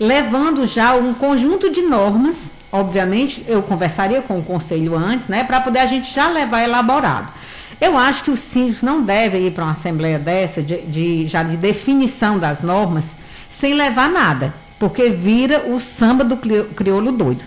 levando 0.00 0.66
já 0.66 0.94
um 0.94 1.14
conjunto 1.14 1.70
de 1.70 1.82
normas. 1.82 2.44
Obviamente, 2.72 3.44
eu 3.46 3.62
conversaria 3.62 4.20
com 4.22 4.38
o 4.38 4.42
conselho 4.42 4.96
antes, 4.96 5.28
né, 5.28 5.44
para 5.44 5.60
poder 5.60 5.80
a 5.80 5.86
gente 5.86 6.12
já 6.12 6.28
levar 6.30 6.62
elaborado. 6.62 7.32
Eu 7.80 7.96
acho 7.96 8.24
que 8.24 8.30
os 8.30 8.40
síndicos 8.40 8.82
não 8.82 9.02
devem 9.02 9.46
ir 9.46 9.52
para 9.52 9.64
uma 9.64 9.72
assembleia 9.72 10.18
dessa, 10.18 10.62
de, 10.62 10.82
de, 10.82 11.26
já 11.26 11.42
de 11.42 11.56
definição 11.56 12.38
das 12.38 12.62
normas, 12.62 13.04
sem 13.48 13.74
levar 13.74 14.08
nada, 14.08 14.54
porque 14.78 15.10
vira 15.10 15.64
o 15.68 15.80
samba 15.80 16.24
do 16.24 16.36
crioulo 16.36 17.12
doido. 17.12 17.44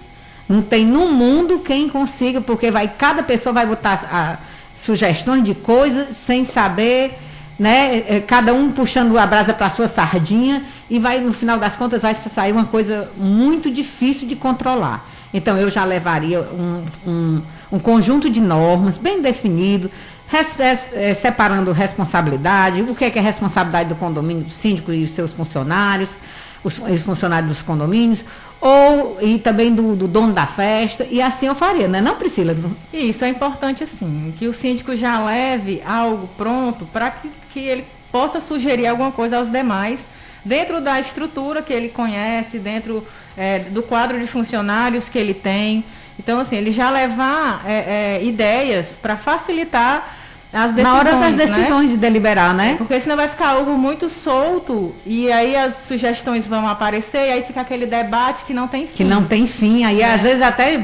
Não 0.48 0.62
tem 0.62 0.86
no 0.86 1.10
mundo 1.10 1.60
quem 1.60 1.90
consiga, 1.90 2.40
porque 2.40 2.72
vai 2.72 2.88
cada 2.88 3.22
pessoa 3.22 3.52
vai 3.52 3.66
botar 3.66 4.08
a, 4.12 4.38
sugestões 4.76 5.44
de 5.44 5.54
coisas 5.54 6.16
sem 6.16 6.46
saber, 6.46 7.18
né? 7.60 8.22
Cada 8.22 8.54
um 8.54 8.72
puxando 8.72 9.18
a 9.18 9.26
brasa 9.26 9.54
para 9.54 9.70
sua 9.70 9.88
sardinha 9.88 10.64
e 10.90 11.00
vai 11.00 11.20
no 11.20 11.34
final 11.34 11.58
das 11.58 11.76
contas 11.76 12.02
vai 12.02 12.16
sair 12.34 12.52
uma 12.52 12.66
coisa 12.66 13.12
muito 13.18 13.70
difícil 13.70 14.28
de 14.28 14.36
controlar. 14.36 15.10
Então 15.34 15.58
eu 15.58 15.70
já 15.70 15.84
levaria 15.84 16.42
um, 16.42 16.86
um, 17.06 17.42
um 17.72 17.80
conjunto 17.80 18.30
de 18.30 18.40
normas 18.40 18.98
bem 18.98 19.22
definido, 19.22 19.92
res, 20.28 20.94
é, 20.94 21.14
separando 21.14 21.72
responsabilidade, 21.72 22.82
o 22.82 22.94
que 22.94 23.06
é, 23.06 23.10
que 23.10 23.18
é 23.18 23.22
responsabilidade 23.22 23.90
do 23.90 23.96
condomínio, 23.96 24.44
do 24.44 24.50
síndico 24.52 24.92
e 24.92 25.08
seus 25.08 25.34
funcionários, 25.34 26.12
os, 26.64 26.78
os 26.78 27.02
funcionários 27.02 27.50
dos 27.50 27.62
condomínios, 27.62 28.24
ou 28.60 29.18
e 29.22 29.40
também 29.40 29.74
do, 29.74 29.96
do, 29.96 30.08
dono 30.08 30.34
da 30.34 30.46
festa, 30.46 31.08
e 31.10 31.22
assim 31.22 31.46
eu 31.46 31.56
faria, 31.56 31.88
né? 31.88 32.02
Não, 32.02 32.16
Priscila? 32.16 32.56
Isso 32.92 33.24
é 33.24 33.30
importante, 33.30 33.84
assim, 33.84 34.34
que 34.38 34.48
o 34.48 34.54
síndico 34.54 34.96
já 34.96 35.24
leve 35.24 35.82
algo 35.86 36.28
pronto 36.38 36.86
para 36.86 37.10
que, 37.12 37.32
que 37.50 37.60
ele 37.60 37.86
possa 38.12 38.40
sugerir 38.40 38.88
alguma 38.88 39.12
coisa 39.12 39.38
aos 39.38 39.50
demais, 39.50 40.00
dentro 40.44 40.82
da 40.82 41.00
estrutura 41.00 41.62
que 41.62 41.72
ele 41.72 41.90
conhece, 41.90 42.58
dentro 42.58 43.06
é, 43.36 43.60
do 43.60 43.84
quadro 43.84 44.20
de 44.20 44.28
funcionários 44.28 45.08
que 45.08 45.20
ele 45.20 45.34
tem. 45.34 45.84
Então, 46.18 46.40
assim, 46.40 46.56
ele 46.56 46.72
já 46.72 46.90
levar 46.90 47.64
é, 47.66 48.18
é, 48.18 48.24
ideias 48.24 48.98
para 49.00 49.16
facilitar 49.16 50.17
as 50.58 50.74
decisões. 50.74 51.04
Na 51.04 51.12
hora 51.12 51.30
das 51.30 51.36
decisões 51.36 51.86
né? 51.86 51.92
de 51.92 51.98
deliberar, 51.98 52.54
né? 52.54 52.76
Porque 52.78 53.00
senão 53.00 53.16
vai 53.16 53.28
ficar 53.28 53.50
algo 53.50 53.78
muito 53.78 54.10
solto 54.10 54.96
e 55.06 55.32
aí 55.32 55.56
as 55.56 55.86
sugestões 55.86 56.48
vão 56.48 56.68
aparecer 56.68 57.28
e 57.28 57.32
aí 57.32 57.44
fica 57.44 57.62
aquele 57.62 57.86
debate 57.86 58.44
que 58.44 58.54
não 58.54 58.68
tem 58.68 58.88
fim. 58.88 58.96
Que 58.96 59.04
não 59.04 59.24
tem 59.24 59.46
fim. 59.46 59.84
Aí 59.84 60.02
É. 60.02 60.16
às 60.16 60.22
vezes 60.22 60.42
até 60.42 60.80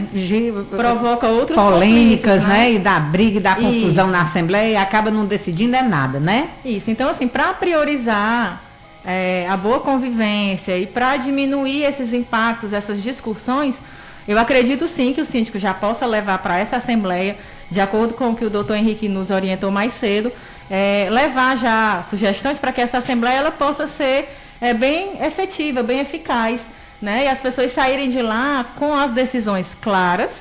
provoca 0.70 1.28
outros 1.28 1.58
polêmicas, 1.58 2.44
conflitos, 2.44 2.48
né? 2.48 2.72
E 2.74 2.80
dá 2.80 3.00
briga, 3.00 3.38
e 3.38 3.42
dá 3.42 3.56
confusão 3.56 4.06
Isso. 4.06 4.14
na 4.14 4.22
Assembleia 4.22 4.74
e 4.74 4.76
acaba 4.76 5.10
não 5.10 5.26
decidindo 5.26 5.76
é 5.76 5.82
nada, 5.82 6.20
né? 6.20 6.50
Isso. 6.64 6.92
Então, 6.92 7.10
assim, 7.10 7.28
para 7.28 7.54
priorizar 7.54 8.62
é, 9.04 9.48
a 9.50 9.58
boa 9.58 9.80
convivência 9.80 10.78
e 10.78 10.86
para 10.86 11.18
diminuir 11.18 11.84
esses 11.84 12.14
impactos, 12.14 12.74
essas 12.74 13.02
discussões, 13.02 13.80
eu 14.28 14.38
acredito 14.38 14.88
sim 14.88 15.14
que 15.14 15.22
o 15.22 15.26
síndico 15.26 15.58
já 15.58 15.74
possa 15.74 16.06
levar 16.06 16.38
para 16.38 16.58
essa 16.60 16.78
Assembleia, 16.78 17.38
de 17.74 17.82
acordo 17.82 18.14
com 18.14 18.30
o 18.30 18.36
que 18.36 18.46
o 18.46 18.52
doutor 18.52 18.76
Henrique 18.78 19.10
nos 19.10 19.32
orientou 19.32 19.72
mais 19.72 19.94
cedo, 19.94 20.32
é, 20.70 21.08
levar 21.10 21.58
já 21.58 22.04
sugestões 22.04 22.60
para 22.60 22.72
que 22.72 22.80
essa 22.80 23.00
Assembleia 23.00 23.40
ela 23.40 23.52
possa 23.52 23.88
ser 23.88 24.30
é, 24.62 24.76
bem 24.76 25.24
efetiva, 25.24 25.82
bem 25.82 26.00
eficaz, 26.00 26.62
né? 27.02 27.26
E 27.26 27.28
as 27.28 27.40
pessoas 27.40 27.72
saírem 27.72 28.10
de 28.10 28.22
lá 28.22 28.64
com 28.76 28.94
as 28.94 29.12
decisões 29.12 29.76
claras, 29.82 30.32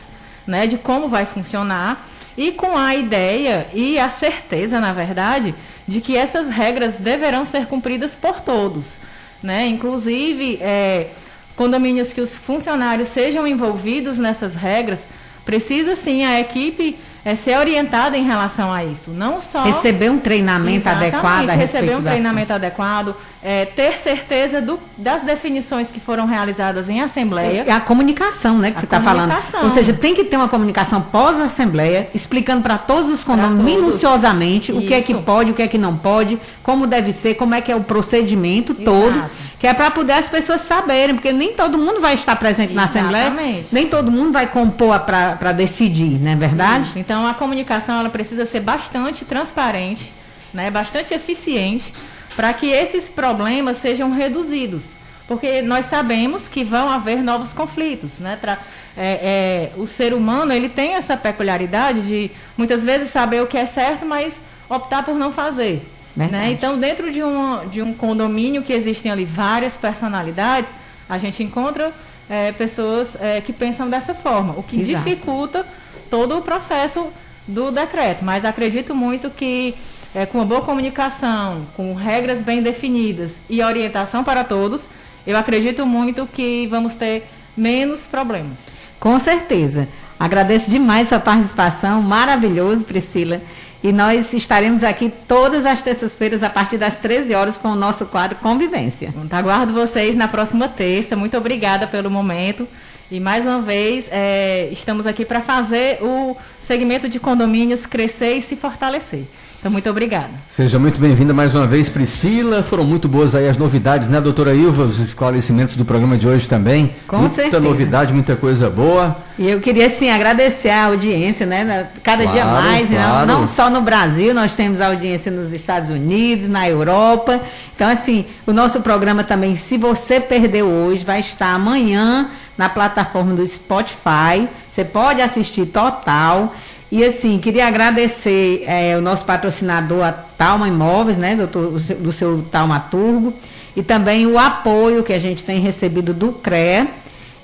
né? 0.46 0.66
De 0.66 0.76
como 0.76 1.08
vai 1.08 1.24
funcionar 1.24 2.06
e 2.36 2.52
com 2.52 2.76
a 2.76 2.94
ideia 2.94 3.66
e 3.72 3.98
a 3.98 4.10
certeza, 4.10 4.78
na 4.78 4.92
verdade, 4.92 5.54
de 5.88 6.02
que 6.02 6.14
essas 6.14 6.50
regras 6.50 6.96
deverão 6.96 7.46
ser 7.46 7.66
cumpridas 7.66 8.14
por 8.14 8.42
todos, 8.42 8.98
né? 9.42 9.66
Inclusive, 9.66 10.58
é, 10.60 11.08
condomínios 11.56 12.12
que 12.12 12.20
os 12.20 12.34
funcionários 12.34 13.08
sejam 13.08 13.46
envolvidos 13.46 14.18
nessas 14.18 14.54
regras, 14.54 15.08
precisa 15.46 15.96
sim 15.96 16.24
a 16.24 16.38
equipe 16.38 16.98
é 17.24 17.36
ser 17.36 17.56
orientada 17.56 18.16
em 18.16 18.24
relação 18.24 18.72
a 18.72 18.84
isso. 18.84 19.10
Não 19.10 19.40
só. 19.40 19.62
Receber 19.62 20.10
um 20.10 20.18
treinamento 20.18 20.88
Exatamente, 20.88 21.14
adequado 21.14 21.50
a 21.50 21.52
Receber 21.52 21.96
um 21.96 22.02
treinamento 22.02 22.52
adequado, 22.52 23.16
é, 23.42 23.64
ter 23.64 23.96
certeza 23.98 24.60
do, 24.60 24.78
das 24.96 25.22
definições 25.22 25.88
que 25.88 26.00
foram 26.00 26.26
realizadas 26.26 26.88
em 26.88 27.00
assembleia. 27.00 27.64
É 27.66 27.72
a 27.72 27.80
comunicação, 27.80 28.58
né, 28.58 28.70
que 28.70 28.78
A 28.78 28.80
você 28.80 28.86
está 28.86 29.00
falando. 29.00 29.32
Ou 29.62 29.70
seja, 29.70 29.92
tem 29.92 30.14
que 30.14 30.24
ter 30.24 30.36
uma 30.36 30.48
comunicação 30.48 31.00
pós-assembleia, 31.00 32.08
explicando 32.14 32.62
para 32.62 32.78
todos 32.78 33.12
os 33.12 33.22
condomínios 33.22 33.82
minuciosamente 33.82 34.72
o 34.72 34.80
que 34.80 34.94
é 34.94 35.00
que 35.00 35.12
Isso. 35.12 35.22
pode, 35.22 35.50
o 35.50 35.54
que 35.54 35.62
é 35.62 35.68
que 35.68 35.78
não 35.78 35.96
pode, 35.96 36.38
como 36.62 36.86
deve 36.86 37.12
ser, 37.12 37.34
como 37.34 37.54
é 37.54 37.60
que 37.60 37.70
é 37.70 37.76
o 37.76 37.82
procedimento 37.82 38.74
todo, 38.74 39.16
Exato. 39.16 39.30
que 39.58 39.66
é 39.66 39.74
para 39.74 39.90
poder 39.90 40.14
as 40.14 40.28
pessoas 40.28 40.62
saberem, 40.62 41.14
porque 41.14 41.32
nem 41.32 41.52
todo 41.52 41.78
mundo 41.78 42.00
vai 42.00 42.14
estar 42.14 42.36
presente 42.36 42.72
na 42.72 42.84
assembleia, 42.84 43.26
Exatamente. 43.26 43.68
nem 43.72 43.86
todo 43.86 44.10
mundo 44.10 44.32
vai 44.32 44.46
compor 44.46 44.98
para 45.00 45.52
decidir, 45.52 46.18
não 46.20 46.32
é 46.32 46.36
verdade? 46.36 46.88
Isso. 46.88 46.98
Então 46.98 47.11
a 47.26 47.34
comunicação 47.34 47.98
ela 47.98 48.10
precisa 48.10 48.46
ser 48.46 48.60
bastante 48.60 49.24
transparente, 49.24 50.12
né, 50.52 50.70
bastante 50.70 51.12
eficiente, 51.14 51.92
para 52.34 52.52
que 52.52 52.66
esses 52.66 53.08
problemas 53.08 53.78
sejam 53.78 54.10
reduzidos. 54.10 54.94
Porque 55.28 55.62
nós 55.62 55.86
sabemos 55.86 56.48
que 56.48 56.64
vão 56.64 56.90
haver 56.90 57.22
novos 57.22 57.52
conflitos, 57.52 58.18
né? 58.18 58.36
Tra- 58.40 58.58
é, 58.96 59.70
é, 59.76 59.80
o 59.80 59.86
ser 59.86 60.12
humano 60.12 60.52
ele 60.52 60.68
tem 60.68 60.94
essa 60.94 61.16
peculiaridade 61.16 62.02
de 62.02 62.30
muitas 62.56 62.82
vezes 62.82 63.10
saber 63.10 63.42
o 63.42 63.46
que 63.46 63.56
é 63.56 63.64
certo, 63.64 64.04
mas 64.04 64.34
optar 64.68 65.04
por 65.04 65.14
não 65.14 65.32
fazer. 65.32 65.88
Né? 66.14 66.50
Então, 66.50 66.78
dentro 66.78 67.10
de 67.10 67.22
um, 67.22 67.66
de 67.68 67.80
um 67.80 67.94
condomínio 67.94 68.62
que 68.62 68.72
existem 68.72 69.10
ali 69.10 69.24
várias 69.24 69.78
personalidades, 69.78 70.70
a 71.08 71.16
gente 71.16 71.42
encontra 71.42 71.92
é, 72.28 72.52
pessoas 72.52 73.16
é, 73.18 73.40
que 73.40 73.52
pensam 73.52 73.88
dessa 73.88 74.14
forma, 74.14 74.54
o 74.58 74.62
que 74.62 74.80
Exato. 74.80 75.04
dificulta 75.04 75.66
todo 76.12 76.36
o 76.36 76.42
processo 76.42 77.10
do 77.48 77.70
decreto. 77.70 78.22
Mas 78.22 78.44
acredito 78.44 78.94
muito 78.94 79.30
que 79.30 79.74
é, 80.14 80.26
com 80.26 80.36
uma 80.36 80.44
boa 80.44 80.60
comunicação, 80.60 81.66
com 81.74 81.94
regras 81.94 82.42
bem 82.42 82.60
definidas 82.60 83.30
e 83.48 83.62
orientação 83.62 84.22
para 84.22 84.44
todos, 84.44 84.90
eu 85.26 85.38
acredito 85.38 85.86
muito 85.86 86.26
que 86.26 86.66
vamos 86.66 86.92
ter 86.92 87.30
menos 87.56 88.06
problemas. 88.06 88.58
Com 89.00 89.18
certeza. 89.18 89.88
Agradeço 90.20 90.68
demais 90.68 91.08
sua 91.08 91.18
participação, 91.18 92.02
maravilhoso, 92.02 92.84
Priscila. 92.84 93.40
E 93.82 93.90
nós 93.90 94.34
estaremos 94.34 94.84
aqui 94.84 95.10
todas 95.26 95.64
as 95.64 95.80
terças-feiras, 95.80 96.42
a 96.42 96.50
partir 96.50 96.76
das 96.76 96.98
13 96.98 97.34
horas, 97.34 97.56
com 97.56 97.68
o 97.68 97.74
nosso 97.74 98.04
quadro 98.04 98.36
Convivência. 98.36 99.14
Tá, 99.30 99.38
Aguardo 99.38 99.72
vocês 99.72 100.14
na 100.14 100.28
próxima 100.28 100.68
terça. 100.68 101.16
Muito 101.16 101.38
obrigada 101.38 101.86
pelo 101.86 102.10
momento. 102.10 102.68
E 103.12 103.20
mais 103.20 103.44
uma 103.44 103.60
vez, 103.60 104.08
é, 104.10 104.70
estamos 104.72 105.06
aqui 105.06 105.22
para 105.22 105.42
fazer 105.42 106.02
o 106.02 106.34
segmento 106.58 107.10
de 107.10 107.20
condomínios 107.20 107.84
crescer 107.84 108.38
e 108.38 108.40
se 108.40 108.56
fortalecer. 108.56 109.26
Então, 109.62 109.70
muito 109.70 109.88
obrigada. 109.88 110.30
Seja 110.48 110.76
muito 110.76 110.98
bem-vinda 110.98 111.32
mais 111.32 111.54
uma 111.54 111.68
vez, 111.68 111.88
Priscila. 111.88 112.64
Foram 112.64 112.82
muito 112.82 113.06
boas 113.06 113.32
aí 113.32 113.48
as 113.48 113.56
novidades, 113.56 114.08
né, 114.08 114.20
doutora 114.20 114.52
Ilva? 114.52 114.82
Os 114.82 114.98
esclarecimentos 114.98 115.76
do 115.76 115.84
programa 115.84 116.18
de 116.18 116.26
hoje 116.26 116.48
também. 116.48 116.96
Com 117.06 117.18
muita 117.18 117.36
certeza. 117.36 117.60
novidade, 117.62 118.12
muita 118.12 118.34
coisa 118.34 118.68
boa. 118.68 119.18
E 119.38 119.48
eu 119.48 119.60
queria, 119.60 119.86
assim, 119.86 120.10
agradecer 120.10 120.68
a 120.68 120.86
audiência, 120.86 121.46
né? 121.46 121.86
Cada 122.02 122.26
dia 122.26 122.42
Claro, 122.42 122.66
mais, 122.66 122.90
né, 122.90 122.96
claro. 122.96 123.24
não, 123.24 123.40
não 123.42 123.46
só 123.46 123.70
no 123.70 123.82
Brasil, 123.82 124.34
nós 124.34 124.56
temos 124.56 124.80
audiência 124.80 125.30
nos 125.30 125.52
Estados 125.52 125.92
Unidos, 125.92 126.48
na 126.48 126.68
Europa. 126.68 127.40
Então, 127.76 127.88
assim, 127.88 128.24
o 128.44 128.52
nosso 128.52 128.80
programa 128.80 129.22
também, 129.22 129.54
se 129.54 129.78
você 129.78 130.18
perdeu 130.18 130.66
hoje, 130.66 131.04
vai 131.04 131.20
estar 131.20 131.54
amanhã 131.54 132.30
na 132.58 132.68
plataforma 132.68 133.32
do 133.32 133.46
Spotify. 133.46 134.48
Você 134.72 134.84
pode 134.84 135.22
assistir 135.22 135.66
total. 135.66 136.52
E 136.92 137.02
assim, 137.06 137.38
queria 137.38 137.66
agradecer 137.66 138.64
eh, 138.66 138.94
o 138.98 139.00
nosso 139.00 139.24
patrocinador, 139.24 140.04
a 140.04 140.12
Talma 140.12 140.68
Imóveis, 140.68 141.16
né, 141.16 141.34
doutor, 141.34 141.80
do 141.80 142.12
seu 142.12 142.42
Taumaturgo, 142.50 143.32
e 143.74 143.82
também 143.82 144.26
o 144.26 144.38
apoio 144.38 145.02
que 145.02 145.14
a 145.14 145.18
gente 145.18 145.42
tem 145.42 145.58
recebido 145.58 146.12
do 146.12 146.34
CREA. 146.34 146.86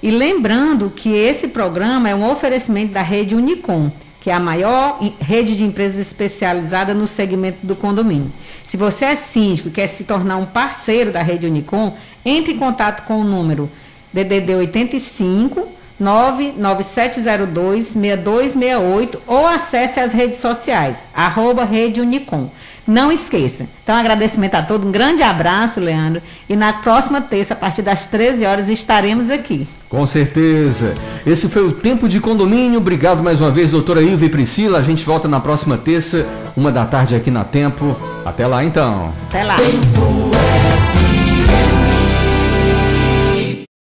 E 0.02 0.10
lembrando 0.10 0.92
que 0.94 1.14
esse 1.14 1.48
programa 1.48 2.10
é 2.10 2.14
um 2.14 2.30
oferecimento 2.30 2.92
da 2.92 3.00
rede 3.00 3.34
Unicom, 3.34 3.90
que 4.20 4.28
é 4.28 4.34
a 4.34 4.38
maior 4.38 5.00
rede 5.18 5.56
de 5.56 5.64
empresas 5.64 5.98
especializada 5.98 6.92
no 6.92 7.08
segmento 7.08 7.66
do 7.66 7.74
condomínio. 7.74 8.30
Se 8.70 8.76
você 8.76 9.06
é 9.06 9.16
síndico 9.16 9.68
e 9.68 9.72
quer 9.72 9.88
se 9.88 10.04
tornar 10.04 10.36
um 10.36 10.44
parceiro 10.44 11.10
da 11.10 11.22
rede 11.22 11.46
Unicom, 11.46 11.96
entre 12.22 12.52
em 12.52 12.58
contato 12.58 13.06
com 13.06 13.18
o 13.18 13.24
número 13.24 13.70
DDD 14.12 14.56
85 14.56 15.78
99702 15.98 17.88
6268 17.88 19.20
ou 19.26 19.46
acesse 19.46 19.98
as 20.00 20.12
redes 20.12 20.38
sociais, 20.38 20.98
arroba 21.14 21.64
Rede 21.64 22.00
Unicom. 22.00 22.50
Não 22.86 23.12
esqueça. 23.12 23.68
Então, 23.82 23.94
agradecimento 23.94 24.54
a 24.54 24.62
todos, 24.62 24.86
um 24.88 24.90
grande 24.90 25.22
abraço, 25.22 25.78
Leandro. 25.78 26.22
E 26.48 26.56
na 26.56 26.72
próxima 26.72 27.20
terça, 27.20 27.52
a 27.52 27.56
partir 27.56 27.82
das 27.82 28.06
13 28.06 28.46
horas, 28.46 28.66
estaremos 28.70 29.28
aqui. 29.28 29.68
Com 29.90 30.06
certeza. 30.06 30.94
Esse 31.26 31.50
foi 31.50 31.66
o 31.66 31.72
Tempo 31.72 32.08
de 32.08 32.18
Condomínio. 32.18 32.78
Obrigado 32.78 33.22
mais 33.22 33.42
uma 33.42 33.50
vez, 33.50 33.72
doutora 33.72 34.00
Ilva 34.00 34.24
e 34.24 34.30
Priscila. 34.30 34.78
A 34.78 34.82
gente 34.82 35.04
volta 35.04 35.28
na 35.28 35.38
próxima 35.38 35.76
terça, 35.76 36.26
uma 36.56 36.72
da 36.72 36.86
tarde 36.86 37.14
aqui 37.14 37.30
na 37.30 37.44
Tempo. 37.44 37.94
Até 38.24 38.46
lá 38.46 38.64
então. 38.64 39.12
Até 39.28 39.44
lá. 39.44 39.56